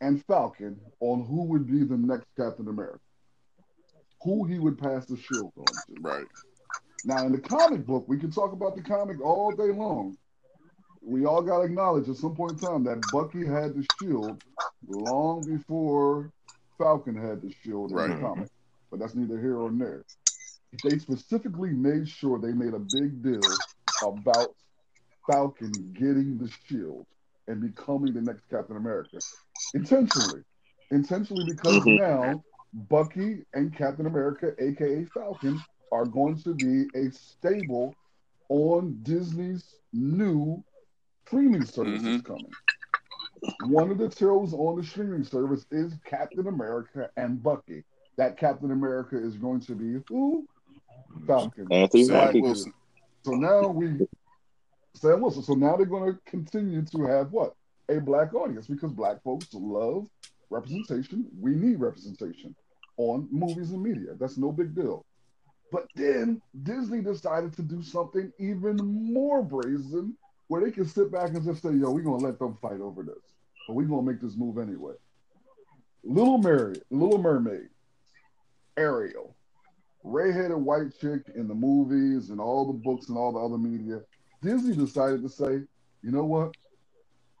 and 0.00 0.24
Falcon 0.26 0.80
on 1.00 1.24
who 1.24 1.44
would 1.44 1.66
be 1.66 1.84
the 1.84 1.96
next 1.96 2.26
Captain 2.36 2.68
America. 2.68 3.00
Who 4.22 4.44
he 4.44 4.58
would 4.58 4.78
pass 4.78 5.06
the 5.06 5.16
shield 5.16 5.52
on 5.56 5.64
to. 5.64 6.00
right. 6.00 6.26
Now, 7.04 7.24
in 7.24 7.32
the 7.32 7.38
comic 7.40 7.86
book, 7.86 8.04
we 8.08 8.18
can 8.18 8.30
talk 8.30 8.52
about 8.52 8.76
the 8.76 8.82
comic 8.82 9.20
all 9.22 9.52
day 9.52 9.72
long. 9.72 10.16
We 11.02 11.24
all 11.24 11.40
got 11.40 11.58
to 11.58 11.64
acknowledge 11.64 12.08
at 12.10 12.16
some 12.16 12.34
point 12.36 12.60
in 12.60 12.68
time 12.68 12.84
that 12.84 13.10
Bucky 13.10 13.46
had 13.46 13.74
the 13.74 13.86
shield 13.98 14.42
long 14.86 15.44
before 15.44 16.30
Falcon 16.76 17.14
had 17.16 17.40
the 17.40 17.50
shield 17.62 17.90
in 17.90 17.96
Right. 17.96 18.10
the 18.14 18.20
comic. 18.20 18.48
But 18.90 19.00
that's 19.00 19.14
neither 19.14 19.40
here 19.40 19.54
nor 19.56 19.70
there. 19.72 20.04
They 20.82 20.98
specifically 20.98 21.70
made 21.70 22.06
sure 22.08 22.38
they 22.38 22.52
made 22.52 22.74
a 22.74 22.78
big 22.78 23.22
deal 23.22 23.40
about 24.02 24.54
Falcon 25.26 25.92
getting 25.94 26.36
the 26.38 26.50
shield 26.66 27.06
and 27.50 27.60
becoming 27.60 28.12
the 28.14 28.20
next 28.22 28.48
Captain 28.48 28.76
America. 28.76 29.18
Intentionally. 29.74 30.42
Intentionally 30.90 31.44
because 31.44 31.84
Mhm. 31.84 31.98
now 31.98 32.44
Bucky 32.72 33.44
and 33.54 33.74
Captain 33.74 34.06
America, 34.06 34.54
aka 34.62 35.04
Falcon, 35.06 35.60
are 35.92 36.04
going 36.04 36.36
to 36.36 36.54
be 36.54 36.88
a 36.94 37.10
stable 37.10 37.94
on 38.48 38.98
Disney's 39.02 39.74
new 39.92 40.62
streaming 41.26 41.64
service 41.64 42.02
Mhm. 42.02 42.16
is 42.16 42.22
coming. 42.22 42.56
One 43.58 43.90
of 43.90 43.98
the 43.98 44.10
shows 44.10 44.54
on 44.54 44.76
the 44.76 44.84
streaming 44.84 45.24
service 45.24 45.66
is 45.70 45.94
Captain 46.04 46.46
America 46.46 47.10
and 47.16 47.42
Bucky. 47.42 47.84
That 48.16 48.36
Captain 48.36 48.70
America 48.70 49.16
is 49.16 49.36
going 49.36 49.60
to 49.60 49.74
be 49.74 50.02
who? 50.08 50.46
Falcon. 51.26 51.70
Anthony. 51.70 52.40
Wilson. 52.40 52.72
So 53.24 53.34
now 53.34 53.68
we 53.68 54.06
Sam 54.94 55.20
Wilson. 55.20 55.42
So 55.42 55.54
now 55.54 55.76
they're 55.76 55.86
going 55.86 56.12
to 56.12 56.18
continue 56.26 56.82
to 56.82 57.02
have 57.04 57.32
what 57.32 57.54
a 57.88 58.00
black 58.00 58.34
audience 58.34 58.66
because 58.66 58.92
black 58.92 59.22
folks 59.22 59.48
love 59.52 60.08
representation. 60.50 61.26
We 61.38 61.54
need 61.54 61.80
representation 61.80 62.54
on 62.96 63.28
movies 63.30 63.70
and 63.70 63.82
media. 63.82 64.14
That's 64.18 64.36
no 64.36 64.52
big 64.52 64.74
deal. 64.74 65.04
But 65.72 65.86
then 65.94 66.42
Disney 66.64 67.00
decided 67.00 67.52
to 67.54 67.62
do 67.62 67.82
something 67.82 68.32
even 68.38 68.76
more 68.76 69.42
brazen, 69.42 70.16
where 70.48 70.60
they 70.60 70.72
can 70.72 70.84
sit 70.84 71.12
back 71.12 71.28
and 71.28 71.44
just 71.44 71.62
say, 71.62 71.72
"Yo, 71.72 71.92
we're 71.92 72.02
gonna 72.02 72.24
let 72.24 72.40
them 72.40 72.56
fight 72.60 72.80
over 72.80 73.04
this, 73.04 73.22
but 73.68 73.74
we're 73.74 73.86
gonna 73.86 74.02
make 74.02 74.20
this 74.20 74.36
move 74.36 74.58
anyway." 74.58 74.94
Little 76.02 76.38
Mary, 76.38 76.74
Little 76.90 77.22
Mermaid, 77.22 77.68
Ariel, 78.76 79.36
ray-headed 80.02 80.56
white 80.56 80.92
chick 80.98 81.28
in 81.36 81.46
the 81.46 81.54
movies 81.54 82.30
and 82.30 82.40
all 82.40 82.66
the 82.66 82.78
books 82.78 83.08
and 83.08 83.16
all 83.16 83.32
the 83.32 83.38
other 83.38 83.58
media. 83.58 84.02
Disney 84.42 84.74
decided 84.76 85.22
to 85.22 85.28
say, 85.28 85.62
you 86.02 86.10
know 86.10 86.24
what? 86.24 86.52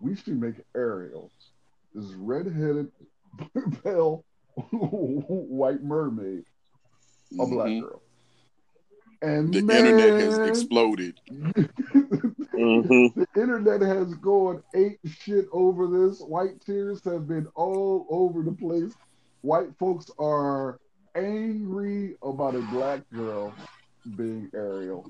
We 0.00 0.14
should 0.16 0.40
make 0.40 0.56
Ariel 0.76 1.30
this 1.94 2.06
red-headed, 2.14 2.90
pale, 3.84 4.24
white 4.72 5.82
mermaid, 5.82 6.44
a 7.38 7.46
black 7.46 7.68
Mhm. 7.68 7.80
girl. 7.80 8.02
And 9.22 9.52
The 9.52 9.62
man, 9.62 9.86
internet 9.86 10.20
has 10.20 10.38
exploded. 10.38 11.20
hmm 11.28 11.52
the 13.16 13.26
internet 13.36 13.82
has 13.82 14.14
gone 14.14 14.62
eight 14.74 14.98
shit 15.04 15.46
over 15.52 15.86
this. 15.86 16.20
White 16.20 16.60
tears 16.64 17.02
have 17.04 17.28
been 17.28 17.46
all 17.54 18.06
over 18.08 18.42
the 18.42 18.52
place. 18.52 18.94
White 19.42 19.76
folks 19.78 20.10
are 20.18 20.78
angry 21.14 22.16
about 22.22 22.54
a 22.54 22.62
black 22.62 23.02
girl 23.12 23.54
being 24.16 24.50
Ariel, 24.54 25.06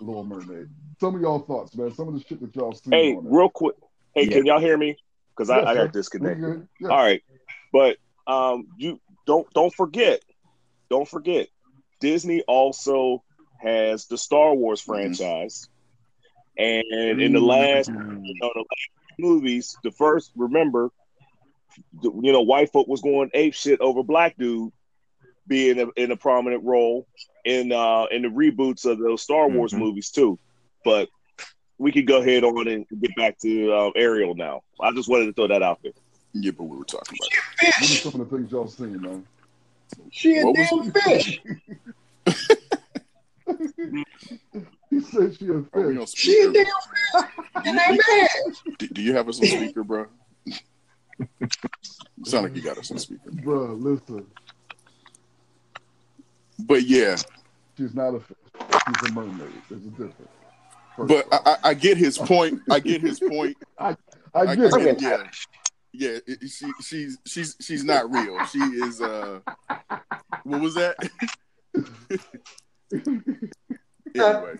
Little 0.00 0.24
Mermaid. 0.24 0.68
Some 1.00 1.16
of 1.16 1.20
y'all 1.20 1.40
thoughts, 1.40 1.76
man. 1.76 1.92
Some 1.94 2.08
of 2.08 2.14
the 2.14 2.20
shit 2.20 2.40
that 2.40 2.54
y'all 2.54 2.72
see. 2.72 2.90
Hey, 2.90 3.14
on 3.14 3.26
it. 3.26 3.30
real 3.30 3.48
quick. 3.48 3.74
Hey, 4.14 4.26
Yeah. 4.28 4.34
can 4.36 4.46
y'all 4.46 4.60
hear 4.60 4.76
me? 4.76 4.96
Because 5.36 5.50
I, 5.50 5.58
Yeah, 5.60 5.68
I 5.68 5.74
sir. 5.74 5.84
got 5.84 5.92
disconnected. 5.92 6.68
Yeah. 6.80 6.88
All 6.88 6.96
right, 6.96 7.22
but 7.72 7.96
um, 8.26 8.68
you 8.76 9.00
don't 9.26 9.46
don't 9.54 9.74
forget, 9.74 10.22
don't 10.90 11.08
forget, 11.08 11.48
Disney 12.00 12.42
also 12.42 13.22
has 13.56 14.06
the 14.06 14.16
Star 14.18 14.54
Wars 14.54 14.80
Mhm. 14.82 14.86
franchise, 14.86 15.68
and 16.56 17.20
in 17.20 17.32
the 17.32 17.40
last, 17.40 17.88
you 17.88 18.34
know, 18.40 18.50
the 18.54 18.60
last 18.60 18.90
movies, 19.18 19.78
the 19.82 19.90
first, 19.90 20.30
remember, 20.36 20.90
the, 22.00 22.10
you 22.22 22.32
know, 22.32 22.42
white 22.42 22.70
folk 22.70 22.86
was 22.86 23.00
going 23.00 23.30
ape 23.34 23.54
shit 23.54 23.80
over 23.80 24.02
black 24.02 24.36
dude 24.36 24.72
being 25.46 25.80
a, 25.80 25.86
in 26.00 26.10
a 26.10 26.16
prominent 26.16 26.64
role 26.64 27.06
in 27.44 27.72
uh 27.72 28.06
in 28.10 28.22
the 28.22 28.28
reboots 28.28 28.84
of 28.86 28.98
those 28.98 29.22
Star 29.22 29.48
Wars 29.48 29.72
Mhm. 29.72 29.78
movies 29.78 30.10
too, 30.10 30.38
but. 30.84 31.08
We 31.76 31.90
could 31.90 32.06
go 32.06 32.20
ahead 32.22 32.44
on 32.44 32.68
and 32.68 32.86
get 33.00 33.16
back 33.16 33.36
to 33.40 33.72
uh, 33.72 33.90
Ariel 33.96 34.36
now. 34.36 34.62
I 34.80 34.92
just 34.92 35.08
wanted 35.08 35.26
to 35.26 35.32
throw 35.32 35.48
that 35.48 35.60
out 35.60 35.80
there. 35.82 35.90
Yeah, 36.32 36.52
but 36.52 36.62
we 36.64 36.76
were 36.76 36.84
talking 36.84 37.18
about. 37.18 37.28
What 37.80 37.90
are 37.90 37.96
some 37.96 38.20
of 38.20 38.30
the 38.30 38.36
things 38.36 38.52
y'all 38.52 38.68
seen, 38.68 39.02
man? 39.02 39.26
She 40.12 40.38
a 40.38 40.44
What 40.46 40.54
damn 40.54 40.92
fish. 40.92 41.40
He 44.88 45.00
said 45.00 45.36
she 45.36 45.48
a 45.48 45.64
Are 45.72 45.92
fish. 45.94 46.14
She 46.14 46.40
a 46.42 46.52
damn 46.52 46.64
fish. 46.64 47.24
And 47.66 47.76
that 47.76 47.90
man. 47.90 48.28
Do, 48.78 48.86
do 48.86 49.02
you 49.02 49.14
have 49.14 49.28
us 49.28 49.40
on 49.40 49.46
speaker, 49.48 49.82
bro? 49.82 50.06
Sound 52.24 52.44
like 52.44 52.54
you 52.56 52.62
got 52.62 52.78
us 52.78 52.92
on 52.92 52.98
speaker. 52.98 53.30
bro. 53.32 53.74
listen. 53.74 54.24
But 56.58 56.84
yeah, 56.84 57.16
She's 57.76 57.94
not 57.94 58.14
a 58.14 58.20
fish. 58.20 58.36
She's 59.00 59.10
a 59.10 59.12
mermaid. 59.12 59.50
There's 59.68 59.82
a 59.84 59.88
difference. 59.90 60.14
First 60.96 61.08
but. 61.08 61.26
I, 61.32 61.38
I, 61.50 61.56
I 61.70 61.74
get 61.74 61.96
his 61.98 62.16
point. 62.18 62.60
I 62.70 62.78
get 62.80 63.00
his 63.00 63.18
point. 63.20 63.56
I 63.78 63.96
I, 64.34 64.54
get 64.56 64.74
I 64.74 64.80
it. 64.80 64.98
get, 64.98 65.00
yeah, 65.02 65.22
yeah. 65.92 66.08
it- 66.26 66.42
it- 66.42 66.48
she, 66.50 66.66
she's 66.82 67.18
she's 67.26 67.56
she's 67.60 67.84
not 67.84 68.10
real. 68.12 68.44
She 68.46 68.58
is. 68.58 69.00
uh 69.00 69.40
What 70.44 70.60
was 70.60 70.74
that? 70.74 70.96
anyway, 74.14 74.54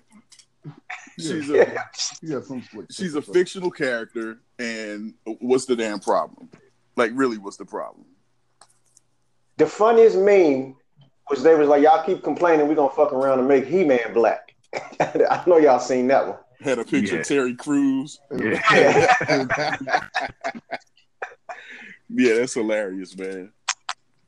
she's 1.19 1.51
a 1.51 1.57
Yeah, 1.57 1.85
She 2.21 2.33
has 2.33 2.47
some 2.49 2.63
slick. 2.63 2.87
she's 2.91 3.15
a 3.15 3.23
fictional 3.23 3.71
character, 3.71 4.39
and 4.59 5.15
what's 5.41 5.67
the 5.67 5.77
damn 5.77 6.01
problem? 6.01 6.49
Like, 6.97 7.13
really, 7.15 7.39
what's 7.39 7.57
the 7.57 7.65
problem? 7.65 8.07
The 9.57 9.67
funniest 9.67 10.17
meme 10.17 10.77
was 11.31 11.43
they 11.43 11.55
was 11.55 11.69
like, 11.69 11.83
y'all 11.83 12.05
keep 12.05 12.23
complaining, 12.23 12.69
we're 12.69 12.75
gonna 12.75 12.95
fuck 12.95 13.13
around 13.13 13.39
and 13.39 13.49
make 13.49 13.67
He 13.67 13.85
Man 13.85 14.13
black. 14.13 14.55
I 15.01 15.43
know 15.47 15.59
y'all 15.59 15.79
seen 15.81 16.07
that 16.09 16.27
one. 16.27 16.39
Had 16.61 16.79
a 16.79 16.85
picture 16.85 17.15
Yeah. 17.17 17.21
of 17.21 17.27
Terry 17.29 17.55
Crews. 17.55 18.19
Yeah. 18.37 19.07
Yeah, 22.17 22.35
that's 22.35 22.55
hilarious, 22.55 23.17
man. 23.17 23.51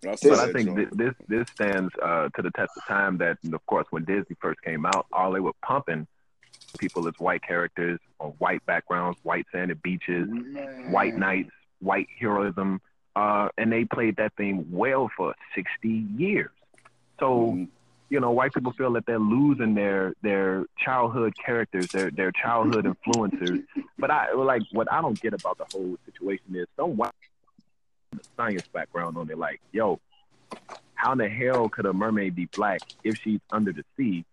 I 0.06 0.16
But 0.22 0.38
I 0.38 0.52
think 0.52 0.76
th- 0.76 0.88
this 0.92 1.14
this 1.28 1.46
stands 1.54 1.92
uh, 2.02 2.28
to 2.34 2.42
the 2.42 2.50
test 2.52 2.72
of 2.76 2.84
time. 2.86 3.18
That 3.18 3.38
of 3.52 3.64
course, 3.66 3.86
when 3.90 4.04
Disney 4.04 4.36
first 4.40 4.60
came 4.62 4.86
out, 4.86 5.06
all 5.12 5.32
they 5.32 5.40
were 5.40 5.52
pumping 5.64 6.06
people 6.78 7.06
as 7.06 7.14
white 7.18 7.42
characters 7.42 7.98
on 8.18 8.30
white 8.38 8.64
backgrounds, 8.66 9.18
white 9.22 9.46
sanded 9.52 9.82
beaches, 9.82 10.26
Man. 10.28 10.90
white 10.90 11.16
knights, 11.16 11.50
white 11.80 12.08
heroism, 12.18 12.80
uh, 13.14 13.48
and 13.58 13.70
they 13.72 13.84
played 13.84 14.16
that 14.16 14.32
thing 14.36 14.66
well 14.70 15.10
for 15.16 15.34
sixty 15.54 16.04
years. 16.16 16.50
So 17.18 17.52
Mhm. 17.52 17.68
you 18.08 18.20
know, 18.20 18.30
white 18.30 18.52
people 18.54 18.72
feel 18.72 18.92
that 18.92 19.04
they're 19.04 19.18
losing 19.18 19.74
their 19.74 20.14
their 20.22 20.64
childhood 20.78 21.34
characters, 21.44 21.88
their 21.92 22.10
their 22.10 22.30
childhood 22.30 22.84
influencers. 23.06 23.64
But 23.98 24.10
I 24.12 24.32
like 24.32 24.62
what 24.70 24.92
I 24.92 25.00
don't 25.02 25.20
get 25.20 25.34
about 25.34 25.58
the 25.58 25.64
whole 25.64 25.96
situation 26.04 26.54
is 26.54 26.68
some 26.76 26.96
white 26.96 27.10
science 28.36 28.64
background 28.72 29.16
on 29.16 29.28
it. 29.30 29.38
Like, 29.38 29.60
yo, 29.72 29.98
how 30.94 31.12
in 31.12 31.18
the 31.18 31.28
hell 31.28 31.68
could 31.68 31.86
a 31.86 31.92
mermaid 31.92 32.34
be 32.36 32.48
black 32.54 32.82
if 33.02 33.16
she's 33.22 33.40
under 33.50 33.72
the 33.72 33.84
sea 33.96 34.24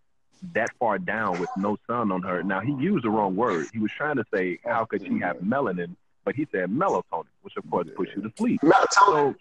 that 0.54 0.70
far 0.80 1.00
down 1.00 1.40
with 1.40 1.50
no 1.58 1.78
sun 1.88 2.12
on 2.12 2.22
her? 2.22 2.44
Now 2.44 2.60
he 2.60 2.74
used 2.74 3.06
the 3.06 3.10
wrong 3.10 3.36
word. 3.36 3.68
He 3.74 3.80
was 3.80 3.92
trying 3.98 4.18
to 4.18 4.26
say 4.34 4.60
how 4.64 4.86
could 4.86 5.02
she 5.02 5.20
have 5.20 5.38
melanin, 5.38 5.96
but 6.26 6.36
he 6.36 6.48
said 6.52 6.70
melatonin, 6.70 7.26
which 7.42 7.58
of 7.58 7.70
course 7.72 7.88
puts 7.96 8.12
you 8.16 8.22
to 8.22 8.32
sleep. 8.38 8.62
Melatonin. 8.62 9.08
So 9.08 9.36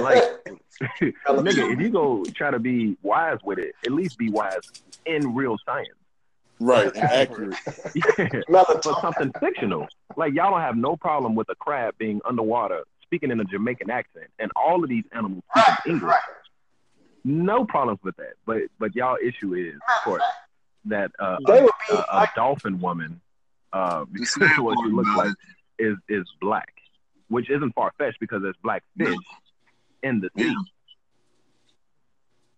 Like, 0.00 0.22
nigga, 1.26 1.72
if 1.72 1.80
you 1.80 1.90
go 1.90 2.24
try 2.34 2.50
to 2.50 2.58
be 2.58 2.96
wise 3.02 3.38
with 3.44 3.58
it, 3.58 3.74
at 3.84 3.92
least 3.92 4.18
be 4.18 4.30
wise 4.30 4.60
in 5.06 5.34
real 5.34 5.56
science. 5.64 5.88
Right, 6.60 6.94
accurate. 6.96 7.54
Yeah. 7.94 8.42
But 8.48 8.84
something 9.00 9.32
fictional. 9.40 9.86
Like 10.16 10.34
y'all 10.34 10.50
don't 10.50 10.60
have 10.60 10.76
no 10.76 10.96
problem 10.96 11.34
with 11.34 11.48
a 11.50 11.54
crab 11.54 11.94
being 11.98 12.20
underwater 12.24 12.82
speaking 13.02 13.30
in 13.30 13.40
a 13.40 13.44
Jamaican 13.44 13.90
accent, 13.90 14.26
and 14.38 14.50
all 14.54 14.82
of 14.82 14.90
these 14.90 15.04
animals 15.12 15.42
speak 15.56 15.86
English. 15.86 16.14
No 17.24 17.64
problems 17.64 18.00
with 18.02 18.16
that. 18.16 18.34
But 18.44 18.62
but 18.78 18.94
y'all 18.94 19.16
issue 19.22 19.54
is, 19.54 19.74
of 19.74 20.04
course, 20.04 20.22
that 20.86 21.10
uh, 21.18 21.38
a, 21.46 21.68
a, 21.90 21.96
a 21.96 22.32
dolphin 22.34 22.80
woman, 22.80 23.20
uh, 23.72 24.04
what 24.58 24.78
she 24.84 24.92
looks 24.92 25.16
like, 25.16 25.32
is 25.78 25.96
is 26.08 26.26
black, 26.40 26.72
which 27.28 27.50
isn't 27.50 27.74
far 27.74 27.92
fetched 27.98 28.20
because 28.20 28.42
there's 28.42 28.56
black 28.62 28.82
fish 28.96 29.16
in 30.02 30.20
the 30.20 30.30
sea. 30.36 30.54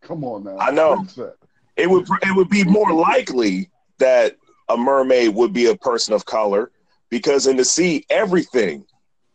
Come 0.03 0.25
on 0.25 0.45
now. 0.45 0.57
I 0.59 0.71
know. 0.71 1.05
It 1.77 1.89
would 1.89 2.07
it 2.23 2.37
would 2.37 2.49
be 2.49 2.65
more 2.65 2.93
likely 2.93 3.71
that 3.99 4.37
a 4.69 4.77
mermaid 4.77 5.35
would 5.35 5.53
be 5.53 5.67
a 5.67 5.77
person 5.77 6.15
of 6.15 6.25
color 6.25 6.71
because 7.11 7.47
in 7.47 7.57
the 7.57 7.65
sea 7.65 8.05
everything 8.11 8.85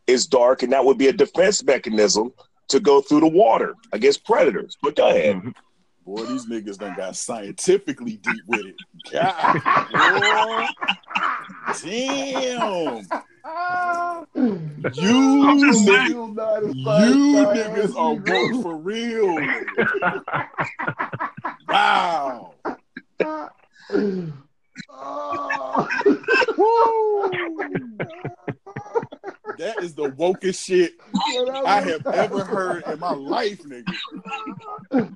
is 0.07 0.27
dark 0.27 0.63
and 0.63 0.71
that 0.71 0.85
would 0.85 0.97
be 0.97 1.07
a 1.07 1.13
defense 1.13 1.63
mechanism 1.63 2.31
to 2.67 2.79
go 2.79 3.01
through 3.01 3.19
the 3.19 3.27
water 3.27 3.75
against 3.91 4.25
predators. 4.25 4.77
But 4.81 4.95
go 4.95 5.09
ahead. 5.09 5.35
Mhm. 5.37 5.53
Boy, 6.05 6.25
these 6.25 6.45
niggas 6.45 6.77
done 6.77 6.95
got 6.95 7.15
scientifically 7.15 8.17
deep 8.17 8.43
with 8.47 8.65
it. 8.67 8.75
God. 9.11 10.69
Damn. 11.81 13.07
You 13.45 13.51
niggas, 15.61 15.83
Still 15.83 16.27
not 16.29 16.63
as 16.63 16.75
you 16.75 16.83
niggas 16.83 17.95
are 17.95 18.13
woke 18.15 18.63
for 18.63 18.75
real. 18.77 19.35
Wow. 21.67 22.53
That 29.57 29.79
is 29.79 29.93
the 29.93 30.09
wokest 30.09 30.65
shit 30.65 30.93
I 31.65 31.81
have 31.81 32.05
ever 32.07 32.43
heard 32.43 32.83
in 32.87 32.99
my 32.99 33.11
life, 33.13 33.63
nigga. 33.63 33.93
Yo, 34.91 35.09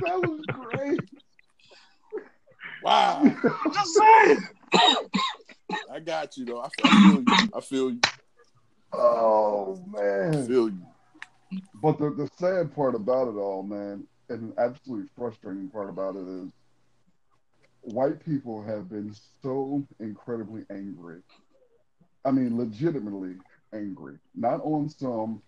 that 0.00 0.20
was 0.22 0.40
great. 0.46 1.00
Wow. 2.82 3.20
I'm 3.64 3.72
just 3.72 3.94
saying. 3.94 4.48
I 5.90 6.00
got 6.00 6.36
you 6.36 6.44
though. 6.44 6.60
I 6.62 6.68
feel, 6.68 7.14
you. 7.14 7.24
I 7.54 7.60
feel 7.60 7.90
you. 7.90 8.00
Oh 8.92 9.82
man, 9.88 10.36
I 10.36 10.46
feel 10.46 10.68
you. 10.68 10.86
But 11.82 11.98
the, 11.98 12.10
the 12.10 12.28
sad 12.38 12.74
part 12.74 12.94
about 12.94 13.28
it 13.28 13.36
all, 13.36 13.62
man, 13.62 14.06
and 14.28 14.52
absolutely 14.58 15.08
frustrating 15.16 15.68
part 15.68 15.88
about 15.88 16.16
it 16.16 16.26
is 16.26 16.52
white 17.82 18.24
people 18.24 18.62
have 18.62 18.88
been 18.88 19.14
so 19.42 19.86
incredibly 20.00 20.62
angry. 20.70 21.20
I 22.24 22.30
mean, 22.30 22.56
legitimately 22.56 23.36
angry. 23.72 24.16
Not 24.34 24.60
on 24.62 24.88
some 24.88 25.42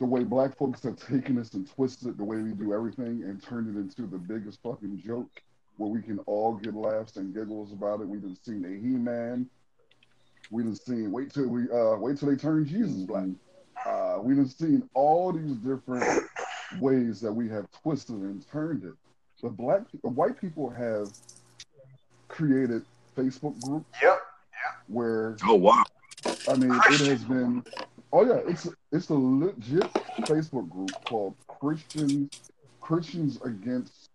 the 0.00 0.06
way 0.06 0.24
black 0.24 0.56
folks 0.56 0.82
have 0.82 0.96
taken 0.96 1.36
this 1.36 1.54
and 1.54 1.70
twisted 1.70 2.08
it 2.08 2.18
the 2.18 2.24
way 2.24 2.38
we 2.38 2.50
do 2.50 2.74
everything 2.74 3.22
and 3.24 3.42
turned 3.42 3.74
it 3.74 3.78
into 3.78 4.02
the 4.10 4.18
biggest 4.18 4.60
fucking 4.62 5.00
joke 5.04 5.30
where 5.76 5.90
we 5.90 6.02
can 6.02 6.18
all 6.20 6.54
get 6.54 6.74
laughs 6.74 7.16
and 7.16 7.34
giggles 7.34 7.72
about 7.72 8.00
it. 8.00 8.08
We 8.08 8.18
done 8.18 8.36
seen 8.42 8.64
a 8.64 8.68
He-Man. 8.68 9.48
We 10.50 10.62
done 10.62 10.76
seen 10.76 11.10
wait 11.10 11.32
till 11.32 11.48
we 11.48 11.70
uh 11.70 11.96
wait 11.96 12.18
till 12.18 12.28
they 12.28 12.36
turn 12.36 12.66
Jesus 12.66 13.02
black. 13.02 13.26
Uh, 13.84 14.18
we 14.22 14.34
done 14.34 14.48
seen 14.48 14.88
all 14.94 15.32
these 15.32 15.56
different 15.56 16.22
ways 16.78 17.20
that 17.20 17.32
we 17.32 17.48
have 17.48 17.66
twisted 17.82 18.16
and 18.16 18.46
turned 18.50 18.84
it. 18.84 18.94
The 19.42 19.50
black, 19.50 19.82
the 20.02 20.08
white 20.08 20.40
people 20.40 20.70
have 20.70 21.10
created 22.28 22.82
Facebook 23.14 23.60
groups 23.60 23.84
Yep. 24.02 24.18
where 24.86 25.36
Oh 25.44 25.54
wow. 25.54 25.84
I 26.48 26.54
mean 26.56 26.72
it 26.72 27.00
has 27.00 27.24
been. 27.24 27.62
Oh 28.12 28.24
yeah, 28.24 28.40
it's 28.46 28.68
it's 28.90 29.10
a 29.10 29.14
legit 29.14 29.92
Facebook 30.20 30.70
group 30.70 30.92
called 31.04 31.34
Christians 31.46 32.30
Christians 32.80 33.38
Against 33.44 34.08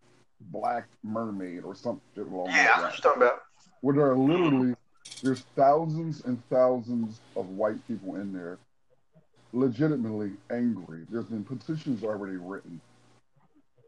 Black 0.51 0.87
Mermaid 1.03 1.63
or 1.63 1.75
something 1.75 2.01
along 2.17 2.47
Yeah, 2.47 2.53
that 2.53 2.65
that's 2.65 2.77
line 2.77 2.83
what 2.83 2.93
you're 2.93 3.01
talking 3.13 3.21
about. 3.23 3.39
where 3.81 3.95
there 3.95 4.11
are 4.11 4.17
literally 4.17 4.75
there's 5.21 5.41
thousands 5.55 6.21
and 6.25 6.41
thousands 6.49 7.19
of 7.35 7.49
white 7.49 7.85
people 7.87 8.15
in 8.15 8.31
there 8.33 8.57
legitimately 9.53 10.31
angry. 10.51 11.05
There's 11.09 11.25
been 11.25 11.43
petitions 11.43 12.03
already 12.03 12.37
written. 12.37 12.79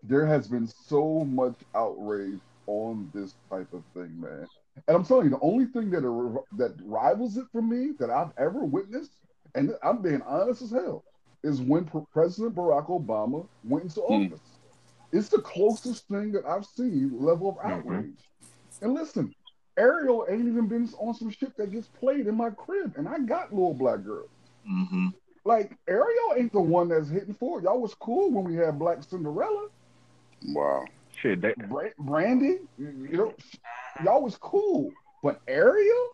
There 0.03 0.25
has 0.25 0.47
been 0.47 0.67
so 0.67 1.23
much 1.25 1.55
outrage 1.75 2.39
on 2.67 3.09
this 3.13 3.35
type 3.49 3.71
of 3.73 3.83
thing 3.93 4.19
man. 4.19 4.47
And 4.87 4.95
i'm 4.95 5.03
telling 5.03 5.25
you 5.25 5.31
the 5.31 5.39
only 5.41 5.65
thing 5.65 5.89
that 5.91 6.05
ar- 6.05 6.43
that 6.57 6.73
rivals 6.85 7.35
it 7.37 7.45
for 7.51 7.61
me 7.61 7.91
that 7.99 8.09
i've 8.09 8.31
ever 8.37 8.59
witnessed 8.63 9.11
and 9.55 9.75
i'm 9.83 10.01
being 10.01 10.21
honest 10.21 10.61
as 10.61 10.71
hell 10.71 11.03
is 11.43 11.59
when 11.59 11.85
Pre- 11.85 12.03
president 12.13 12.55
barack 12.55 12.87
obama 12.87 13.45
went 13.63 13.85
into 13.85 14.01
Hmm. 14.01 14.13
office 14.27 14.50
it's 15.11 15.29
the 15.29 15.41
closest 15.41 16.07
thing 16.07 16.31
that 16.31 16.45
i've 16.45 16.65
seen 16.65 17.09
level 17.19 17.49
of 17.49 17.55
Mhm. 17.57 17.71
outrage 17.71 18.29
and 18.81 18.93
listen 18.93 19.33
Ariel 19.77 20.25
ain't 20.29 20.47
even 20.47 20.67
been 20.67 20.89
on 20.99 21.13
some 21.13 21.29
shit 21.29 21.55
that 21.57 21.71
gets 21.71 21.87
played 21.87 22.27
in 22.27 22.35
my 22.35 22.49
crib, 22.49 22.93
and 22.97 23.07
I 23.07 23.19
got 23.19 23.53
little 23.53 23.73
black 23.73 24.03
girls. 24.03 24.29
hmm 24.65 25.07
Like 25.45 25.77
Ariel 25.87 26.33
ain't 26.35 26.51
the 26.51 26.59
one 26.59 26.89
that's 26.89 27.07
hitting 27.07 27.33
for 27.33 27.57
it. 27.59 27.63
Y'all 27.63 27.79
was 27.81 27.93
cool 27.95 28.31
when 28.31 28.43
we 28.43 28.55
had 28.55 28.77
Black 28.77 29.01
Cinderella, 29.01 29.69
Wow. 30.49 30.85
Shit, 31.21 31.41
that, 31.41 31.57
Bra- 31.69 31.95
Brandy. 31.99 32.59
You 32.77 33.07
know, 33.11 33.33
y'all 34.03 34.21
was 34.23 34.35
cool, 34.37 34.91
but 35.23 35.41
Ariel, 35.47 36.07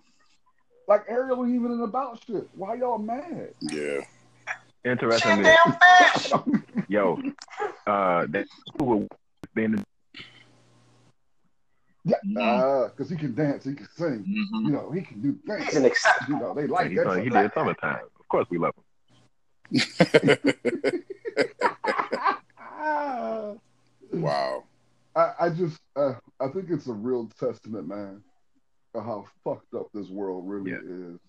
like 0.87 1.03
Ariel, 1.09 1.43
ain't 1.43 1.55
even 1.55 1.71
in 1.71 1.81
about 1.81 2.23
shit. 2.25 2.47
Why 2.53 2.75
y'all 2.75 2.99
mad? 2.99 3.53
Yeah. 3.61 4.01
Interestingly, 4.85 5.43
Damn 5.43 5.79
fish. 6.13 6.31
yo, 6.87 7.19
uh, 7.87 8.25
that 8.29 8.45
who 8.79 9.07
being 9.53 9.83
Yeah, 12.05 12.15
because 12.89 13.09
he 13.09 13.15
can 13.17 13.33
dance, 13.35 13.63
he 13.65 13.73
can 13.73 13.87
sing. 13.95 14.23
hmm 14.51 14.65
You 14.67 14.71
know, 14.73 14.91
he 14.91 15.01
can 15.01 15.21
do 15.21 15.37
He's 15.45 15.57
things. 15.65 15.75
an 15.75 15.85
exception. 15.85 16.33
You 16.35 16.39
know, 16.39 16.53
they 16.53 16.67
like 16.67 16.89
he, 16.89 16.95
that. 16.95 17.03
done- 17.05 17.19
he 17.19 17.25
shit. 17.25 17.33
did 17.33 17.51
summertime. 17.53 18.05
Of 18.19 18.27
course, 18.29 18.47
we 18.49 18.57
love 18.57 18.73
him. 19.71 20.37
wow. 24.13 24.63
I, 25.15 25.33
I 25.39 25.49
just 25.49 25.79
uh, 25.95 26.13
I 26.39 26.47
think 26.49 26.67
it's 26.69 26.87
a 26.87 26.93
real 26.93 27.29
testament, 27.39 27.87
man, 27.87 28.21
of 28.93 29.03
how 29.03 29.25
fucked 29.43 29.73
up 29.73 29.87
this 29.93 30.09
world 30.09 30.47
really 30.47 30.71
Yeah. 30.71 30.77
is 31.13 31.19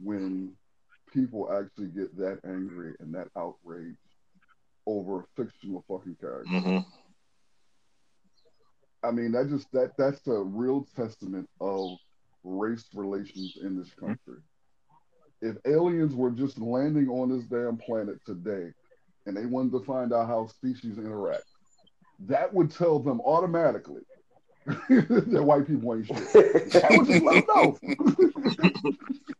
when 0.00 0.52
people 1.12 1.50
actually 1.52 1.88
get 1.88 2.16
that 2.16 2.40
angry 2.44 2.94
and 3.00 3.14
that 3.14 3.28
outraged 3.36 3.98
over 4.86 5.20
a 5.20 5.24
fictional 5.36 5.84
fucking 5.88 6.16
character. 6.20 6.48
hmm 6.48 6.78
I 9.04 9.10
mean, 9.10 9.32
that 9.32 9.48
just 9.48 9.70
that 9.72 9.92
that's 9.98 10.24
a 10.28 10.38
real 10.38 10.86
testament 10.94 11.48
of 11.60 11.96
race 12.44 12.84
relations 12.94 13.58
in 13.60 13.76
this 13.76 13.90
country. 13.94 14.38
If 15.40 15.56
aliens 15.66 16.14
were 16.14 16.30
just 16.30 16.60
landing 16.60 17.08
on 17.08 17.28
this 17.28 17.44
damn 17.46 17.76
planet 17.76 18.18
today 18.24 18.72
and 19.26 19.36
they 19.36 19.46
wanted 19.46 19.72
to 19.72 19.84
find 19.84 20.12
out 20.12 20.28
how 20.28 20.46
species 20.46 20.98
interact, 20.98 21.42
that 22.20 22.54
would 22.54 22.70
tell 22.70 23.00
them 23.00 23.20
automatically 23.22 24.02
that 24.66 25.42
white 25.44 25.66
people 25.66 25.94
ain't 25.94 26.06
shit. 26.06 26.16
That 26.72 26.96
would 26.96 27.06
just 27.08 27.24
let 27.24 27.44
them 27.46 27.56
know. 27.56 28.92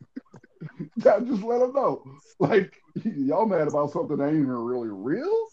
just 0.99 1.43
let 1.43 1.59
them 1.59 1.73
know. 1.73 2.03
Like, 2.39 2.81
y'all 3.03 3.45
mad 3.45 3.67
about 3.67 3.91
something 3.91 4.17
that 4.17 4.27
ain't 4.27 4.35
even 4.35 4.49
really 4.49 4.89
real? 4.89 5.47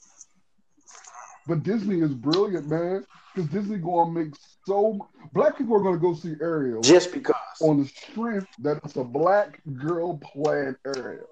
But 1.46 1.62
Disney 1.62 2.00
is 2.00 2.14
brilliant, 2.14 2.68
man. 2.68 3.04
Because 3.34 3.50
Disney 3.50 3.78
gonna 3.78 4.10
make 4.10 4.34
so 4.66 5.08
black 5.32 5.56
people 5.56 5.76
are 5.76 5.82
gonna 5.82 5.98
go 5.98 6.14
see 6.14 6.34
Ariel 6.40 6.82
Just 6.82 7.12
because. 7.12 7.34
on 7.60 7.82
the 7.82 7.86
strength 7.86 8.48
that 8.58 8.80
it's 8.84 8.96
a 8.96 9.04
black 9.04 9.60
girl 9.76 10.18
playing 10.18 10.76
Ariel. 10.84 11.26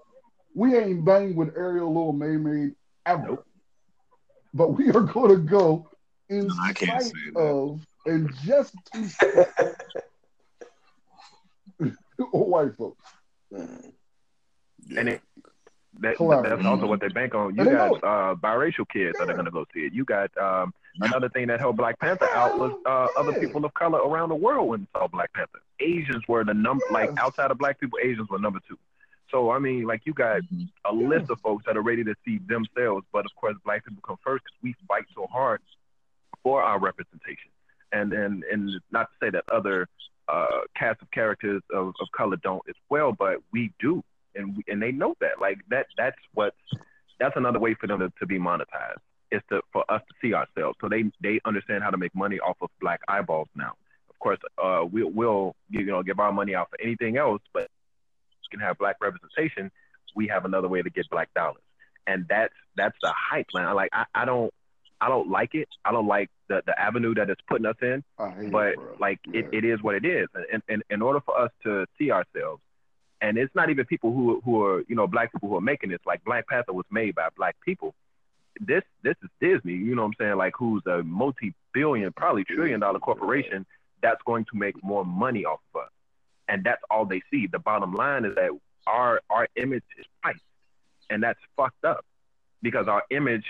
We 0.54 0.76
ain't 0.76 1.04
banged 1.04 1.36
with 1.36 1.56
Ariel 1.56 1.88
Little 1.88 2.12
Mermaid 2.12 2.74
ever. 3.04 3.44
But 4.54 4.76
we 4.76 4.90
are 4.90 5.00
gonna 5.00 5.36
go 5.36 5.88
in 6.28 6.50
I 6.50 6.72
can't 6.72 7.02
spite 7.02 7.36
of 7.36 7.80
and 8.06 8.32
just 8.44 8.74
to 8.92 9.74
white 12.30 12.74
folks. 12.76 13.04
Mm. 13.52 13.92
Yeah. 14.88 15.00
And 15.00 15.08
it, 15.10 15.22
that, 16.00 16.16
that's 16.44 16.64
also 16.64 16.86
what 16.86 17.00
they 17.00 17.08
bank 17.08 17.34
on. 17.34 17.56
You 17.56 17.64
got 17.64 17.92
uh, 18.04 18.34
biracial 18.36 18.88
kids 18.88 19.18
that 19.18 19.28
are 19.28 19.34
going 19.34 19.46
to 19.46 19.50
go 19.50 19.64
see 19.74 19.80
it. 19.80 19.92
You 19.92 20.04
got 20.04 20.30
um, 20.38 20.72
another 21.00 21.28
thing 21.28 21.48
that 21.48 21.58
helped 21.58 21.78
Black 21.78 21.98
Panther 21.98 22.28
out 22.34 22.58
was 22.58 22.72
uh, 22.86 23.08
other 23.18 23.38
people 23.40 23.64
of 23.64 23.74
color 23.74 23.98
around 23.98 24.28
the 24.28 24.36
world 24.36 24.68
when 24.68 24.86
saw 24.92 25.08
Black 25.08 25.32
Panther. 25.32 25.58
Asians 25.80 26.22
were 26.28 26.44
the 26.44 26.54
number, 26.54 26.84
like 26.90 27.10
outside 27.18 27.50
of 27.50 27.58
black 27.58 27.80
people, 27.80 27.98
Asians 28.02 28.28
were 28.28 28.38
number 28.38 28.60
two. 28.68 28.78
So 29.30 29.50
I 29.50 29.58
mean, 29.58 29.84
like 29.84 30.02
you 30.04 30.14
got 30.14 30.40
a 30.84 30.92
list 30.92 31.30
of 31.30 31.40
folks 31.40 31.64
that 31.66 31.76
are 31.76 31.82
ready 31.82 32.04
to 32.04 32.14
see 32.24 32.38
themselves, 32.46 33.04
but 33.12 33.26
of 33.26 33.34
course, 33.36 33.56
black 33.64 33.84
people 33.84 34.02
come 34.06 34.16
first 34.24 34.44
because 34.44 34.58
we 34.62 34.74
fight 34.86 35.04
so 35.14 35.26
hard 35.26 35.60
for 36.42 36.62
our 36.62 36.78
representation. 36.78 37.50
And 37.92 38.12
and 38.12 38.44
and 38.44 38.70
not 38.90 39.08
to 39.10 39.26
say 39.26 39.30
that 39.30 39.44
other 39.52 39.88
uh, 40.28 40.60
cast 40.76 41.02
of 41.02 41.10
characters 41.10 41.62
of, 41.72 41.88
of 42.00 42.08
color 42.16 42.36
don't 42.36 42.62
as 42.68 42.74
well, 42.88 43.12
but 43.12 43.38
we 43.52 43.72
do, 43.80 44.02
and 44.38 44.56
we, 44.56 44.64
and 44.68 44.80
they 44.80 44.92
know 44.92 45.14
that. 45.20 45.40
Like 45.40 45.58
that 45.70 45.86
that's 45.96 46.16
what 46.32 46.54
that's 47.20 47.36
another 47.36 47.58
way 47.58 47.74
for 47.74 47.86
them 47.86 47.98
to, 47.98 48.12
to 48.18 48.26
be 48.26 48.38
monetized 48.38 49.02
is 49.30 49.42
to 49.50 49.60
for 49.72 49.84
us 49.90 50.00
to 50.08 50.14
see 50.22 50.32
ourselves. 50.32 50.78
So 50.80 50.88
they 50.88 51.04
they 51.22 51.40
understand 51.44 51.82
how 51.82 51.90
to 51.90 51.98
make 51.98 52.14
money 52.14 52.38
off 52.38 52.56
of 52.62 52.70
black 52.80 53.00
eyeballs 53.08 53.48
now. 53.54 53.72
Of 54.08 54.18
course, 54.18 54.38
uh, 54.62 54.84
we'll 54.90 55.10
we'll 55.10 55.56
you 55.68 55.84
know 55.84 56.02
give 56.02 56.20
our 56.20 56.32
money 56.32 56.54
out 56.54 56.70
for 56.70 56.80
anything 56.80 57.16
else, 57.16 57.42
but 57.52 57.68
we 58.42 58.56
can 58.56 58.66
have 58.66 58.78
black 58.78 58.96
representation, 59.00 59.70
we 60.14 60.28
have 60.28 60.44
another 60.44 60.68
way 60.68 60.82
to 60.82 60.90
get 60.90 61.08
black 61.10 61.32
dollars. 61.34 61.62
And 62.06 62.24
that's 62.28 62.54
that's 62.76 62.96
the 63.02 63.12
hype, 63.14 63.46
man. 63.54 63.74
Like 63.74 63.90
I, 63.92 64.04
I 64.14 64.24
don't 64.24 64.52
I 65.00 65.08
don't 65.08 65.30
like 65.30 65.54
it. 65.54 65.68
I 65.84 65.92
don't 65.92 66.06
like 66.06 66.30
the, 66.48 66.62
the 66.66 66.78
avenue 66.78 67.14
that 67.14 67.30
it's 67.30 67.40
putting 67.48 67.66
us 67.66 67.76
in. 67.82 68.02
but 68.50 68.68
it, 68.68 68.78
like 69.00 69.20
yeah. 69.26 69.40
it, 69.40 69.48
it 69.52 69.64
is 69.64 69.82
what 69.82 69.94
it 69.94 70.04
is. 70.04 70.28
And, 70.52 70.62
and 70.68 70.82
in 70.90 71.02
order 71.02 71.20
for 71.20 71.38
us 71.38 71.50
to 71.64 71.86
see 71.98 72.10
ourselves, 72.10 72.62
and 73.20 73.36
it's 73.36 73.54
not 73.54 73.70
even 73.70 73.84
people 73.86 74.12
who 74.12 74.40
who 74.44 74.62
are 74.62 74.82
you 74.88 74.94
know 74.94 75.06
black 75.06 75.32
people 75.32 75.48
who 75.48 75.56
are 75.56 75.60
making 75.60 75.90
this. 75.90 76.00
Like 76.06 76.24
Black 76.24 76.46
Panther 76.48 76.72
was 76.72 76.86
made 76.90 77.14
by 77.14 77.28
black 77.36 77.56
people. 77.64 77.94
This 78.60 78.82
this 79.02 79.16
is 79.22 79.30
Disney. 79.40 79.74
You 79.74 79.94
know 79.94 80.02
what 80.02 80.08
I'm 80.08 80.14
saying? 80.26 80.36
Like 80.36 80.54
who's 80.58 80.82
a 80.86 81.02
multi-billion, 81.02 82.12
probably 82.12 82.44
trillion-dollar 82.44 83.00
corporation 83.00 83.66
that's 84.02 84.22
going 84.26 84.44
to 84.44 84.56
make 84.56 84.82
more 84.82 85.04
money 85.04 85.44
off 85.44 85.60
of 85.74 85.82
us 85.82 85.88
and 86.48 86.64
that's 86.64 86.82
all 86.90 87.04
they 87.04 87.22
see. 87.30 87.46
The 87.46 87.58
bottom 87.58 87.94
line 87.94 88.24
is 88.24 88.34
that 88.34 88.50
our 88.86 89.20
our 89.30 89.48
image 89.56 89.84
is 89.98 90.06
priced, 90.22 90.40
and 91.10 91.22
that's 91.22 91.38
fucked 91.56 91.84
up 91.84 92.04
because 92.62 92.88
our 92.88 93.04
image 93.10 93.44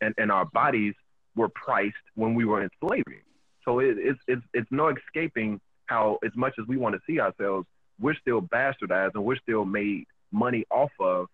and, 0.00 0.14
and 0.18 0.30
our 0.30 0.44
bodies 0.44 0.94
were 1.34 1.48
priced 1.48 1.96
when 2.14 2.34
we 2.34 2.44
were 2.44 2.62
in 2.62 2.68
slavery. 2.80 3.22
So 3.64 3.78
it, 3.78 3.96
it's 3.98 4.20
it's 4.28 4.42
it's 4.52 4.70
no 4.70 4.88
escaping 4.88 5.60
how 5.86 6.18
as 6.24 6.32
much 6.36 6.54
as 6.60 6.66
we 6.68 6.76
want 6.76 6.94
to 6.94 7.00
see 7.06 7.20
ourselves, 7.20 7.66
we're 8.02 8.14
still 8.16 8.42
bastardized 8.42 9.12
and 9.14 9.24
we're 9.24 9.36
still 9.36 9.64
made 9.64 10.04
money 10.32 10.64
off 10.70 10.90
of 11.00 11.28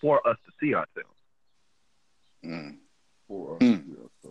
for 0.00 0.26
us 0.26 0.36
to 0.46 0.52
see 0.60 0.74
ourselves. 0.74 1.18
Mm. 2.44 2.78
For 3.28 3.56
us, 3.56 3.62
Mm. 3.62 3.84
yeah, 3.88 4.30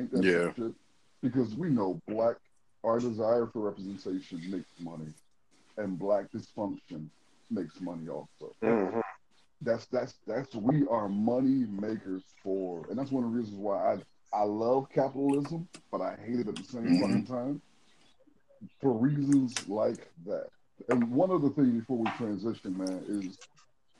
ain't 0.00 0.10
that 0.12 0.24
Yeah. 0.24 0.52
shit? 0.54 0.74
Because 1.22 1.54
we 1.56 1.68
know 1.70 2.00
black, 2.06 2.36
our 2.84 3.00
desire 3.00 3.46
for 3.46 3.60
representation 3.62 4.48
makes 4.50 4.70
money, 4.80 5.12
and 5.76 5.98
black 5.98 6.30
dysfunction 6.30 7.08
makes 7.50 7.80
money 7.80 8.08
also. 8.08 8.54
Mhm. 8.62 9.02
That's 9.60 9.86
that's 9.86 10.14
that's 10.26 10.54
we 10.54 10.86
are 10.88 11.08
money 11.08 11.66
makers 11.66 12.24
for, 12.42 12.86
and 12.88 12.98
that's 12.98 13.10
one 13.12 13.24
of 13.24 13.32
the 13.32 13.36
reasons 13.38 13.56
why 13.58 13.94
I 13.94 14.02
I 14.32 14.44
love 14.44 14.88
capitalism, 14.90 15.68
but 15.90 16.00
I 16.00 16.16
hate 16.16 16.40
it 16.40 16.48
at 16.48 16.56
the 16.56 16.64
same 16.64 16.84
Mhm. 16.96 17.00
fucking 17.00 17.24
time 17.26 17.62
for 18.80 18.92
reasons 18.92 19.68
like 19.68 20.10
that. 20.24 20.48
And 20.88 21.10
one 21.10 21.30
other 21.30 21.48
thing 21.48 21.78
before 21.78 21.98
we 21.98 22.10
transition, 22.16 22.76
man, 22.76 23.02
is 23.08 23.38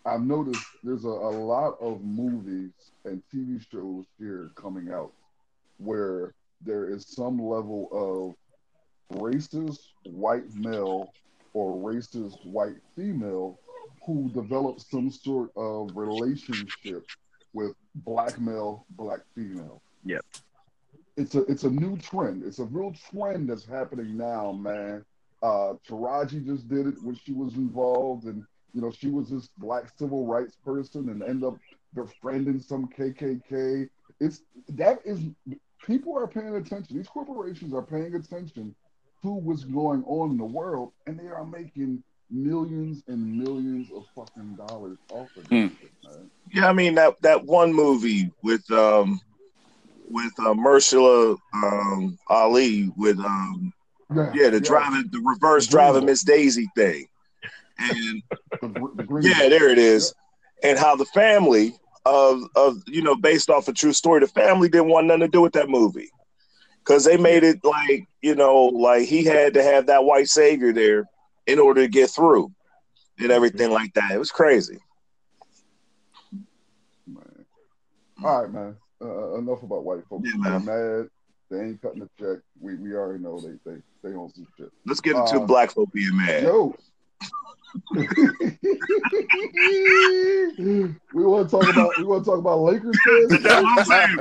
I've 0.04 0.22
noticed 0.22 0.64
there's 0.82 1.04
a, 1.04 1.08
a 1.08 1.32
lot 1.32 1.76
of 1.80 2.02
movies 2.02 2.72
and 3.04 3.22
TV 3.32 3.64
shows 3.70 4.04
here 4.18 4.50
coming 4.56 4.90
out 4.92 5.12
where 5.78 6.34
there 6.60 6.88
is 6.88 7.06
some 7.06 7.40
level 7.40 7.88
of 9.10 9.18
racist 9.18 9.88
white 10.04 10.52
male 10.54 11.12
or 11.54 11.76
racist 11.76 12.44
white 12.46 12.76
female 12.96 13.58
who 14.04 14.30
develops 14.30 14.90
some 14.90 15.10
sort 15.10 15.50
of 15.56 15.90
relationship 15.94 17.04
with 17.52 17.74
black 17.96 18.40
male, 18.40 18.86
black 18.90 19.20
female. 19.34 19.82
Yep. 20.04 20.24
It's 21.16 21.34
a 21.34 21.42
it's 21.44 21.64
a 21.64 21.70
new 21.70 21.96
trend. 21.98 22.42
It's 22.42 22.58
a 22.58 22.64
real 22.64 22.94
trend 23.10 23.50
that's 23.50 23.66
happening 23.66 24.16
now, 24.16 24.52
man. 24.52 25.04
Uh 25.42 25.74
Taraji 25.88 26.44
just 26.46 26.68
did 26.68 26.86
it 26.86 26.94
when 27.02 27.16
she 27.16 27.32
was 27.32 27.54
involved 27.54 28.24
and 28.24 28.44
you 28.72 28.80
know 28.80 28.90
she 28.90 29.08
was 29.10 29.28
this 29.28 29.48
black 29.58 29.90
civil 29.98 30.26
rights 30.26 30.56
person 30.64 31.08
and 31.08 31.22
end 31.22 31.44
up 31.44 31.56
befriending 31.94 32.60
some 32.60 32.88
KKK. 32.88 33.88
It's 34.20 34.42
that 34.70 35.00
is 35.04 35.20
people 35.84 36.16
are 36.16 36.28
paying 36.28 36.54
attention. 36.56 36.96
These 36.96 37.08
corporations 37.08 37.74
are 37.74 37.82
paying 37.82 38.14
attention 38.14 38.74
to 39.22 39.30
what's 39.30 39.64
going 39.64 40.04
on 40.04 40.30
in 40.32 40.38
the 40.38 40.44
world, 40.44 40.92
and 41.06 41.18
they 41.18 41.26
are 41.28 41.44
making 41.44 42.02
millions 42.30 43.02
and 43.08 43.38
millions 43.38 43.88
of 43.94 44.06
fucking 44.14 44.56
dollars 44.56 44.98
off 45.10 45.28
of 45.36 45.48
this 45.48 45.48
Hmm. 45.48 45.66
shit. 45.80 45.90
Yeah, 46.54 46.68
I 46.68 46.72
mean 46.72 46.94
that 46.94 47.20
that 47.22 47.44
one 47.44 47.72
movie 47.72 48.30
with 48.42 48.70
um 48.70 49.20
with 50.08 50.32
uh, 50.38 50.54
Mahershala 50.54 51.36
um, 51.54 52.18
Ali 52.28 52.90
with 52.96 53.18
um 53.18 53.72
yeah 54.34 54.50
the 54.50 54.60
driving 54.60 55.08
the 55.10 55.20
reverse 55.20 55.66
The 55.66 55.72
driving. 55.72 56.06
Miss 56.06 56.22
Daisy 56.22 56.68
thing, 56.76 57.06
and 57.78 58.22
the, 58.60 58.68
the 58.68 59.20
yeah, 59.22 59.48
there 59.48 59.68
it 59.68 59.78
is, 59.78 60.14
and 60.62 60.78
how 60.78 60.96
the 60.96 61.04
family 61.06 61.74
of 62.04 62.42
of 62.56 62.82
you 62.86 63.02
know 63.02 63.16
based 63.16 63.50
off 63.50 63.68
a 63.68 63.72
true 63.72 63.92
story, 63.92 64.20
the 64.20 64.26
family 64.28 64.68
didn't 64.68 64.88
want 64.88 65.06
nothing 65.06 65.20
to 65.20 65.28
do 65.28 65.40
with 65.40 65.52
that 65.52 65.68
movie 65.68 66.10
because 66.78 67.04
they 67.04 67.16
made 67.16 67.44
it 67.44 67.58
like 67.64 68.06
you 68.20 68.34
know 68.34 68.64
like 68.66 69.06
he 69.06 69.24
had 69.24 69.54
to 69.54 69.62
have 69.62 69.86
that 69.86 70.04
white 70.04 70.28
savior 70.28 70.72
there 70.72 71.04
in 71.46 71.58
order 71.58 71.82
to 71.82 71.88
get 71.88 72.10
through 72.10 72.52
and 73.18 73.30
everything 73.30 73.70
like 73.70 73.92
that. 73.94 74.10
It 74.12 74.18
was 74.18 74.30
crazy. 74.30 74.78
man. 77.06 77.44
All 78.24 78.42
right, 78.42 78.52
man. 78.52 78.76
Uh, 79.00 79.34
enough 79.38 79.62
about 79.62 79.84
white 79.84 80.04
folks. 80.08 80.28
Yeah, 80.28 80.36
man. 80.36 80.64
Mad. 80.64 81.08
They 81.52 81.60
ain't 81.60 81.82
cutting 81.82 82.00
the 82.00 82.08
check. 82.18 82.38
We 82.58 82.76
we 82.76 82.94
already 82.94 83.22
know 83.22 83.38
they 83.38 83.58
they 83.70 83.76
they 84.02 84.14
on 84.14 84.32
some 84.32 84.46
shit. 84.56 84.70
Let's 84.86 85.02
get 85.02 85.16
into 85.16 85.36
Uh, 85.36 85.44
black 85.44 85.70
folk 85.70 85.92
being 85.92 86.16
mad. 86.16 86.44
Yo. 86.44 86.74
we 87.94 88.04
want 91.12 91.48
to 91.50 91.56
talk 91.56 91.68
about 91.68 91.98
we 91.98 92.04
want 92.04 92.24
to 92.24 92.30
talk 92.30 92.38
about 92.38 92.60
Lakers 92.60 92.98
fans. 93.04 93.42
That's 93.42 93.62
what 93.62 93.78
I'm 93.78 93.84
saying. 93.84 94.16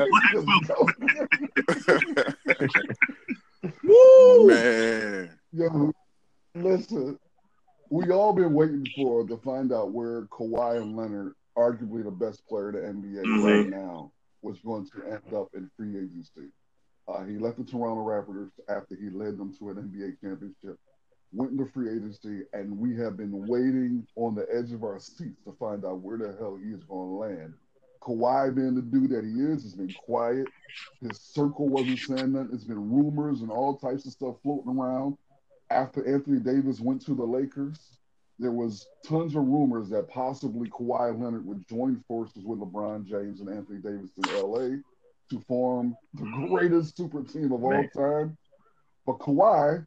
Woo! 3.84 4.48
Man. 4.48 5.40
Yo, 5.54 5.92
listen, 6.56 7.18
we 7.90 8.12
all 8.12 8.34
been 8.34 8.54
waiting 8.54 8.86
for 8.96 9.26
to 9.26 9.38
find 9.38 9.72
out 9.72 9.92
where 9.94 10.24
Kawhi 10.24 10.82
and 10.82 10.98
Leonard, 10.98 11.34
arguably 11.58 12.04
the 12.04 12.12
best 12.12 12.46
player 12.48 12.72
in 12.72 13.02
the 13.02 13.20
NBA 13.22 13.26
Mhm. 13.26 13.44
right 13.44 13.70
now, 13.70 14.12
was 14.42 14.60
going 14.62 14.86
to 14.88 15.04
end 15.12 15.34
up 15.34 15.48
in 15.54 15.70
free 15.78 15.96
agency. 15.98 16.52
Uh, 17.12 17.24
he 17.26 17.38
left 17.38 17.58
the 17.58 17.64
Toronto 17.64 18.04
Raptors 18.04 18.52
after 18.70 18.96
he 18.96 19.10
led 19.10 19.38
them 19.38 19.54
to 19.58 19.70
an 19.70 19.76
NBA 19.76 20.22
championship, 20.22 20.80
went 21.34 21.52
into 21.52 21.66
free 21.66 21.90
agency, 21.90 22.44
and 22.54 22.78
we 22.78 22.96
have 22.96 23.18
been 23.18 23.48
waiting 23.48 24.06
on 24.16 24.36
the 24.36 24.46
edge 24.54 24.72
of 24.72 24.84
our 24.84 25.00
seats 25.00 25.44
to 25.44 25.54
find 25.60 25.84
out 25.84 26.00
where 26.00 26.18
the 26.18 26.36
hell 26.40 26.58
he 26.62 26.72
is 26.72 26.84
going 26.84 27.10
to 27.10 27.16
land. 27.16 27.54
Kawhi, 28.02 28.56
being 28.56 28.76
the 28.76 28.82
dude 28.82 29.12
that 29.12 29.26
he 29.26 29.42
is, 29.42 29.64
has 29.64 29.76
been 29.76 29.94
quiet. 30.06 30.48
His 31.02 31.20
circle 31.20 31.70
wasn't 31.70 32.00
saying 32.00 32.34
nothing. 32.34 32.50
It's 32.54 32.64
been 32.64 32.92
rumors 32.92 33.42
and 33.42 33.52
all 33.52 33.78
types 33.78 34.06
of 34.06 34.14
stuff 34.14 34.36
floating 34.42 34.72
around. 34.72 35.18
After 35.70 36.06
Anthony 36.08 36.40
Davis 36.40 36.80
went 36.80 37.06
to 37.06 37.14
the 37.14 37.24
Lakers, 37.24 37.98
there 38.40 38.52
was 38.52 38.88
tons 39.06 39.36
of 39.36 39.44
rumors 39.44 39.90
that 39.90 40.10
possibly 40.10 40.70
Kawhi 40.70 41.22
Leonard 41.22 41.46
would 41.46 41.68
join 41.68 42.04
forces 42.08 42.44
with 42.44 42.60
LeBron 42.60 43.06
James 43.06 43.40
and 43.40 43.50
Anthony 43.50 43.80
Davis 43.80 44.10
in 44.18 44.34
LA 44.34 44.82
to 45.32 45.40
form 45.48 45.96
the 46.14 46.26
greatest 46.48 46.96
super 46.98 47.24
team 47.24 47.52
of 47.52 47.64
all 47.64 47.72
Man. 47.72 47.90
time. 47.96 48.38
But 49.06 49.20
Kawhi, 49.20 49.86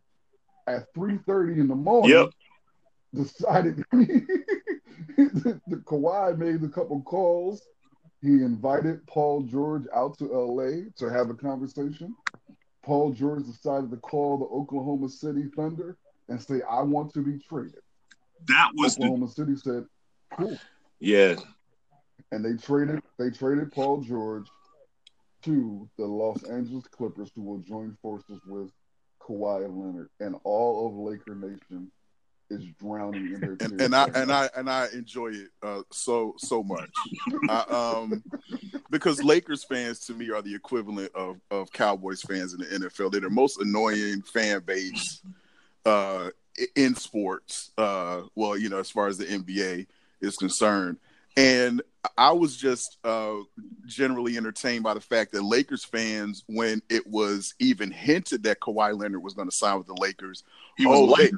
at 0.67 0.93
3:30 0.95 1.61
in 1.61 1.69
the 1.69 1.75
morning, 1.75 2.11
Yep. 2.17 2.31
decided 3.15 3.77
the, 3.93 4.65
the 5.69 5.77
Kawhi 5.77 6.37
made 6.39 6.63
a 6.65 6.69
couple 6.69 7.01
calls. 7.03 7.63
He 8.23 8.43
invited 8.43 9.07
Paul 9.07 9.43
George 9.43 9.85
out 9.95 10.17
to 10.19 10.25
LA 10.25 10.91
to 10.97 11.11
have 11.13 11.29
a 11.31 11.35
conversation. 11.35 12.15
Paul 12.83 13.13
George 13.13 13.45
decided 13.45 13.91
to 13.91 13.99
call 13.99 14.39
the 14.39 14.47
Oklahoma 14.47 15.09
City 15.11 15.45
Thunder 15.55 15.97
and 16.29 16.41
say, 16.43 16.63
I 16.69 16.83
want 16.83 17.13
to 17.15 17.21
be 17.23 17.39
traded. 17.39 17.81
That 18.47 18.71
was 18.75 18.97
the 18.97 19.05
Oklahoma 19.05 19.29
City 19.29 19.57
said, 19.57 19.85
Cool. 20.39 20.59
yeah. 21.01 21.37
And 22.33 22.43
they 22.45 22.57
traded 22.57 23.01
they 23.19 23.31
traded 23.31 23.71
Paul 23.73 24.01
George 24.01 24.47
to 25.45 25.89
the 25.97 26.05
Los 26.05 26.43
Angeles 26.45 26.87
Clippers, 26.89 27.31
who 27.35 27.43
will 27.43 27.59
join 27.59 27.97
forces 28.03 28.41
with 28.47 28.71
Kawhi 29.21 29.63
Leonard. 29.63 30.11
And 30.21 30.37
all 30.45 30.87
of 30.87 30.95
Laker 30.95 31.35
Nation 31.35 31.91
is 32.51 32.65
drowning 32.81 33.35
in 33.35 33.41
their 33.41 33.57
tears. 33.57 33.73
and, 33.73 33.81
and 33.81 33.95
I 33.95 34.05
and. 34.15 34.33
I 34.33 34.49
and 34.57 34.71
I 34.71 34.89
enjoy 34.93 35.29
it 35.29 35.49
uh, 35.63 35.83
so 35.91 36.35
so 36.39 36.63
much. 36.63 36.91
I, 37.49 37.61
um, 37.71 38.23
because 38.91 39.23
Lakers 39.23 39.65
fans 39.65 40.01
to 40.01 40.15
me 40.15 40.31
are 40.31 40.43
the 40.43 40.55
equivalent 40.55 41.13
of 41.15 41.41
of 41.51 41.73
Cowboys 41.73 42.23
fans 42.23 42.55
in 42.55 42.61
the 42.61 42.67
NFL. 42.67 43.13
They're 43.13 43.21
the 43.21 43.31
most 43.31 43.61
annoying 43.61 44.23
fan 44.23 44.61
base 44.61 45.23
uh, 45.87 46.31
in 46.77 46.95
sports. 46.95 47.71
Uh, 47.77 48.23
well, 48.35 48.57
you 48.57 48.69
know, 48.69 48.79
as 48.79 48.91
far 48.91 49.09
as 49.09 49.19
the 49.19 49.27
NBA 49.27 49.87
is 50.21 50.37
concerned. 50.37 50.99
And 51.37 51.83
I 52.17 52.33
was 52.33 52.57
just 52.57 52.99
uh, 53.03 53.37
generally 53.87 54.37
entertained 54.37 54.85
by 54.85 54.95
the 54.95 55.01
fact 55.01 55.33
that 55.33 55.43
Lakers 55.43 55.85
fans, 55.85 56.45
when 56.47 56.81
it 56.89 57.07
was 57.07 57.55
even 57.59 57.91
hinted 57.91 58.43
that 58.45 58.61
Kawhi 58.61 58.99
Leonard 58.99 59.23
was 59.23 59.35
going 59.35 59.49
to 59.49 59.55
sign 59.57 59.79
with 59.79 59.87
the 59.87 59.95
Lakers, 59.95 60.45
He 60.77 60.87
was 60.87 60.99
Oh, 61.01 61.17
they- 61.17 61.33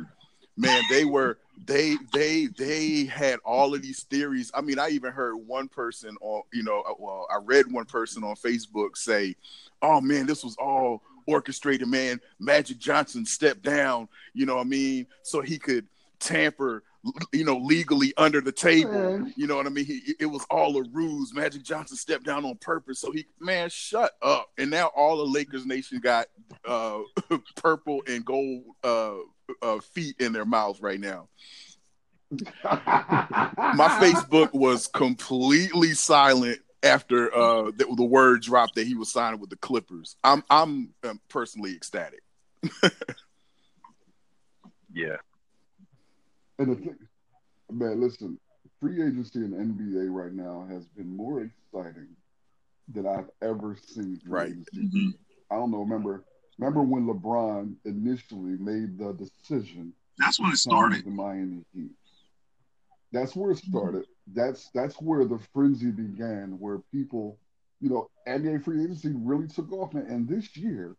man, 0.57 0.83
they 0.91 1.05
were 1.17 1.39
they 1.65 1.97
they 2.13 2.49
they 2.59 3.05
had 3.07 3.39
all 3.45 3.75
of 3.75 3.81
these 3.81 4.03
theories. 4.05 4.51
I 4.55 4.61
mean, 4.61 4.79
I 4.79 4.91
even 4.91 5.13
heard 5.13 5.37
one 5.37 5.69
person 5.69 6.17
on 6.21 6.43
you 6.53 6.63
know, 6.63 6.83
uh, 6.83 6.93
well, 6.99 7.27
I 7.33 7.39
read 7.43 7.71
one 7.73 7.87
person 7.87 8.23
on 8.25 8.35
Facebook 8.37 8.97
say, 8.99 9.35
"Oh 9.81 10.03
man, 10.03 10.27
this 10.27 10.45
was 10.45 10.57
all 10.57 11.03
orchestrated, 11.27 11.89
man. 11.89 12.21
Magic 12.39 12.79
Johnson 12.79 13.25
stepped 13.25 13.63
down, 13.63 14.09
you 14.35 14.45
know 14.45 14.57
what 14.57 14.67
I 14.67 14.69
mean, 14.69 15.07
so 15.23 15.41
he 15.41 15.59
could 15.59 15.87
tamper." 16.19 16.83
You 17.33 17.45
know, 17.45 17.59
legally 17.59 18.13
under 18.17 18.41
the 18.41 18.53
table. 18.53 18.93
Man. 18.93 19.35
You 19.37 19.47
know 19.47 19.57
what 19.57 19.67
I 19.67 19.71
mean? 19.71 19.85
He, 19.85 20.15
it 20.19 20.27
was 20.27 20.45
all 20.51 20.77
a 20.77 20.85
ruse. 20.93 21.35
Magic 21.35 21.63
Johnson 21.63 21.97
stepped 21.97 22.25
down 22.25 22.45
on 22.45 22.57
purpose, 22.57 23.01
so 23.01 23.11
he 23.13 23.27
man, 23.41 23.69
shut 23.71 24.13
up. 24.23 24.51
And 24.59 24.71
now 24.71 24.87
all 24.95 25.19
the 25.19 25.25
Lakers 25.25 25.67
nation 25.67 26.01
got 26.01 26.27
uh, 26.67 27.01
purple 27.57 28.03
and 28.07 28.25
gold 28.25 28.65
uh, 28.85 29.15
uh, 29.63 29.81
feet 29.81 30.17
in 30.21 30.33
their 30.33 30.45
mouths 30.45 30.81
right 30.81 31.01
now. 31.01 31.29
My 32.33 32.41
Facebook 34.01 34.53
was 34.53 34.89
completely 34.89 35.93
silent 35.93 36.59
after 36.83 37.35
uh, 37.35 37.71
the, 37.77 37.87
the 37.97 38.05
word 38.05 38.43
dropped 38.43 38.75
that 38.75 38.87
he 38.87 38.95
was 38.95 39.13
signing 39.13 39.41
with 39.41 39.51
the 39.51 39.57
Clippers. 39.57 40.17
I'm 40.25 40.43
I'm 40.51 40.91
um, 41.05 41.21
personally 41.29 41.75
ecstatic. 41.75 42.23
Yeah. 44.97 45.17
And 46.59 46.71
the 46.73 46.77
thing, 46.77 46.97
man, 47.71 48.01
listen, 48.01 48.39
free 48.81 49.03
agency 49.03 49.41
in 49.41 49.51
the 49.51 49.57
NBA 49.59 50.11
right 50.11 50.33
now 50.33 50.67
has 50.71 50.87
been 50.87 51.15
more 51.15 51.43
exciting 51.43 52.09
than 52.93 53.07
I've 53.07 53.29
ever 53.43 53.77
seen. 53.87 54.21
Right. 54.27 54.51
agency. 54.51 54.89
Mhm. 54.89 55.15
I 55.51 55.57
don't 55.57 55.71
know. 55.71 55.81
Remember, 55.81 56.25
remember 56.59 56.83
when 56.83 57.07
LeBron 57.07 57.77
initially 57.85 58.57
made 58.59 58.99
the 58.99 59.13
decision 59.13 59.93
That's 60.19 60.41
when 60.41 60.51
it 60.53 60.57
started. 60.57 61.05
the 61.05 61.11
Miami 61.11 61.65
Heat? 61.75 61.91
That's 63.13 63.37
where 63.37 63.51
it 63.53 63.59
started. 63.59 64.07
That's 64.29 64.71
that's 64.71 65.01
where 65.01 65.25
the 65.25 65.39
frenzy 65.53 65.91
began, 65.91 66.59
where 66.59 66.79
people, 66.93 67.39
you 67.81 67.89
know, 67.89 68.09
NBA 68.27 68.65
free 68.65 68.83
agency 68.83 69.13
really 69.15 69.47
took 69.47 69.71
off. 69.73 69.93
man. 69.95 70.07
And 70.07 70.29
this 70.29 70.57
year, 70.57 70.97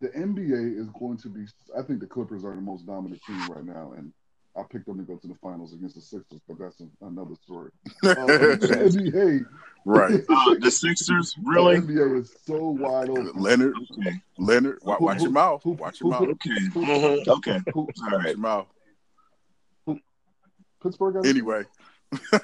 the 0.00 0.08
NBA 0.08 0.78
is 0.78 0.88
going 0.98 1.18
to 1.18 1.28
be. 1.28 1.46
I 1.76 1.82
think 1.82 2.00
the 2.00 2.06
Clippers 2.06 2.44
are 2.44 2.54
the 2.54 2.60
most 2.60 2.86
dominant 2.86 3.20
team 3.26 3.48
right 3.48 3.64
now, 3.64 3.92
and 3.96 4.12
I 4.56 4.62
picked 4.68 4.86
them 4.86 4.98
to 4.98 5.04
go 5.04 5.16
to 5.16 5.26
the 5.28 5.34
finals 5.36 5.72
against 5.72 5.94
the 5.94 6.00
Sixers, 6.00 6.40
but 6.48 6.58
that's 6.58 6.80
a, 6.80 6.88
another 7.06 7.34
story. 7.44 7.70
Uh, 8.02 8.14
NBA, 8.16 9.44
right. 9.86 10.20
Uh, 10.28 10.54
the 10.60 10.70
Sixers, 10.70 11.34
the 11.34 11.42
really? 11.50 11.76
NBA 11.76 12.20
is 12.20 12.34
so 12.46 12.58
wide 12.70 13.08
open. 13.10 13.30
Leonard, 13.36 13.74
Okay. 13.92 14.20
Leonard, 14.38 14.78
Who- 14.82 14.96
watch 15.00 15.18
who- 15.18 15.22
your 15.24 15.32
mouth. 15.32 15.62
who- 15.62 15.70
Watch 15.72 16.00
your 16.00 16.12
who- 16.12 16.26
mouth. 16.26 16.34
Okay. 16.34 16.60
Mhm. 16.74 17.28
Okay. 17.28 17.60
Who- 17.72 17.80
All 17.80 17.86
Watch 17.86 18.12
right. 18.12 18.26
your 18.30 18.38
mouth. 18.38 18.66
Pittsburgh 20.82 21.14
got 21.14 21.26
Anyway, 21.26 21.62
All 22.32 22.40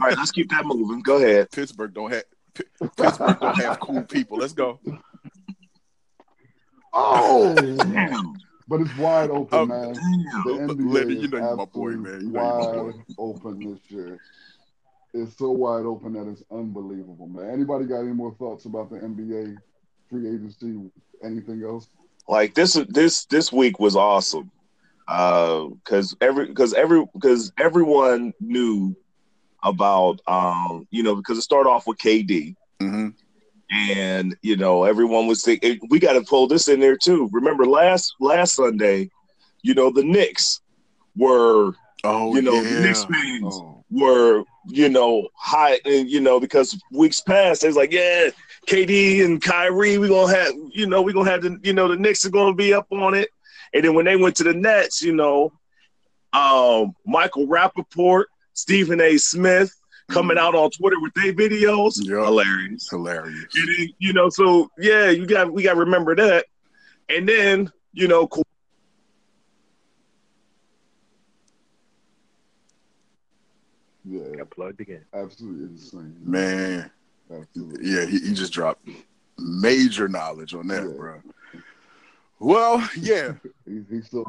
right. 0.00 0.16
Let's 0.18 0.32
keep 0.32 0.50
that 0.50 0.64
moving. 0.66 1.00
Go 1.00 1.16
ahead. 1.16 1.50
Pittsburgh 1.52 1.94
don't 1.94 2.12
have 2.12 2.24
P- 2.54 2.64
Pittsburgh 2.96 3.38
don't 3.40 3.56
have 3.56 3.80
cool 3.80 4.02
people. 4.02 4.36
Let's 4.38 4.52
go. 4.52 4.80
Oh, 6.96 7.54
Damn. 7.54 8.34
But 8.68 8.80
it's 8.80 8.94
wide 8.96 9.30
open, 9.30 9.66
Oh, 9.66 9.66
man. 9.66 10.00
The 10.44 10.60
NBA 10.60 10.92
Leonard, 10.92 11.10
is 11.10 11.22
you 11.22 11.28
know 11.28 11.38
you're 11.38 11.56
my 11.56 11.64
boy, 11.64 11.92
man. 11.92 12.20
You 12.20 12.32
know 12.32 12.40
wide 12.40 12.72
boy. 12.72 12.92
open 13.18 13.72
this 13.72 13.90
year. 13.90 14.20
It's 15.14 15.36
so 15.36 15.50
wide 15.52 15.84
open 15.86 16.12
that 16.14 16.28
it's 16.28 16.42
unbelievable, 16.50 17.26
man. 17.28 17.50
Anybody 17.50 17.86
got 17.86 18.00
any 18.00 18.12
more 18.12 18.34
thoughts 18.34 18.64
about 18.66 18.90
the 18.90 18.96
NBA 19.02 19.56
free 20.10 20.28
agency? 20.28 20.90
Anything 21.22 21.62
else? 21.64 21.88
Like 22.28 22.54
this 22.54 22.74
this 22.88 23.26
this 23.26 23.52
week 23.52 23.78
was 23.78 23.96
awesome. 23.96 24.50
Uh 25.08 25.68
cuz 25.84 26.14
every 26.20 26.52
cuz 26.54 26.72
every 26.74 27.04
cuz 27.22 27.52
everyone 27.58 28.32
knew 28.40 28.94
about 29.62 30.20
um 30.26 30.86
you 30.90 31.02
know 31.02 31.14
because 31.16 31.38
it 31.38 31.42
started 31.42 31.68
off 31.70 31.86
with 31.86 31.98
KD 31.98 32.54
hmm 32.80 33.08
and 33.74 34.36
you 34.42 34.56
know 34.56 34.84
everyone 34.84 35.26
was 35.26 35.42
thinking 35.42 35.80
we 35.90 35.98
got 35.98 36.12
to 36.14 36.22
pull 36.22 36.46
this 36.46 36.68
in 36.68 36.80
there 36.80 36.96
too. 36.96 37.28
Remember 37.32 37.66
last 37.66 38.14
last 38.20 38.54
Sunday, 38.54 39.10
you 39.62 39.74
know 39.74 39.90
the 39.90 40.04
Knicks 40.04 40.60
were 41.16 41.72
Oh, 42.06 42.34
you 42.34 42.42
know 42.42 42.52
yeah. 42.54 42.62
the 42.74 42.80
Knicks 42.80 43.04
fans 43.04 43.54
Oh, 43.56 43.84
were 43.90 44.44
you 44.68 44.88
know 44.90 45.28
high 45.34 45.78
and 45.84 46.08
you 46.10 46.20
know 46.20 46.38
because 46.38 46.78
weeks 46.92 47.20
past 47.20 47.62
they 47.62 47.68
was 47.68 47.76
like 47.76 47.92
yeah 47.92 48.28
KD 48.66 49.24
and 49.24 49.40
Kyrie 49.42 49.98
we 49.98 50.08
gonna 50.08 50.34
have 50.34 50.52
you 50.70 50.86
know 50.86 51.00
we 51.02 51.12
gonna 51.12 51.30
have 51.30 51.42
the 51.42 51.58
you 51.62 51.72
know 51.72 51.88
the 51.88 51.96
Knicks 51.96 52.24
are 52.26 52.30
gonna 52.30 52.54
be 52.54 52.74
up 52.74 52.86
on 52.92 53.14
it 53.14 53.28
and 53.72 53.84
then 53.84 53.94
when 53.94 54.04
they 54.04 54.16
went 54.16 54.36
to 54.36 54.44
the 54.44 54.52
Nets 54.54 55.00
you 55.02 55.14
know 55.14 55.52
um 56.32 56.94
Michael 57.06 57.46
Rapaport 57.46 58.24
Stephen 58.54 59.00
A 59.00 59.16
Smith 59.16 59.74
coming 60.08 60.38
out 60.38 60.54
on 60.54 60.70
Twitter 60.70 61.00
with 61.00 61.12
their 61.14 61.32
videos 61.32 61.94
Yup. 62.06 62.24
hilarious 62.26 62.88
Hilarious. 62.90 63.54
and 63.54 63.68
then, 63.68 63.88
you 63.98 64.12
know 64.12 64.28
so 64.28 64.68
yeah 64.78 65.10
you 65.10 65.26
got 65.26 65.52
we 65.52 65.62
got 65.62 65.74
to 65.74 65.80
remember 65.80 66.14
that 66.14 66.46
and 67.08 67.28
then 67.28 67.70
you 67.92 68.06
know 68.08 68.26
Ka- 68.26 68.42
yeah, 74.04 74.36
Got 74.36 74.50
plugged 74.50 74.80
again. 74.80 75.04
absolutely 75.14 75.64
insane, 75.64 76.16
Man, 76.22 76.90
Absolutely. 77.32 77.90
yeah, 77.90 78.04
he, 78.04 78.18
he 78.18 78.34
just 78.34 78.52
dropped 78.52 78.86
major 79.38 80.08
knowledge 80.08 80.54
on 80.54 80.66
that, 80.68 80.84
Yeah. 80.84 80.96
bro. 80.96 81.22
Well, 82.38 82.86
yeah, 83.00 83.34
He's, 83.66 83.84
he's 83.88 84.06
still 84.06 84.26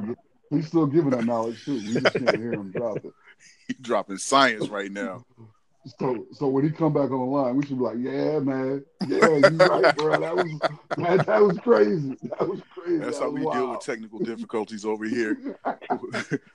he's 0.50 0.68
still 0.68 0.86
giving 0.86 1.10
that 1.10 1.26
knowledge 1.26 1.64
too. 1.66 1.80
We 1.80 2.00
just 2.00 2.14
can't 2.18 2.38
hear 2.38 2.54
him 2.54 2.72
drop 2.72 3.04
it. 3.04 3.12
he 3.68 3.74
dropping 3.82 4.18
science 4.18 4.70
right 4.70 4.92
now. 4.92 5.26
So 6.00 6.26
so 6.32 6.48
when 6.48 6.64
he 6.64 6.72
come 6.72 6.94
back 6.94 7.12
on 7.12 7.20
the 7.20 7.26
line, 7.26 7.56
we 7.56 7.66
should 7.66 7.78
be 7.78 7.84
like, 7.84 7.98
yeah, 8.00 8.40
man, 8.40 8.84
yeah, 9.08 9.38
you 9.38 9.58
right, 9.58 9.96
bro. 9.96 10.20
That 10.20 10.36
was 10.36 10.60
that, 10.98 11.26
that 11.28 11.42
was 11.42 11.58
crazy. 11.60 12.18
That 12.24 12.50
was 12.50 12.60
crazy. 12.74 12.98
That's 12.98 13.20
That 13.20 13.26
how 13.26 13.30
we 13.30 13.42
deal 13.42 13.70
with 13.70 13.82
technical 13.82 14.20
difficulties 14.20 14.84
over 14.84 15.06
here. 15.06 15.38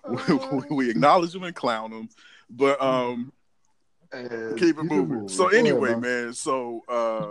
we, 0.09 0.67
we 0.71 0.91
acknowledge 0.91 1.33
them 1.33 1.45
and 1.45 1.55
clown 1.55 1.91
them, 1.91 2.09
but 2.51 2.81
um, 2.83 3.33
And 4.13 4.59
keep 4.59 4.79
it 4.79 4.83
moving. 4.83 5.29
So 5.29 5.45
Go 5.45 5.49
ahead, 5.51 5.59
anyway, 5.61 5.91
man. 5.93 6.01
man. 6.01 6.33
So 6.35 6.83
uh, 6.89 7.29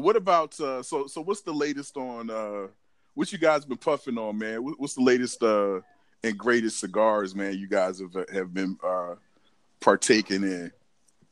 what 0.00 0.16
about 0.16 0.58
uh, 0.58 0.82
so 0.82 1.06
so 1.06 1.20
what's 1.20 1.42
the 1.42 1.52
latest 1.52 1.98
on 1.98 2.30
uh, 2.30 2.68
what 3.12 3.30
you 3.30 3.38
guys 3.38 3.66
been 3.66 3.76
puffing 3.76 4.16
on, 4.16 4.38
man? 4.38 4.60
What's 4.62 4.94
the 4.94 5.02
latest 5.02 5.42
uh, 5.42 5.80
and 6.24 6.38
greatest 6.38 6.80
cigars, 6.80 7.34
man? 7.34 7.58
You 7.58 7.68
guys 7.68 8.00
have 8.00 8.14
have 8.32 8.54
been 8.54 8.78
uh, 8.82 9.16
partaking 9.80 10.42
in. 10.42 10.72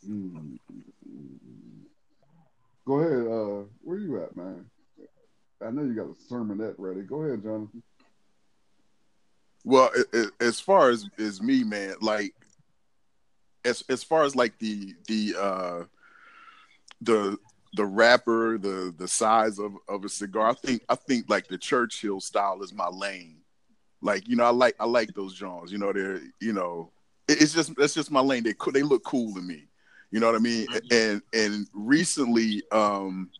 Mm. 0.08 0.58
Go 2.86 2.94
ahead. 3.00 3.26
Uh, 3.26 3.64
where 3.82 3.98
you 3.98 4.22
at, 4.22 4.36
man? 4.36 4.66
I 5.64 5.70
know 5.70 5.82
you 5.82 5.94
got 5.94 6.06
a 6.06 6.32
sermonette 6.32 6.74
ready. 6.78 7.02
Go 7.02 7.22
ahead, 7.22 7.42
Jonathan. 7.42 7.82
Well, 9.64 9.90
a- 10.12 10.18
a- 10.26 10.30
as 10.46 10.60
far 10.60 10.90
as 10.90 11.08
as 11.18 11.40
me, 11.40 11.64
man, 11.64 11.94
like 12.00 12.34
as 13.64 13.82
as 13.88 14.04
far 14.04 14.24
as 14.24 14.36
like 14.36 14.58
the 14.58 14.94
the 15.08 15.34
uh 15.38 15.84
the 17.00 17.38
the 17.76 17.84
wrapper, 17.86 18.58
the 18.58 18.94
the 18.98 19.08
size 19.08 19.58
of 19.58 19.72
of 19.88 20.04
a 20.04 20.08
cigar, 20.08 20.50
I 20.50 20.54
think 20.54 20.82
I 20.90 20.96
think 20.96 21.30
like 21.30 21.48
the 21.48 21.56
Churchill 21.58 22.20
style 22.20 22.62
is 22.62 22.74
my 22.74 22.88
lane. 22.88 23.38
Like 24.02 24.28
you 24.28 24.36
know, 24.36 24.44
I 24.44 24.50
like 24.50 24.76
I 24.78 24.84
like 24.84 25.14
those 25.14 25.34
Johns. 25.34 25.72
You 25.72 25.78
know, 25.78 25.92
they're 25.94 26.20
you 26.40 26.52
know, 26.52 26.90
it- 27.26 27.40
it's 27.40 27.54
just 27.54 27.74
that's 27.76 27.94
just 27.94 28.10
my 28.10 28.20
lane. 28.20 28.42
They 28.42 28.54
they 28.72 28.82
look 28.82 29.02
cool 29.04 29.32
to 29.34 29.40
me. 29.40 29.66
You 30.14 30.20
know 30.20 30.26
what 30.26 30.36
I 30.36 30.38
mean? 30.38 30.68
And 30.92 31.22
and 31.32 31.66
recently, 31.72 32.62
um, 32.70 33.30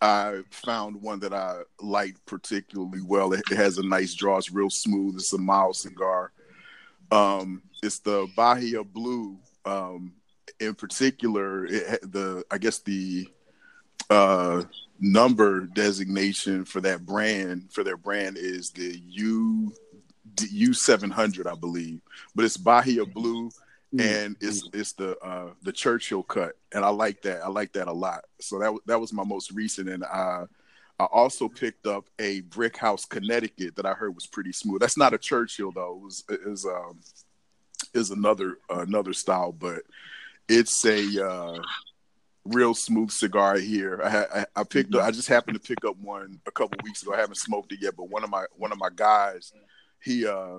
I 0.00 0.42
found 0.52 1.02
one 1.02 1.18
that 1.18 1.34
I 1.34 1.62
liked 1.80 2.24
particularly 2.26 3.00
well. 3.04 3.32
It, 3.32 3.42
it 3.50 3.56
has 3.56 3.78
a 3.78 3.82
nice 3.82 4.14
draw. 4.14 4.36
It's 4.36 4.52
real 4.52 4.70
smooth. 4.70 5.16
It's 5.16 5.32
a 5.32 5.38
mild 5.38 5.74
cigar. 5.74 6.30
Um, 7.10 7.60
it's 7.82 7.98
the 7.98 8.28
Bahia 8.36 8.84
Blue. 8.84 9.36
Um, 9.64 10.12
in 10.60 10.76
particular, 10.76 11.66
it, 11.66 12.12
the 12.12 12.44
I 12.52 12.58
guess 12.58 12.78
the 12.78 13.26
uh, 14.08 14.62
number 15.00 15.62
designation 15.62 16.64
for 16.64 16.80
that 16.82 17.04
brand 17.04 17.72
for 17.72 17.82
their 17.82 17.96
brand 17.96 18.36
is 18.38 18.70
the 18.70 19.02
U 19.08 19.74
U 20.52 20.72
seven 20.72 21.10
hundred, 21.10 21.48
I 21.48 21.56
believe. 21.56 22.00
But 22.36 22.44
it's 22.44 22.56
Bahia 22.56 23.04
Blue. 23.04 23.50
And 23.92 24.36
it's 24.40 24.68
it's 24.72 24.92
the 24.92 25.16
uh 25.18 25.50
the 25.62 25.72
Churchill 25.72 26.22
cut, 26.22 26.52
and 26.72 26.84
I 26.84 26.88
like 26.88 27.22
that. 27.22 27.42
I 27.42 27.48
like 27.48 27.72
that 27.74 27.88
a 27.88 27.92
lot. 27.92 28.24
So 28.40 28.58
that 28.58 28.76
that 28.86 29.00
was 29.00 29.12
my 29.12 29.24
most 29.24 29.52
recent, 29.52 29.88
and 29.88 30.04
I 30.04 30.44
I 30.98 31.04
also 31.04 31.48
picked 31.48 31.86
up 31.86 32.08
a 32.18 32.40
Brick 32.42 32.76
House 32.76 33.04
Connecticut 33.04 33.76
that 33.76 33.86
I 33.86 33.92
heard 33.92 34.14
was 34.14 34.26
pretty 34.26 34.52
smooth. 34.52 34.80
That's 34.80 34.98
not 34.98 35.14
a 35.14 35.18
Churchill 35.18 35.72
though. 35.72 35.96
It 35.96 36.04
was 36.04 36.24
was 36.46 36.66
um 36.66 36.98
is 37.94 38.10
another 38.10 38.58
another 38.70 39.12
style, 39.12 39.52
but 39.52 39.82
it's 40.48 40.84
a 40.84 41.26
uh, 41.26 41.58
real 42.44 42.74
smooth 42.74 43.10
cigar 43.10 43.58
here. 43.58 44.00
I, 44.02 44.40
I, 44.40 44.46
I 44.56 44.64
picked 44.64 44.94
up, 44.94 45.02
I 45.02 45.10
just 45.10 45.28
happened 45.28 45.60
to 45.60 45.66
pick 45.68 45.84
up 45.84 45.96
one 45.98 46.40
a 46.46 46.50
couple 46.50 46.78
weeks 46.84 47.02
ago. 47.02 47.14
I 47.14 47.18
haven't 47.18 47.36
smoked 47.36 47.72
it 47.72 47.80
yet, 47.82 47.96
but 47.96 48.08
one 48.08 48.24
of 48.24 48.30
my 48.30 48.44
one 48.56 48.72
of 48.72 48.78
my 48.78 48.90
guys, 48.94 49.52
he 50.02 50.26
uh 50.26 50.58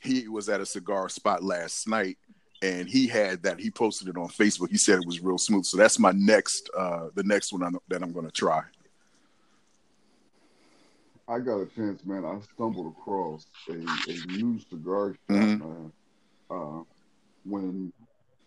he 0.00 0.28
was 0.28 0.48
at 0.48 0.60
a 0.60 0.66
cigar 0.66 1.08
spot 1.08 1.42
last 1.42 1.88
night 1.88 2.18
and 2.62 2.88
he 2.88 3.06
had 3.06 3.42
that 3.42 3.60
he 3.60 3.70
posted 3.70 4.08
it 4.08 4.16
on 4.16 4.28
Facebook. 4.28 4.70
He 4.70 4.78
said 4.78 4.98
it 5.00 5.06
was 5.06 5.20
real 5.20 5.38
smooth. 5.38 5.64
So 5.64 5.76
that's 5.76 5.98
my 5.98 6.12
next 6.12 6.70
uh 6.76 7.08
the 7.14 7.22
next 7.22 7.52
one 7.52 7.62
I'm, 7.62 7.78
that 7.88 8.02
I'm 8.02 8.12
going 8.12 8.26
to 8.26 8.32
try. 8.32 8.62
I 11.28 11.40
got 11.40 11.58
a 11.60 11.66
chance, 11.66 12.04
man. 12.06 12.24
I 12.24 12.38
stumbled 12.54 12.94
across 12.98 13.46
a, 13.68 13.72
a 13.74 14.26
new 14.28 14.58
cigar 14.70 15.12
shop, 15.12 15.18
Mhm. 15.36 15.60
man. 15.60 15.92
Uh, 16.50 16.82
when 17.44 17.92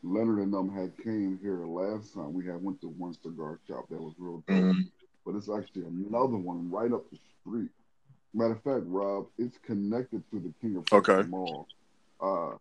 Leonard 0.03 0.39
and 0.39 0.51
them 0.51 0.73
had 0.73 0.97
came 1.03 1.37
here 1.43 1.57
last 1.65 2.15
time, 2.15 2.33
we 2.33 2.43
had 2.45 2.61
went 2.61 2.81
to 2.81 2.87
one 2.89 3.13
cigar 3.21 3.59
shop 3.67 3.85
that 3.89 4.01
was 4.01 4.15
real 4.17 4.43
dope. 4.47 4.57
Mhm. 4.63 4.91
But 5.23 5.35
it's 5.35 5.47
actually 5.49 5.83
another 5.85 6.37
one 6.37 6.71
right 6.71 6.91
up 6.91 7.07
the 7.11 7.19
street. 7.41 7.69
Matter 8.33 8.53
of 8.53 8.63
fact, 8.63 8.83
Rob, 8.87 9.27
it's 9.37 9.57
connected 9.59 10.23
to 10.31 10.39
the 10.39 10.51
King 10.59 10.77
of 10.77 10.85
Okay. 10.91 11.21
Mall. 11.29 11.67
Uh, 12.19 12.53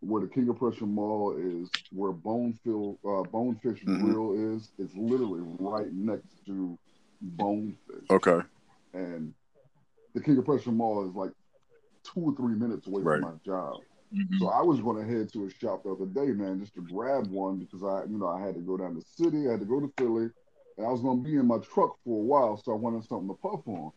where 0.00 0.22
the 0.22 0.28
King 0.28 0.48
of 0.48 0.56
Prussia 0.56 0.86
Mall 0.86 1.36
is, 1.36 1.70
where 1.90 2.12
Bonefield, 2.12 2.98
uh, 3.04 3.22
Bonefish 3.24 3.84
Mhm. 3.84 4.00
Grill 4.00 4.32
is, 4.56 4.72
it's 4.78 4.94
literally 4.96 5.40
right 5.58 5.92
next 5.92 6.44
to 6.46 6.78
Bonefish 7.20 8.06
Okay. 8.10 8.40
and 8.94 9.34
the 10.14 10.20
King 10.20 10.38
of 10.38 10.44
Prussia 10.44 10.72
Mall 10.72 11.06
is 11.08 11.14
like 11.14 11.32
two 12.02 12.20
or 12.20 12.34
three 12.34 12.54
minutes 12.54 12.86
away 12.86 13.02
Right. 13.02 13.20
from 13.20 13.32
my 13.32 13.38
job. 13.44 13.82
Mhm. 14.12 14.38
So 14.38 14.48
I 14.48 14.62
was 14.62 14.80
going 14.80 14.96
to 14.96 15.04
head 15.04 15.30
to 15.34 15.44
a 15.44 15.50
shop 15.50 15.84
the 15.84 15.92
other 15.92 16.06
day, 16.06 16.32
man, 16.32 16.60
just 16.60 16.74
to 16.74 16.80
grab 16.80 17.30
one 17.30 17.58
because 17.58 17.84
I, 17.84 18.04
you 18.04 18.18
know, 18.18 18.26
I 18.26 18.40
had 18.40 18.54
to 18.54 18.60
go 18.60 18.76
down 18.76 18.94
to 18.94 19.00
the 19.00 19.06
city, 19.06 19.48
I 19.48 19.52
had 19.52 19.60
to 19.60 19.66
go 19.66 19.80
to 19.80 19.92
Philly, 19.98 20.30
and 20.78 20.86
I 20.86 20.90
was 20.90 21.02
going 21.02 21.22
to 21.22 21.30
be 21.30 21.36
in 21.36 21.46
my 21.46 21.58
truck 21.58 21.96
for 22.04 22.18
a 22.18 22.24
while, 22.24 22.56
so 22.56 22.72
I 22.72 22.76
wanted 22.76 23.04
something 23.04 23.28
to 23.28 23.34
puff 23.34 23.68
on. 23.68 23.92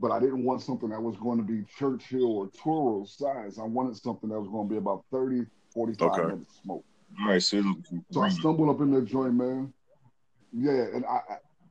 But 0.00 0.12
I 0.12 0.18
didn't 0.18 0.44
want 0.44 0.62
something 0.62 0.88
that 0.88 1.00
was 1.02 1.16
going 1.18 1.36
to 1.38 1.44
be 1.44 1.62
Churchill 1.78 2.38
or 2.38 2.48
Toro 2.48 3.04
size. 3.04 3.58
I 3.58 3.64
wanted 3.64 3.96
something 3.96 4.30
that 4.30 4.40
was 4.40 4.48
going 4.48 4.66
to 4.66 4.72
be 4.72 4.78
about 4.78 5.04
30, 5.10 5.44
45 5.74 6.08
Okay. 6.10 6.22
minutes 6.22 6.60
smoke. 6.62 6.84
All 7.20 7.28
right, 7.28 7.42
so 7.42 7.62
So 8.10 8.22
I 8.22 8.30
stumbled 8.30 8.70
up 8.70 8.80
in 8.80 8.90
that 8.92 9.04
joint, 9.04 9.34
man. 9.34 9.72
Yeah, 10.52 10.86
and 10.94 11.04
I, 11.04 11.20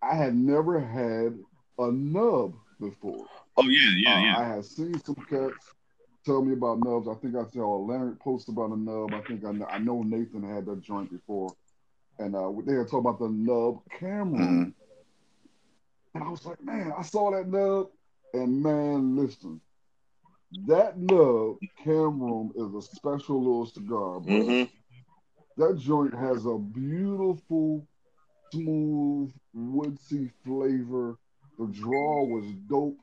I 0.03 0.15
had 0.15 0.35
never 0.35 0.79
had 0.79 1.37
a 1.79 1.91
nub 1.91 2.53
before. 2.79 3.25
oh 3.57 3.63
yeah, 3.63 3.89
yeah, 3.97 4.13
Uh, 4.13 4.23
yeah. 4.23 4.37
I 4.37 4.43
had 4.55 4.65
seen 4.65 4.99
some 5.03 5.15
cats 5.15 5.73
tell 6.25 6.43
me 6.43 6.53
about 6.53 6.79
nubs. 6.79 7.07
I 7.07 7.15
think 7.15 7.35
I 7.35 7.45
saw 7.49 7.77
a 7.77 7.81
Larry 7.83 8.15
post 8.17 8.47
about 8.47 8.71
a 8.71 8.77
nub. 8.77 9.13
I 9.13 9.21
think 9.21 9.43
I 9.43 9.51
know, 9.51 9.65
I 9.65 9.79
know 9.79 10.03
Nathan 10.03 10.43
had 10.43 10.65
that 10.67 10.81
joint 10.81 11.09
before, 11.11 11.49
and 12.19 12.35
uh, 12.35 12.51
they 12.65 12.73
had 12.75 12.87
talked 12.89 13.05
about 13.07 13.19
the 13.19 13.29
nub 13.29 13.79
Cameroon. 13.89 14.37
Mhm. 14.67 14.73
And 16.15 16.23
I 16.23 16.29
was 16.29 16.45
like, 16.45 16.61
man, 16.63 16.91
I 16.97 17.01
saw 17.03 17.31
that 17.31 17.47
nub, 17.47 17.87
and 18.33 18.61
man, 18.61 19.15
listen, 19.15 19.61
that 20.65 20.97
nub 20.97 21.57
Cameroon 21.77 22.51
is 22.55 22.73
a 22.73 22.81
special 22.81 23.39
little 23.39 23.65
cigar, 23.65 24.19
bro. 24.19 24.55
Mhm. 24.55 24.69
That 25.57 25.77
joint 25.77 26.13
has 26.13 26.45
a 26.45 26.57
beautiful, 26.57 27.87
smooth, 28.51 29.33
woodsy 29.53 30.27
flavor. 30.43 31.17
The 31.57 31.67
draw 31.67 32.23
was 32.25 32.53
dope. 32.67 32.99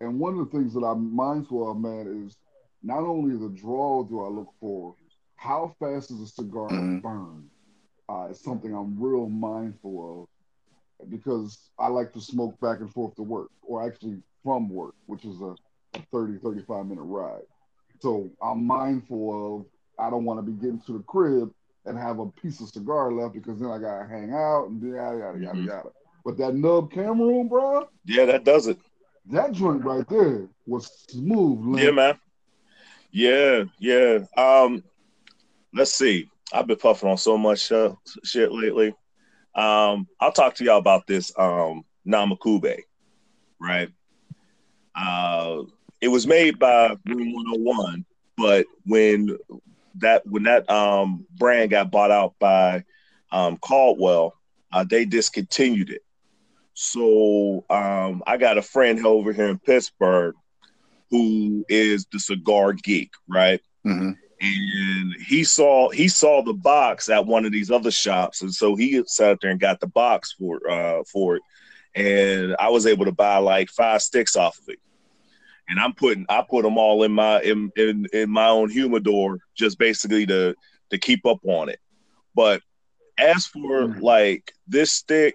And 0.00 0.18
one 0.18 0.38
of 0.38 0.50
the 0.50 0.56
things 0.58 0.74
that 0.74 0.84
I'm 0.84 1.14
mindful 1.14 1.70
of, 1.70 1.78
man, 1.78 2.24
is 2.26 2.38
not 2.82 3.00
only 3.02 3.36
the 3.36 3.48
draw 3.54 4.04
do 4.04 4.22
I 4.24 4.28
look 4.28 4.52
for, 4.60 4.96
how 5.36 5.74
fast 5.78 6.08
does 6.08 6.20
a 6.20 6.26
cigar 6.26 6.80
Mhm. 6.80 7.02
burn? 7.02 7.50
Uh, 8.08 8.28
it's 8.30 8.42
something 8.42 8.74
I'm 8.74 8.98
real 9.00 9.28
mindful 9.28 10.22
of 10.22 11.10
because 11.10 11.70
I 11.78 11.88
like 11.88 12.12
to 12.12 12.20
smoke 12.20 12.58
back 12.60 12.80
and 12.80 12.90
forth 12.92 13.14
to 13.16 13.22
work, 13.22 13.50
or 13.62 13.84
actually 13.86 14.22
from 14.42 14.68
work, 14.68 14.94
which 15.06 15.24
is 15.24 15.40
a, 15.40 15.54
a 15.94 16.02
30, 16.12 16.38
35 16.38 16.86
minute 16.86 17.02
ride. 17.02 17.42
So 18.00 18.30
I'm 18.42 18.64
mindful 18.64 19.56
of 19.58 19.66
I 19.98 20.10
don't 20.10 20.24
want 20.24 20.38
to 20.38 20.42
be 20.50 20.52
getting 20.60 20.80
to 20.82 20.92
the 20.92 21.02
crib 21.04 21.50
and 21.84 21.98
have 21.98 22.18
a 22.20 22.26
piece 22.26 22.60
of 22.60 22.68
cigar 22.68 23.12
left 23.12 23.34
because 23.34 23.58
then 23.58 23.70
I 23.70 23.78
gotta 23.78 24.06
hang 24.08 24.32
out 24.32 24.66
and 24.68 24.80
yada 24.82 25.18
yada 25.18 25.38
yada 25.40 25.58
Mhm. 25.58 25.66
yada. 25.66 25.90
But 26.24 26.36
that 26.38 26.54
nub 26.54 26.92
Cameroon, 26.92 27.48
bro, 27.48 27.88
Yeah, 28.04 28.26
that 28.26 28.44
does 28.44 28.66
it. 28.66 28.78
that 29.26 29.52
joint 29.52 29.84
right 29.84 30.06
there 30.08 30.48
was 30.66 30.86
smooth. 31.08 31.78
Yeah, 31.80 31.90
man. 31.90 32.18
Yeah, 33.10 33.64
yeah. 33.78 34.18
Um, 34.36 34.84
let's 35.74 35.92
see. 35.94 36.30
I've 36.52 36.66
been 36.66 36.76
puffing 36.76 37.08
on 37.08 37.18
so 37.18 37.36
much 37.36 37.72
uh, 37.72 37.94
shit 38.24 38.52
lately. 38.52 38.94
Um, 39.54 40.06
I'll 40.20 40.32
talk 40.32 40.54
to 40.56 40.64
y'all 40.64 40.78
about 40.78 41.06
this 41.06 41.32
um 41.38 41.84
Namakubi, 42.06 42.82
right? 43.60 43.88
Uh, 44.98 45.62
it 46.00 46.08
was 46.08 46.26
made 46.26 46.58
by 46.58 46.96
Room 47.06 47.32
101, 47.32 48.04
but 48.36 48.66
when 48.84 49.36
that 50.00 50.26
when 50.26 50.44
that 50.44 50.68
um 50.70 51.26
brand 51.36 51.70
got 51.70 51.90
bought 51.90 52.10
out 52.10 52.34
by 52.38 52.84
um 53.32 53.56
Caldwell, 53.58 54.34
uh, 54.72 54.84
they 54.84 55.04
discontinued 55.04 55.90
it. 55.90 56.02
So 56.74 57.64
um, 57.70 58.22
I 58.26 58.36
got 58.36 58.58
a 58.58 58.62
friend 58.62 59.04
over 59.04 59.32
here 59.32 59.48
in 59.48 59.58
Pittsburgh 59.58 60.34
who 61.10 61.64
is 61.68 62.06
the 62.12 62.20
cigar 62.20 62.72
geek, 62.72 63.10
right? 63.28 63.60
Mhm. 63.84 64.16
And 64.40 65.14
he 65.26 65.42
saw 65.42 65.88
he 65.90 66.06
saw 66.06 66.42
the 66.42 66.54
box 66.54 67.08
at 67.08 67.26
one 67.26 67.44
of 67.44 67.50
these 67.50 67.70
other 67.72 67.90
shops, 67.90 68.42
and 68.42 68.54
so 68.54 68.76
he 68.76 69.02
sat 69.06 69.32
up 69.32 69.40
there 69.40 69.50
and 69.50 69.58
got 69.58 69.80
the 69.80 69.88
box 69.88 70.34
for 70.38 70.60
uh 70.70 71.02
for 71.10 71.36
it, 71.36 71.42
and 71.96 72.54
I 72.60 72.68
was 72.68 72.86
able 72.86 73.06
to 73.06 73.12
buy 73.12 73.38
like 73.38 73.70
five 73.70 74.00
sticks 74.00 74.36
off 74.36 74.58
of 74.60 74.68
it. 74.68 74.78
And 75.68 75.78
I'm 75.78 75.92
putting 75.94 76.24
I 76.28 76.42
put 76.48 76.62
them 76.62 76.78
all 76.78 77.02
in 77.02 77.12
my 77.12 77.40
in 77.42 77.70
in, 77.76 78.06
in 78.12 78.30
my 78.30 78.48
own 78.48 78.70
humidor 78.70 79.38
just 79.54 79.78
basically 79.78 80.26
to 80.26 80.54
to 80.90 80.98
keep 80.98 81.26
up 81.26 81.40
on 81.44 81.68
it. 81.68 81.78
But 82.34 82.62
as 83.18 83.46
for 83.46 83.88
Mhm. 83.88 84.00
like 84.00 84.52
this 84.66 84.92
stick, 84.92 85.34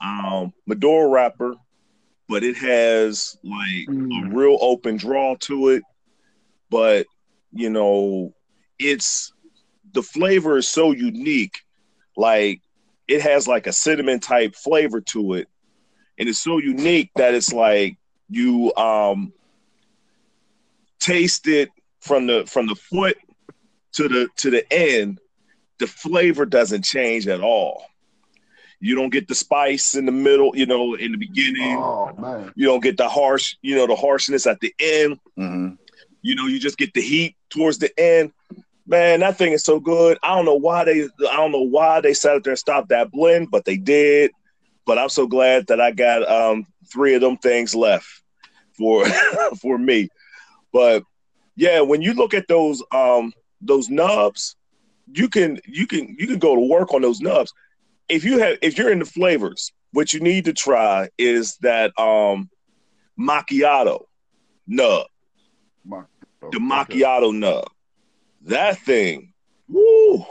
um, 0.00 0.52
Maduro 0.66 1.08
wrapper, 1.10 1.54
but 2.28 2.44
it 2.44 2.56
has 2.56 3.36
like 3.44 3.88
a 3.88 3.90
Mm. 3.90 4.34
real 4.34 4.58
open 4.60 4.96
draw 4.96 5.36
to 5.40 5.68
it. 5.70 5.82
But 6.70 7.06
you 7.52 7.70
know, 7.70 8.34
it's 8.78 9.32
the 9.92 10.02
flavor 10.02 10.56
is 10.58 10.68
so 10.68 10.92
unique. 10.92 11.60
Like 12.16 12.60
it 13.08 13.20
has 13.22 13.46
like 13.46 13.66
a 13.66 13.72
cinnamon 13.72 14.20
type 14.20 14.54
flavor 14.54 15.00
to 15.00 15.34
it, 15.34 15.48
and 16.18 16.28
it's 16.28 16.38
so 16.38 16.58
unique 16.58 17.10
that 17.16 17.34
it's 17.34 17.52
like 17.52 17.96
you 18.28 18.74
um 18.76 19.32
taste 20.98 21.46
it 21.46 21.70
from 22.00 22.26
the 22.26 22.44
from 22.46 22.66
the 22.66 22.74
foot 22.74 23.16
to 23.92 24.08
the 24.08 24.28
to 24.36 24.50
the 24.50 24.70
end. 24.72 25.18
The 25.78 25.86
flavor 25.86 26.46
doesn't 26.46 26.84
change 26.84 27.28
at 27.28 27.40
all. 27.40 27.84
You 28.80 28.94
don't 28.94 29.10
get 29.10 29.28
the 29.28 29.34
spice 29.34 29.94
in 29.94 30.06
the 30.06 30.12
middle, 30.12 30.56
you 30.56 30.66
know, 30.66 30.94
in 30.94 31.12
the 31.12 31.18
beginning. 31.18 31.76
Oh 31.78 32.52
You 32.56 32.66
don't 32.66 32.82
get 32.82 32.96
the 32.96 33.08
harsh, 33.08 33.56
you 33.62 33.74
know, 33.74 33.86
the 33.86 33.96
harshness 33.96 34.46
at 34.46 34.60
the 34.60 34.74
end. 34.78 35.18
Mhm. 35.38 35.78
You 36.22 36.34
know, 36.34 36.46
you 36.46 36.58
just 36.58 36.78
get 36.78 36.94
the 36.94 37.00
heat 37.00 37.36
towards 37.50 37.78
the 37.78 37.90
end. 37.98 38.32
Man, 38.86 39.20
that 39.20 39.36
thing 39.36 39.52
is 39.52 39.64
so 39.64 39.80
good. 39.80 40.18
I 40.22 40.34
don't 40.34 40.44
know 40.44 40.54
why 40.54 40.84
they 40.84 41.02
I 41.02 41.36
don't 41.36 41.52
know 41.52 41.62
why 41.62 42.00
they 42.00 42.14
sat 42.14 42.36
up 42.36 42.44
there 42.44 42.52
and 42.52 42.58
stopped 42.58 42.88
that 42.90 43.10
blend, 43.10 43.50
but 43.50 43.64
they 43.64 43.76
did. 43.76 44.30
But 44.86 44.98
I'm 44.98 45.08
so 45.08 45.26
glad 45.26 45.66
that 45.66 45.80
I 45.80 45.90
got 45.90 46.28
um 46.28 46.66
three 46.92 47.14
of 47.14 47.20
them 47.20 47.36
things 47.38 47.74
left 47.74 48.06
for 48.76 49.04
for 49.60 49.78
me. 49.78 50.08
But 50.72 51.04
yeah, 51.56 51.80
when 51.80 52.02
you 52.02 52.14
look 52.14 52.34
at 52.34 52.48
those 52.48 52.82
um 52.92 53.32
those 53.60 53.88
nubs, 53.88 54.56
you 55.12 55.28
can 55.28 55.60
you 55.66 55.86
can 55.86 56.14
you 56.18 56.26
can 56.26 56.38
go 56.38 56.54
to 56.54 56.60
work 56.60 56.92
on 56.94 57.02
those 57.02 57.20
nubs. 57.20 57.52
If 58.08 58.24
you 58.24 58.38
have 58.38 58.58
if 58.62 58.78
you're 58.78 58.92
into 58.92 59.06
flavors, 59.06 59.72
what 59.92 60.12
you 60.12 60.20
need 60.20 60.44
to 60.46 60.52
try 60.52 61.08
is 61.18 61.56
that 61.58 61.98
um 61.98 62.50
macchiato 63.18 64.04
nub 64.66 65.06
my, 65.86 66.02
the 66.40 66.58
macchiato 66.58 67.34
nub. 67.34 67.68
That 68.42 68.78
thing, 68.78 69.32
woo, 69.68 70.24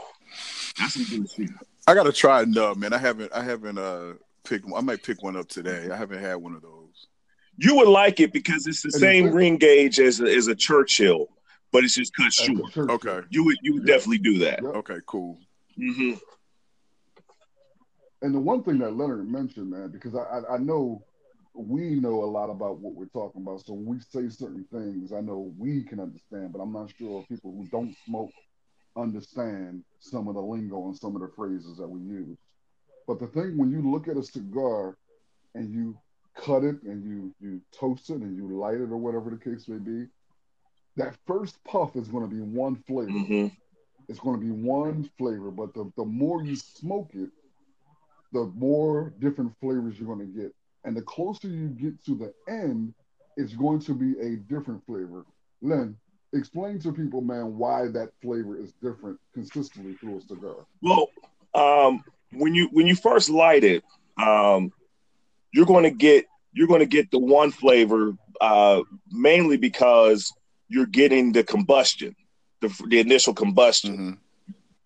that's 0.78 0.94
some 0.94 1.04
good 1.04 1.30
shit. 1.30 1.50
I 1.86 1.94
gotta 1.94 2.12
try 2.12 2.42
a 2.42 2.46
nub, 2.46 2.78
man. 2.78 2.92
I 2.92 2.98
haven't 2.98 3.32
I 3.32 3.42
haven't 3.42 3.78
uh 3.78 4.14
picked 4.46 4.64
one. 4.64 4.78
I 4.78 4.84
might 4.84 5.02
pick 5.02 5.22
one 5.22 5.36
up 5.36 5.48
today. 5.48 5.88
I 5.90 5.96
haven't 5.96 6.20
had 6.20 6.36
one 6.36 6.54
of 6.54 6.62
those. 6.62 7.08
You 7.58 7.76
would 7.76 7.88
like 7.88 8.20
it 8.20 8.32
because 8.32 8.66
it's 8.66 8.82
the 8.82 8.90
same 8.90 9.32
ring 9.32 9.56
gauge 9.56 9.98
as 9.98 10.20
a, 10.20 10.24
as 10.24 10.46
a 10.46 10.54
Churchill, 10.54 11.28
but 11.72 11.84
it's 11.84 11.94
just 11.94 12.14
cut 12.14 12.24
That's 12.24 12.34
short. 12.36 12.76
Okay. 12.76 13.26
You 13.30 13.44
would 13.44 13.56
you 13.62 13.74
would 13.74 13.86
Yeah. 13.86 13.94
definitely 13.94 14.18
do 14.18 14.38
that. 14.38 14.60
Yeah. 14.62 14.68
Okay, 14.70 14.98
cool. 15.06 15.38
hmm 15.76 16.12
And 18.22 18.34
the 18.34 18.40
one 18.40 18.62
thing 18.62 18.78
that 18.78 18.96
Leonard 18.96 19.28
mentioned, 19.30 19.70
man, 19.70 19.90
because 19.90 20.14
I, 20.14 20.20
I 20.20 20.54
I 20.54 20.58
know 20.58 21.02
we 21.54 21.94
know 21.94 22.22
a 22.22 22.26
lot 22.26 22.50
about 22.50 22.80
what 22.80 22.94
we're 22.94 23.06
talking 23.06 23.40
about. 23.42 23.64
So 23.64 23.72
when 23.72 23.86
we 23.86 24.00
say 24.00 24.28
certain 24.28 24.66
things, 24.70 25.12
I 25.12 25.20
know 25.20 25.52
we 25.56 25.82
can 25.82 26.00
understand, 26.00 26.52
but 26.52 26.60
I'm 26.60 26.72
not 26.72 26.92
sure 26.98 27.24
people 27.28 27.52
who 27.52 27.66
don't 27.68 27.96
smoke 28.04 28.30
understand 28.96 29.82
some 29.98 30.28
of 30.28 30.34
the 30.34 30.40
lingo 30.42 30.86
and 30.86 30.96
some 30.96 31.14
of 31.16 31.22
the 31.22 31.30
phrases 31.34 31.78
that 31.78 31.88
we 31.88 32.00
use. 32.00 32.36
But 33.06 33.20
the 33.20 33.26
thing 33.26 33.56
when 33.56 33.70
you 33.70 33.88
look 33.90 34.08
at 34.08 34.16
a 34.16 34.22
cigar 34.22 34.96
and 35.54 35.72
you 35.72 35.96
cut 36.36 36.64
it 36.64 36.82
and 36.82 37.04
you 37.04 37.34
you 37.40 37.60
toast 37.72 38.10
it 38.10 38.16
and 38.16 38.36
you 38.36 38.56
light 38.56 38.74
it 38.74 38.90
or 38.90 38.96
whatever 38.96 39.30
the 39.30 39.36
case 39.36 39.68
may 39.68 39.78
be, 39.78 40.06
that 40.96 41.16
first 41.26 41.62
puff 41.64 41.94
is 41.96 42.08
going 42.08 42.28
to 42.28 42.34
be 42.34 42.42
one 42.42 42.76
flavor. 42.86 43.10
Mm-hmm. 43.10 43.48
It's 44.08 44.18
going 44.20 44.38
to 44.38 44.44
be 44.44 44.52
one 44.52 45.10
flavor, 45.18 45.50
but 45.50 45.74
the, 45.74 45.90
the 45.96 46.04
more 46.04 46.42
you 46.42 46.56
smoke 46.56 47.10
it, 47.14 47.30
the 48.32 48.44
more 48.56 49.12
different 49.18 49.52
flavors 49.60 49.98
you're 49.98 50.14
going 50.14 50.32
to 50.32 50.40
get. 50.40 50.54
And 50.84 50.96
the 50.96 51.02
closer 51.02 51.48
you 51.48 51.68
get 51.68 52.04
to 52.04 52.14
the 52.14 52.32
end, 52.48 52.94
it's 53.36 53.54
going 53.54 53.80
to 53.80 53.94
be 53.94 54.18
a 54.20 54.36
different 54.36 54.84
flavor. 54.86 55.26
Len, 55.60 55.96
explain 56.32 56.78
to 56.80 56.92
people, 56.92 57.20
man, 57.20 57.58
why 57.58 57.88
that 57.88 58.10
flavor 58.22 58.56
is 58.56 58.72
different 58.80 59.18
consistently 59.34 59.94
through 59.94 60.18
a 60.18 60.20
cigar. 60.20 60.66
Well, 60.80 61.08
um, 61.54 62.04
when 62.38 62.54
you 62.54 62.68
when 62.72 62.86
you 62.86 62.94
first 62.96 63.30
light 63.30 63.64
it, 63.64 63.84
um, 64.18 64.72
you're 65.52 65.66
going 65.66 65.84
to 65.84 65.90
get 65.90 66.26
you're 66.52 66.68
going 66.68 66.80
to 66.80 66.86
get 66.86 67.10
the 67.10 67.18
one 67.18 67.50
flavor 67.50 68.14
uh, 68.40 68.82
mainly 69.10 69.56
because 69.56 70.32
you're 70.68 70.86
getting 70.86 71.32
the 71.32 71.44
combustion, 71.44 72.14
the, 72.60 72.74
the 72.88 73.00
initial 73.00 73.34
combustion. 73.34 73.96
hmm 73.96 74.12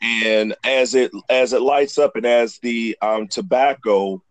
and 0.02 0.54
as 0.64 0.94
it 0.94 1.10
as 1.28 1.52
it 1.52 1.60
lights 1.60 1.98
up 1.98 2.16
and 2.16 2.24
as 2.26 2.58
the 2.60 2.96
um, 3.02 3.28
tobacco 3.28 4.22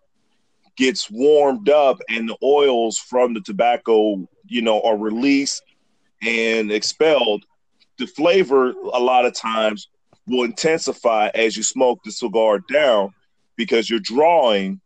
gets 0.78 1.10
warmed 1.12 1.70
up 1.70 2.00
and 2.10 2.30
the 2.30 2.38
oils 2.42 2.98
from 2.98 3.34
the 3.34 3.42
tobacco 3.42 4.28
you 4.48 4.62
know 4.62 4.82
are 4.82 4.98
released 4.98 5.64
and 6.22 6.72
expelled 6.72 7.46
the 7.98 8.08
flavor 8.08 8.72
a 8.94 9.00
lot 9.00 9.26
of 9.26 9.34
times 9.34 9.90
will 10.30 10.44
intensify 10.44 11.30
as 11.34 11.58
you 11.58 11.64
smoke 11.64 12.00
the 12.04 12.12
cigar 12.12 12.60
down 12.72 13.14
because 13.56 13.90
you're 13.90 14.00
drawing 14.00 14.80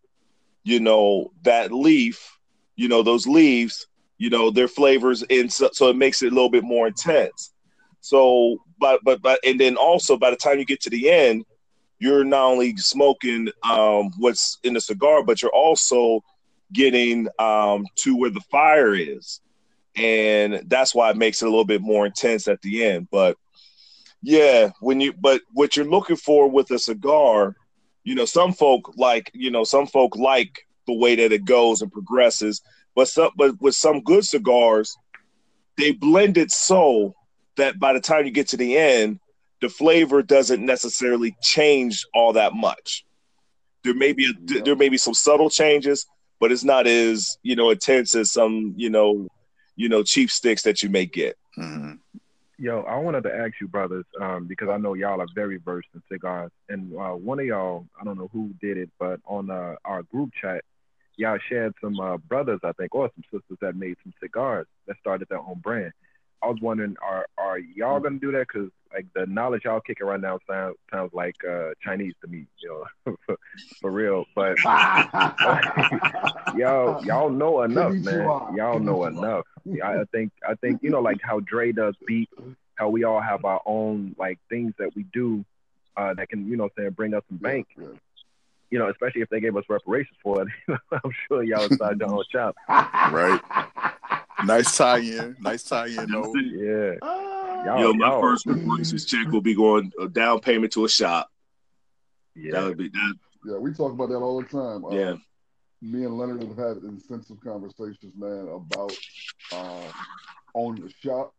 you 0.64 0.80
know 0.80 1.32
that 1.44 1.72
leaf 1.72 2.38
you 2.76 2.88
know 2.88 3.04
those 3.04 3.28
leaves 3.28 3.88
you 4.18 4.30
know 4.30 4.50
their 4.50 4.68
flavors 4.68 5.24
in 5.24 5.50
so, 5.50 5.70
so 5.74 5.89
it 5.89 5.96
makes 5.96 6.22
it 6.22 6.32
a 6.32 6.36
little 6.36 6.50
bit 6.50 6.64
more 6.64 6.88
intense 6.88 7.54
so, 8.04 8.58
but 8.80 9.00
but 9.06 9.22
but, 9.22 9.39
and 9.46 9.58
then 9.58 9.78
also 9.78 10.18
by 10.18 10.30
the 10.30 10.36
time 10.36 10.60
you 10.60 10.66
get 10.66 10.82
to 10.82 10.89
the 10.89 11.10
end, 11.10 11.46
you're 12.00 12.26
not 12.26 12.52
only 12.52 12.76
smoking 12.76 13.50
um, 13.64 14.12
what's 14.18 14.60
in 14.64 14.74
the 14.74 14.82
cigar, 14.82 15.24
but 15.24 15.41
you're 15.41 15.56
also 15.56 16.22
getting 16.74 17.30
um, 17.39 17.86
to 17.96 18.18
where 18.18 18.30
the 18.30 18.41
fire 18.52 18.94
is, 18.94 19.39
and 19.96 20.64
that's 20.68 20.94
why 20.94 21.12
it 21.12 21.18
makes 21.18 21.41
it 21.41 21.46
a 21.46 21.50
little 21.50 21.64
bit 21.64 21.82
more 21.82 22.06
intense 22.06 22.50
at 22.50 22.62
the 22.62 22.84
end. 22.84 23.08
But 23.10 23.38
yeah, 24.24 24.71
when 24.80 25.01
you 25.01 25.13
but 25.13 25.41
what 25.51 25.76
you're 25.76 25.86
looking 25.86 26.15
for 26.15 26.49
with 26.49 26.71
a 26.71 26.80
cigar, 26.80 27.55
you 28.05 28.15
know, 28.15 28.26
some 28.26 28.53
folk 28.53 28.93
like 28.95 29.30
you 29.34 29.51
know 29.51 29.65
some 29.65 29.86
folk 29.86 30.15
like 30.15 30.65
the 30.88 30.93
way 30.93 31.15
that 31.15 31.32
it 31.34 31.43
goes 31.45 31.82
and 31.82 31.91
progresses, 31.91 32.61
but 32.95 33.09
some 33.09 33.32
but 33.36 33.61
with 33.61 33.76
some 33.76 34.01
good 34.01 34.24
cigars, 34.24 34.95
they 35.78 35.91
blend 35.91 36.38
it 36.38 36.51
so 36.51 37.13
that 37.57 37.80
by 37.80 37.91
the 37.91 37.99
time 37.99 38.26
you 38.26 38.32
get 38.32 38.47
to 38.47 38.57
the 38.57 38.78
end, 38.78 39.19
the 39.61 39.67
flavor 39.67 40.24
doesn't 40.24 40.65
necessarily 40.65 41.36
change 41.41 42.05
all 42.15 42.34
that 42.34 42.53
much. 42.53 43.03
There 43.84 43.93
may 43.93 44.13
be 44.13 44.26
a, 44.26 44.34
Yeah. 44.53 44.61
there 44.63 44.76
may 44.78 44.88
be 44.88 44.97
some 44.97 45.13
subtle 45.13 45.49
changes, 45.49 46.05
but 46.39 46.51
it's 46.53 46.63
not 46.63 46.88
as 46.88 47.38
you 47.43 47.57
know 47.57 47.71
intense 47.71 48.15
as 48.15 48.32
some 48.32 48.74
you 48.78 48.89
know 48.89 49.28
you 49.76 49.89
know 49.89 50.01
cheap 50.01 50.32
sticks 50.32 50.61
that 50.61 50.82
you 50.82 50.88
may 50.89 51.05
get. 51.05 51.36
hmm 51.55 51.95
Yo, 52.60 52.82
I 52.82 52.97
wanted 52.97 53.24
to 53.24 53.34
ask 53.34 53.54
you, 53.60 53.68
brothers, 53.68 54.06
um, 54.22 54.45
because 54.47 54.70
I 54.70 54.78
know 54.78 54.93
y'all 54.93 55.20
are 55.20 55.28
very 55.34 55.58
versed 55.58 55.88
in 55.95 56.04
cigars, 56.12 56.51
and 56.70 56.93
uh, 56.95 57.10
one 57.10 57.39
of 57.39 57.45
y'all, 57.45 57.88
I 57.99 58.04
don't 58.04 58.18
know 58.18 58.30
who 58.32 58.54
did 58.62 58.78
it, 58.78 58.91
but 58.99 59.20
on 59.26 59.49
uh, 59.49 59.76
our 59.84 60.04
group 60.04 60.30
chat, 60.39 60.64
y'all 61.18 61.39
shared 61.49 61.74
some 61.82 61.99
uh, 61.99 62.18
brothers, 62.18 62.60
I 62.64 62.72
think, 62.74 62.93
or 62.93 63.10
some 63.16 63.24
sisters 63.32 63.58
that 63.62 63.76
made 63.76 63.95
some 64.04 64.14
cigars 64.22 64.68
that 64.88 64.97
started 64.99 65.30
their 65.30 65.39
own 65.39 65.62
brand. 65.64 65.93
I 66.44 66.48
was 66.48 66.58
wondering, 66.62 66.96
are 67.02 67.28
are 67.38 67.58
y'all 67.58 68.00
gonna 68.00 68.20
do 68.20 68.32
that? 68.34 68.48
Cause 68.50 68.70
like 68.94 69.08
the 69.16 69.26
knowledge 69.26 69.64
y'all 69.66 69.80
kicking 69.80 70.06
right 70.06 70.20
now 70.20 70.39
sounds 70.48 70.76
sounds 70.91 71.14
like 71.14 71.36
uh, 71.50 71.70
Chinese 71.84 72.14
to 72.22 72.28
me, 72.28 72.46
you 72.60 72.86
know, 73.06 73.16
for, 73.26 73.38
for 73.82 73.91
real. 73.91 74.26
But 74.36 74.62
y'all 76.56 77.04
y'all 77.04 77.30
know 77.30 77.64
enough, 77.64 77.94
man. 77.94 78.26
Y'all 78.56 78.80
know 78.80 79.06
enough. 79.06 79.46
I 79.84 80.04
think 80.12 80.32
I 80.48 80.56
think 80.56 80.84
you 80.84 80.89
know 80.89 81.02
like 81.02 81.22
how 81.24 81.39
Dre 81.39 81.72
does 81.72 81.96
beat, 82.06 82.30
how 82.76 82.89
we 82.89 83.04
all 83.04 83.22
have 83.22 83.46
our 83.46 83.62
own 83.66 84.16
like 84.20 84.39
things 84.50 84.74
that 84.78 84.96
we 84.96 85.04
do 85.14 85.44
uh, 85.98 86.14
that 86.16 86.30
can 86.30 86.48
you 86.48 86.58
know 86.58 86.64
what 86.64 86.74
I'm 86.78 86.84
saying 86.84 86.91
bring 86.91 87.14
us 87.14 87.24
some 87.30 87.38
bank. 87.38 87.68
You 88.70 88.80
know, 88.80 88.89
especially 88.89 89.22
if 89.22 89.30
they 89.30 89.39
gave 89.39 89.56
us 89.56 89.66
reparations 89.70 90.18
for 90.24 90.41
it. 90.41 90.48
I'm 90.91 91.12
sure 91.28 91.44
y'all 91.44 91.62
would 91.62 91.74
start 91.74 91.98
your 92.00 92.12
own 92.12 92.24
shop. 92.32 92.56
Right. 92.68 93.39
Nice 94.46 94.78
tie 94.78 95.00
in. 95.00 95.36
Nice 95.39 95.64
tie 95.64 95.88
in. 95.88 96.12
though. 96.12 96.34
Yeah. 96.36 96.94
Y'all, 97.66 97.80
Yo, 97.80 97.94
my 97.94 98.08
y'all- 98.10 98.22
first 98.22 98.46
reparations 98.46 99.06
check 99.06 99.28
will 99.32 99.41
be 99.41 99.56
going 99.56 99.91
a 100.00 100.08
down 100.10 100.39
payment 100.41 100.74
to 100.74 100.84
a 100.86 100.89
shop. 100.89 101.30
Yeah. 102.36 102.52
That 102.54 102.64
would 102.66 102.78
be 102.78 102.89
that. 102.89 103.14
yeah, 103.46 103.58
we 103.58 103.72
talk 103.74 103.94
about 103.94 104.10
that 104.10 104.18
all 104.18 104.41
the 104.41 104.48
time. 104.48 104.84
Uh, 104.84 104.89
Yeah. 104.89 105.14
me 105.82 106.04
and 106.04 106.18
Leonard 106.18 106.41
have 106.44 106.58
had 106.58 106.78
extensive 106.94 107.38
conversations, 107.41 108.14
man, 108.18 108.50
about 108.50 108.94
uh, 109.54 109.91
owning 110.56 110.84
a 110.84 110.89
shop 110.89 111.34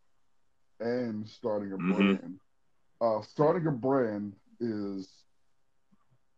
and 0.81 1.29
starting 1.29 1.73
a 1.73 1.77
Mhm. 1.77 1.95
brand. 1.97 2.41
Uh, 3.03 3.21
starting 3.23 3.67
a 3.67 3.71
brand 3.73 4.35
is 4.61 5.11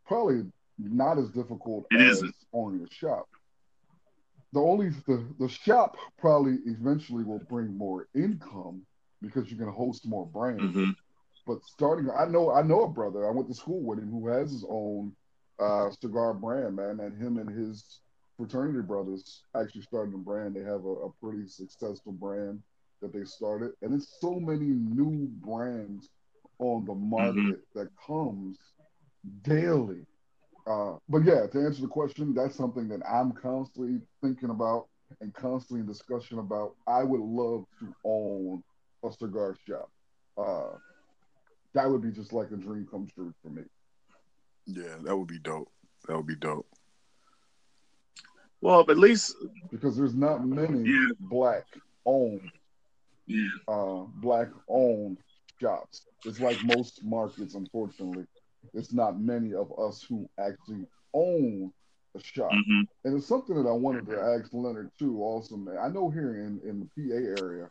probably 0.05 0.51
not 0.79 1.17
as 1.19 1.29
difficult 1.31 1.87
It 1.93 2.01
as 2.01 2.17
isn't. 2.19 2.35
owning 2.53 2.83
a 2.85 2.91
shop. 2.93 3.29
The 4.53 4.61
only 4.61 4.90
the, 5.07 5.26
the 5.38 5.49
shop 5.49 5.97
probably 6.18 6.59
eventually 6.66 7.24
will 7.24 7.40
bring 7.49 7.76
more 7.76 8.07
income 8.14 8.82
because 9.22 9.51
you 9.51 9.57
can 9.57 9.68
host 9.70 10.07
more 10.07 10.26
brands. 10.26 10.76
Hmm 10.76 10.90
but 11.47 11.62
starting 11.64 12.09
i 12.18 12.24
know 12.24 12.53
i 12.53 12.62
know 12.62 12.82
a 12.84 12.88
brother 12.88 13.26
i 13.26 13.30
went 13.30 13.49
to 13.49 13.55
school 13.55 13.80
with 13.82 13.99
him 13.99 14.11
who 14.11 14.26
has 14.28 14.51
his 14.51 14.64
own 14.68 15.12
uh 15.61 15.90
cigar 15.90 16.34
brand 16.34 16.76
man 16.76 17.01
and 17.01 17.20
him 17.20 17.38
and 17.38 17.51
his 17.51 18.01
fraternity 18.36 18.80
brothers 18.82 19.42
actually 19.57 19.82
started 19.82 20.14
a 20.14 20.18
brand. 20.18 20.55
They 20.55 20.61
have 20.62 20.84
a, 20.84 20.92
a 21.07 21.11
pretty 21.22 21.47
successful 21.47 22.12
brand 22.12 22.61
that 23.01 23.12
they 23.12 23.24
started. 23.24 23.72
And 23.82 23.94
it's 23.94 24.18
so 24.20 24.38
many 24.38 24.66
new 24.66 25.28
brands 25.40 26.09
on 26.59 26.84
the 26.84 26.94
market 26.94 27.61
that 27.74 27.88
comes 28.07 28.59
daily 29.42 30.05
uh 30.67 30.95
but 31.09 31.25
yeah 31.25 31.47
to 31.47 31.61
answer 31.61 31.83
the 31.83 31.89
question 31.89 32.35
that's 32.35 32.55
something 32.57 32.89
that 32.89 33.01
i'm 33.09 33.33
constantly 33.33 34.01
thinking 34.23 34.51
about 34.51 34.87
and 35.21 35.33
constantly 35.35 35.81
in 35.81 35.87
discussion 35.87 36.39
about 36.39 36.75
i 36.87 37.03
would 37.03 37.21
love 37.21 37.64
to 37.79 37.95
own 38.05 38.62
a 39.05 39.12
cigar 39.12 39.55
shop 39.67 39.89
uh 40.39 40.77
that 41.75 41.89
would 41.91 42.03
be 42.03 42.11
just 42.11 42.33
like 42.33 42.51
a 42.53 42.57
dream 42.57 42.87
come 42.91 43.07
true 43.14 43.33
for 43.43 43.51
me. 43.51 43.62
Yeah, 44.67 44.97
that 45.05 45.17
would 45.17 45.29
be 45.29 45.39
dope. 45.39 45.71
That 46.07 46.17
would 46.17 46.27
be 46.27 46.37
dope. 46.37 46.67
Well, 48.61 48.81
at 48.89 48.97
least 48.99 49.35
Because 49.71 49.97
there's 49.97 50.14
not 50.14 50.45
many 50.45 50.85
Yeah. 50.85 51.09
black 51.21 51.64
owned 52.07 52.51
yeah. 53.27 53.49
uh 53.69 54.05
black 54.23 54.49
owned 54.69 55.19
shops. 55.61 56.07
It's 56.25 56.41
like 56.41 56.62
most 56.62 57.05
markets, 57.05 57.55
unfortunately. 57.55 58.25
It's 58.75 58.93
not 58.93 59.21
many 59.21 59.55
of 59.55 59.73
us 59.79 60.03
who 60.03 60.29
actually 60.39 60.87
own 61.14 61.73
a 62.17 62.23
shop. 62.23 62.51
hmm 62.53 62.83
And 63.05 63.17
it's 63.17 63.27
something 63.27 63.57
that 63.62 63.69
I 63.69 63.73
wanted 63.73 64.07
to 64.07 64.21
ask 64.21 64.53
Leonard 64.53 64.91
too, 64.99 65.23
also, 65.23 65.57
man. 65.57 65.77
I 65.81 65.89
know 65.89 66.11
here 66.11 66.37
in, 66.37 66.61
in 66.69 66.81
the 66.81 67.11
PA 67.11 67.45
area, 67.45 67.69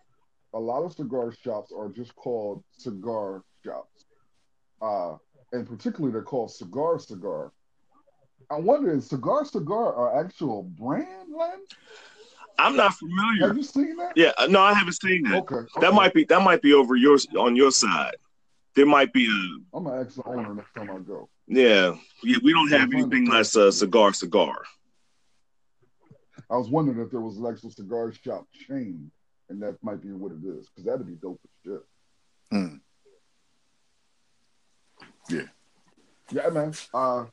a 0.53 0.59
lot 0.59 0.83
of 0.83 0.93
cigar 0.93 1.33
shops 1.33 1.71
are 1.77 1.89
just 1.89 2.15
called 2.15 2.63
cigar 2.71 3.43
shops. 3.63 4.05
Uh, 4.81 5.15
and 5.51 5.67
particularly 5.67 6.11
they're 6.11 6.21
called 6.21 6.51
cigar 6.51 6.99
cigar. 6.99 7.51
I 8.49 8.57
wonder, 8.57 8.93
is 8.93 9.07
cigar 9.09 9.45
cigar 9.45 10.17
an 10.17 10.25
actual 10.25 10.63
brand, 10.63 11.29
Len? 11.35 11.59
I'm 12.57 12.75
not 12.75 12.93
familiar. 12.93 13.47
Have 13.47 13.57
you 13.57 13.63
seen 13.63 13.97
that? 13.97 14.13
Yeah, 14.15 14.31
no, 14.47 14.61
I 14.61 14.73
haven't 14.73 14.93
seen 15.01 15.23
that. 15.23 15.43
Okay. 15.51 15.67
That 15.81 15.93
might 15.93 16.13
be 16.13 16.23
that 16.25 16.41
might 16.41 16.61
be 16.61 16.73
over 16.73 16.95
yours 16.95 17.27
on 17.37 17.55
your 17.55 17.71
side. 17.71 18.15
There 18.75 18.85
might 18.85 19.13
be 19.13 19.25
a 19.25 19.77
I'm 19.77 19.85
gonna 19.85 20.01
ask 20.01 20.15
the 20.15 20.23
owner 20.27 20.53
next 20.53 20.73
time 20.73 20.89
I 20.89 20.99
go. 20.99 21.29
yeah. 21.47 21.95
yeah 22.23 22.37
we 22.43 22.51
don't 22.51 22.69
have 22.71 22.91
anything 22.93 23.25
like 23.27 23.45
a 23.55 23.71
cigar 23.71 24.13
cigar. 24.13 24.63
I 26.49 26.57
was 26.57 26.69
wondering 26.69 26.99
if 26.99 27.09
there 27.09 27.21
was 27.21 27.37
an 27.37 27.45
actual 27.47 27.71
cigar 27.71 28.11
shop 28.11 28.45
chain, 28.67 29.09
and 29.49 29.61
that 29.63 29.77
might 29.81 30.01
be 30.01 30.11
what 30.11 30.31
it 30.31 30.45
is, 30.45 30.67
because 30.69 30.85
that'd 30.85 31.07
be 31.07 31.13
dope 31.13 31.39
as 31.43 31.71
shit. 31.71 31.81
Hmm. 32.51 32.75
Yeah. 35.29 35.47
Yeah, 36.31 36.49
man. 36.49 36.73
Uh, 36.93 37.25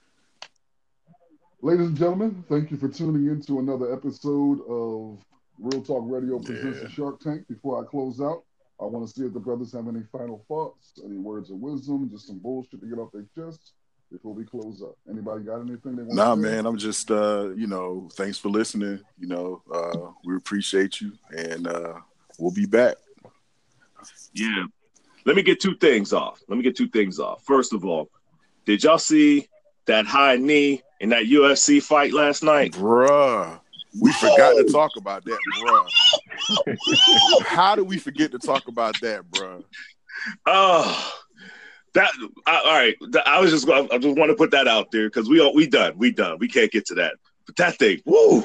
ladies 1.60 1.88
and 1.88 1.96
gentlemen, 1.96 2.44
thank 2.48 2.70
you 2.70 2.76
for 2.76 2.88
tuning 2.88 3.26
in 3.26 3.42
to 3.42 3.58
another 3.58 3.92
episode 3.92 4.60
of 4.68 5.18
Real 5.58 5.82
Talk 5.82 6.04
Radio 6.06 6.38
presents 6.38 6.80
Yeah. 6.82 6.88
Shark 6.88 7.20
Tank. 7.20 7.46
Before 7.48 7.82
I 7.84 7.86
close 7.86 8.20
out, 8.20 8.44
I 8.82 8.86
want 8.86 9.06
to 9.06 9.12
see 9.12 9.24
if 9.24 9.32
the 9.32 9.40
brothers 9.40 9.72
have 9.72 9.86
any 9.88 10.02
final 10.10 10.44
thoughts, 10.48 11.00
any 11.04 11.16
words 11.18 11.50
of 11.50 11.56
wisdom, 11.58 12.08
just 12.10 12.26
some 12.26 12.38
bullshit 12.38 12.80
to 12.80 12.86
get 12.86 12.98
off 12.98 13.12
their 13.12 13.26
chest 13.34 13.72
before 14.10 14.34
we 14.34 14.44
close 14.44 14.82
up. 14.82 14.96
Anybody 15.08 15.44
got 15.44 15.60
anything 15.60 15.96
they 15.96 16.02
want 16.02 16.14
Nah, 16.14 16.34
to 16.34 16.42
say? 16.42 16.48
man, 16.48 16.66
I'm 16.66 16.76
just 16.76 17.10
uh, 17.10 17.50
you 17.56 17.66
know, 17.66 18.08
thanks 18.14 18.38
for 18.38 18.48
listening. 18.48 19.00
You 19.18 19.28
know, 19.28 19.62
uh, 19.72 20.10
we 20.24 20.36
appreciate 20.36 21.00
you, 21.00 21.12
and 21.36 21.66
uh, 21.66 21.94
we'll 22.38 22.52
be 22.52 22.66
back. 22.66 22.96
Yeah. 24.34 24.64
Let 25.24 25.36
me 25.36 25.42
get 25.42 25.60
two 25.60 25.76
things 25.76 26.12
off. 26.12 26.40
Let 26.48 26.56
me 26.56 26.64
get 26.64 26.76
two 26.76 26.88
things 26.88 27.20
off. 27.20 27.44
First 27.44 27.72
of 27.72 27.84
all, 27.84 28.10
did 28.64 28.82
y'all 28.82 28.98
see 28.98 29.46
that 29.86 30.06
high 30.06 30.36
knee 30.36 30.82
in 31.00 31.10
that 31.10 31.24
UFC 31.24 31.80
fight 31.80 32.12
last 32.12 32.42
night? 32.42 32.72
Bruh, 32.72 33.60
we 34.00 34.12
forgot 34.12 34.54
to 34.54 34.64
talk 34.70 34.92
about 34.96 35.24
that, 35.24 35.38
bruh. 35.60 37.42
How 37.46 37.76
do 37.76 37.84
we 37.84 37.98
forget 37.98 38.32
to 38.32 38.38
talk 38.38 38.68
about 38.68 39.00
that, 39.02 39.22
bruh? 39.30 39.62
Oh, 40.46 41.12
that 41.94 42.10
I, 42.46 42.60
all 42.64 42.72
right. 42.72 42.96
I 43.26 43.40
was 43.40 43.50
just 43.50 43.68
I 43.68 43.98
just 43.98 44.16
want 44.16 44.30
to 44.30 44.36
put 44.36 44.50
that 44.52 44.68
out 44.68 44.90
there 44.90 45.08
because 45.08 45.28
we 45.28 45.40
all 45.40 45.54
we 45.54 45.66
done 45.66 45.94
we 45.96 46.10
done 46.10 46.38
we 46.38 46.48
can't 46.48 46.70
get 46.70 46.86
to 46.86 46.94
that. 46.94 47.14
But 47.46 47.56
that 47.56 47.78
thing, 47.78 48.00
woo! 48.06 48.42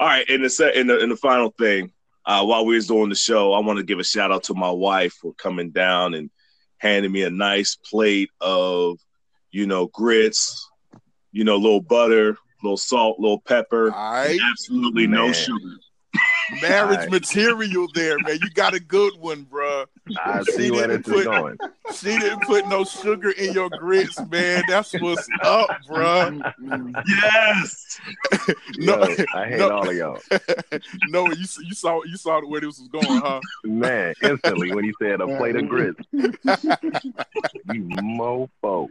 All 0.00 0.08
right, 0.08 0.28
in 0.28 0.42
the 0.42 0.50
set 0.50 0.74
in 0.74 0.86
the 0.86 0.98
in 0.98 1.08
the 1.08 1.16
final 1.16 1.50
thing, 1.58 1.92
uh, 2.26 2.44
while 2.44 2.66
we 2.66 2.74
was 2.74 2.86
doing 2.86 3.10
the 3.10 3.14
show, 3.14 3.52
I 3.52 3.60
want 3.60 3.78
to 3.78 3.84
give 3.84 3.98
a 3.98 4.04
shout 4.04 4.32
out 4.32 4.44
to 4.44 4.54
my 4.54 4.70
wife 4.70 5.12
for 5.14 5.34
coming 5.34 5.70
down 5.70 6.14
and 6.14 6.30
handing 6.78 7.12
me 7.12 7.22
a 7.22 7.30
nice 7.30 7.76
plate 7.76 8.30
of 8.40 8.98
you 9.50 9.66
know 9.66 9.86
grits, 9.86 10.68
you 11.32 11.44
know, 11.44 11.56
little 11.56 11.80
butter, 11.80 12.36
little 12.64 12.76
salt, 12.76 13.20
little 13.20 13.40
pepper, 13.40 13.90
right, 13.90 14.38
absolutely 14.50 15.06
no 15.06 15.32
sugar. 15.32 15.58
marriage 16.62 16.90
Alright. 16.98 17.10
material 17.10 17.86
there, 17.94 18.16
man. 18.20 18.38
You 18.42 18.50
got 18.50 18.74
a 18.74 18.80
good 18.80 19.12
one, 19.20 19.44
bruh. 19.46 19.86
I 20.24 20.42
She 20.44 20.52
see 20.52 20.70
where 20.70 20.88
this 20.88 20.98
didn't 20.98 21.06
is 21.06 21.12
put- 21.12 21.24
going. 21.24 21.58
She 21.92 22.18
didn't 22.18 22.40
put 22.42 22.66
no 22.68 22.84
sugar 22.84 23.30
in 23.30 23.52
your 23.52 23.70
grits, 23.70 24.18
man. 24.30 24.64
That's 24.68 24.92
what's 24.94 25.28
up, 25.42 25.70
bruh. 25.88 26.42
Mm-mm. 26.60 27.02
Yes. 27.06 28.00
No, 28.78 29.04
Yo, 29.06 29.24
I 29.34 29.46
hate 29.48 29.58
no. 29.58 29.70
all 29.70 29.88
of 29.88 29.94
y'all. 29.94 30.18
no, 31.08 31.26
you 31.30 31.46
you 31.62 31.74
saw 31.74 32.02
you 32.04 32.16
saw 32.16 32.40
where 32.46 32.60
this 32.62 32.78
was 32.80 32.88
going, 32.88 33.20
huh? 33.20 33.40
Man, 33.64 34.14
instantly 34.22 34.74
when 34.74 34.84
he 34.84 34.92
said 35.00 35.20
a 35.20 35.26
plate 35.26 35.56
of 35.56 35.68
grits. 35.68 36.00
you 36.12 37.82
mofo. 38.02 38.88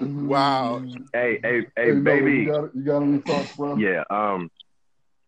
Wow. 0.00 0.82
Hey, 1.12 1.38
hey, 1.42 1.60
hey, 1.76 1.84
Hey, 1.84 1.92
baby. 1.92 2.32
you 2.32 2.46
got, 2.46 2.74
you 2.74 2.82
got 2.82 3.02
any 3.02 3.18
thoughts, 3.18 3.56
bro? 3.56 3.76
Yeah, 3.76 4.04
um, 4.10 4.50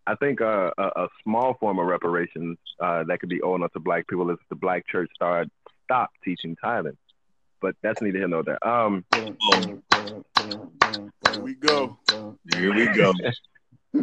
I 0.06 0.14
think 0.16 0.40
uh, 0.40 0.70
a, 0.76 0.82
a 0.82 1.08
small 1.22 1.54
form 1.58 1.78
of 1.78 1.86
reparations 1.86 2.58
uh, 2.80 3.04
that 3.04 3.20
could 3.20 3.28
be 3.30 3.40
owed 3.42 3.62
to 3.72 3.80
black 3.80 4.06
people 4.06 4.30
is 4.30 4.38
if 4.40 4.48
the 4.50 4.54
black 4.56 4.86
church 4.86 5.10
start 5.14 5.48
stop 5.84 6.10
teaching 6.24 6.56
tithing. 6.62 6.96
But 7.60 7.74
that's 7.82 8.02
neither 8.02 8.18
here 8.18 8.28
nor 8.28 8.42
there. 8.42 8.66
Um, 8.66 9.04
Here 9.14 9.34
we 11.42 11.54
go. 11.54 11.98
Here 12.54 12.74
we 12.74 12.86
go. 12.88 13.12
I 13.94 14.00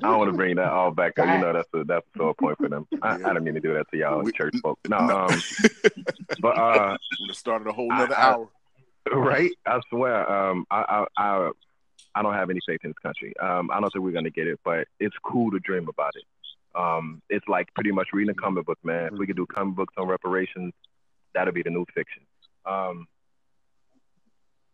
don't 0.00 0.18
want 0.18 0.30
to 0.30 0.36
bring 0.36 0.56
that 0.56 0.68
all 0.72 0.90
back 0.90 1.18
up. 1.18 1.26
You 1.26 1.38
know, 1.38 1.52
that's 1.52 1.68
a 1.74 1.84
that's 1.84 2.04
a 2.14 2.18
sore 2.18 2.34
point 2.34 2.58
for 2.58 2.68
them. 2.68 2.86
I, 3.02 3.14
I 3.14 3.18
didn't 3.18 3.44
mean 3.44 3.54
to 3.54 3.60
do 3.60 3.72
that 3.74 3.86
to 3.92 3.96
y'all 3.96 4.22
We- 4.22 4.32
church 4.32 4.54
folks. 4.62 4.80
No, 4.88 4.98
no. 5.06 5.26
um, 5.26 5.42
but 6.40 6.58
uh, 6.58 6.96
Would 7.20 7.30
have 7.30 7.36
started 7.36 7.68
a 7.68 7.72
whole 7.72 7.88
nother 7.88 8.14
I- 8.18 8.20
I- 8.22 8.32
hour. 8.32 8.48
right? 9.12 9.50
I 9.64 9.80
swear, 9.90 10.30
um, 10.30 10.66
I, 10.70 11.04
I, 11.16 11.22
I, 11.22 11.50
I 12.16 12.22
don't 12.22 12.32
have 12.32 12.48
any 12.48 12.60
faith 12.66 12.80
in 12.82 12.90
this 12.90 12.98
country. 13.02 13.34
Um, 13.38 13.70
I 13.70 13.78
don't 13.78 13.92
think 13.92 14.02
we're 14.02 14.12
gonna 14.12 14.30
get 14.30 14.46
it, 14.46 14.58
but 14.64 14.88
it's 14.98 15.14
cool 15.22 15.50
to 15.50 15.60
dream 15.60 15.86
about 15.88 16.14
it. 16.16 16.24
Um, 16.74 17.20
it's 17.28 17.46
like 17.46 17.72
pretty 17.74 17.92
much 17.92 18.08
reading 18.12 18.30
a 18.30 18.34
comic 18.34 18.64
book, 18.64 18.78
man. 18.82 19.12
If 19.12 19.18
we 19.18 19.26
could 19.26 19.36
do 19.36 19.46
comic 19.46 19.76
books 19.76 19.94
on 19.98 20.08
reparations, 20.08 20.72
that'll 21.34 21.52
be 21.52 21.62
the 21.62 21.70
new 21.70 21.84
fiction. 21.94 22.22
Um, 22.64 23.06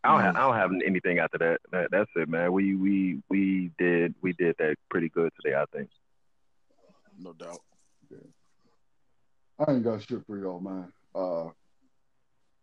I 0.05 0.12
don't, 0.12 0.20
have, 0.20 0.36
I 0.36 0.40
don't 0.40 0.57
have 0.57 0.70
anything 0.84 1.18
after 1.18 1.38
that. 1.38 1.61
that. 1.70 1.88
That's 1.93 2.11
it, 2.16 2.28
man. 2.28 2.53
We, 2.53 2.74
we, 2.74 3.22
we 3.28 3.70
did, 3.78 4.14
we 4.20 4.32
did 4.32 4.57
that 4.59 4.76
pretty 4.90 5.09
good 5.09 5.30
today, 5.40 5.57
I 5.57 5.64
think. 5.72 5.90
No 7.20 7.32
doubt. 7.34 7.61
I 9.59 9.72
ain't 9.72 9.84
got 9.84 10.03
shit 10.03 10.26
for 10.26 10.38
y'all, 10.38 10.59
man. 10.59 10.93
Uh, 11.14 11.51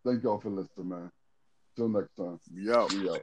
thank 0.04 0.22
y'all 0.22 0.38
for 0.38 0.50
listening, 0.50 0.88
man. 0.88 1.10
Till 1.76 1.88
next 1.88 2.14
time. 2.16 2.38
We 2.54 2.70
out. 2.70 2.92
We 2.92 3.08
out. 3.08 3.22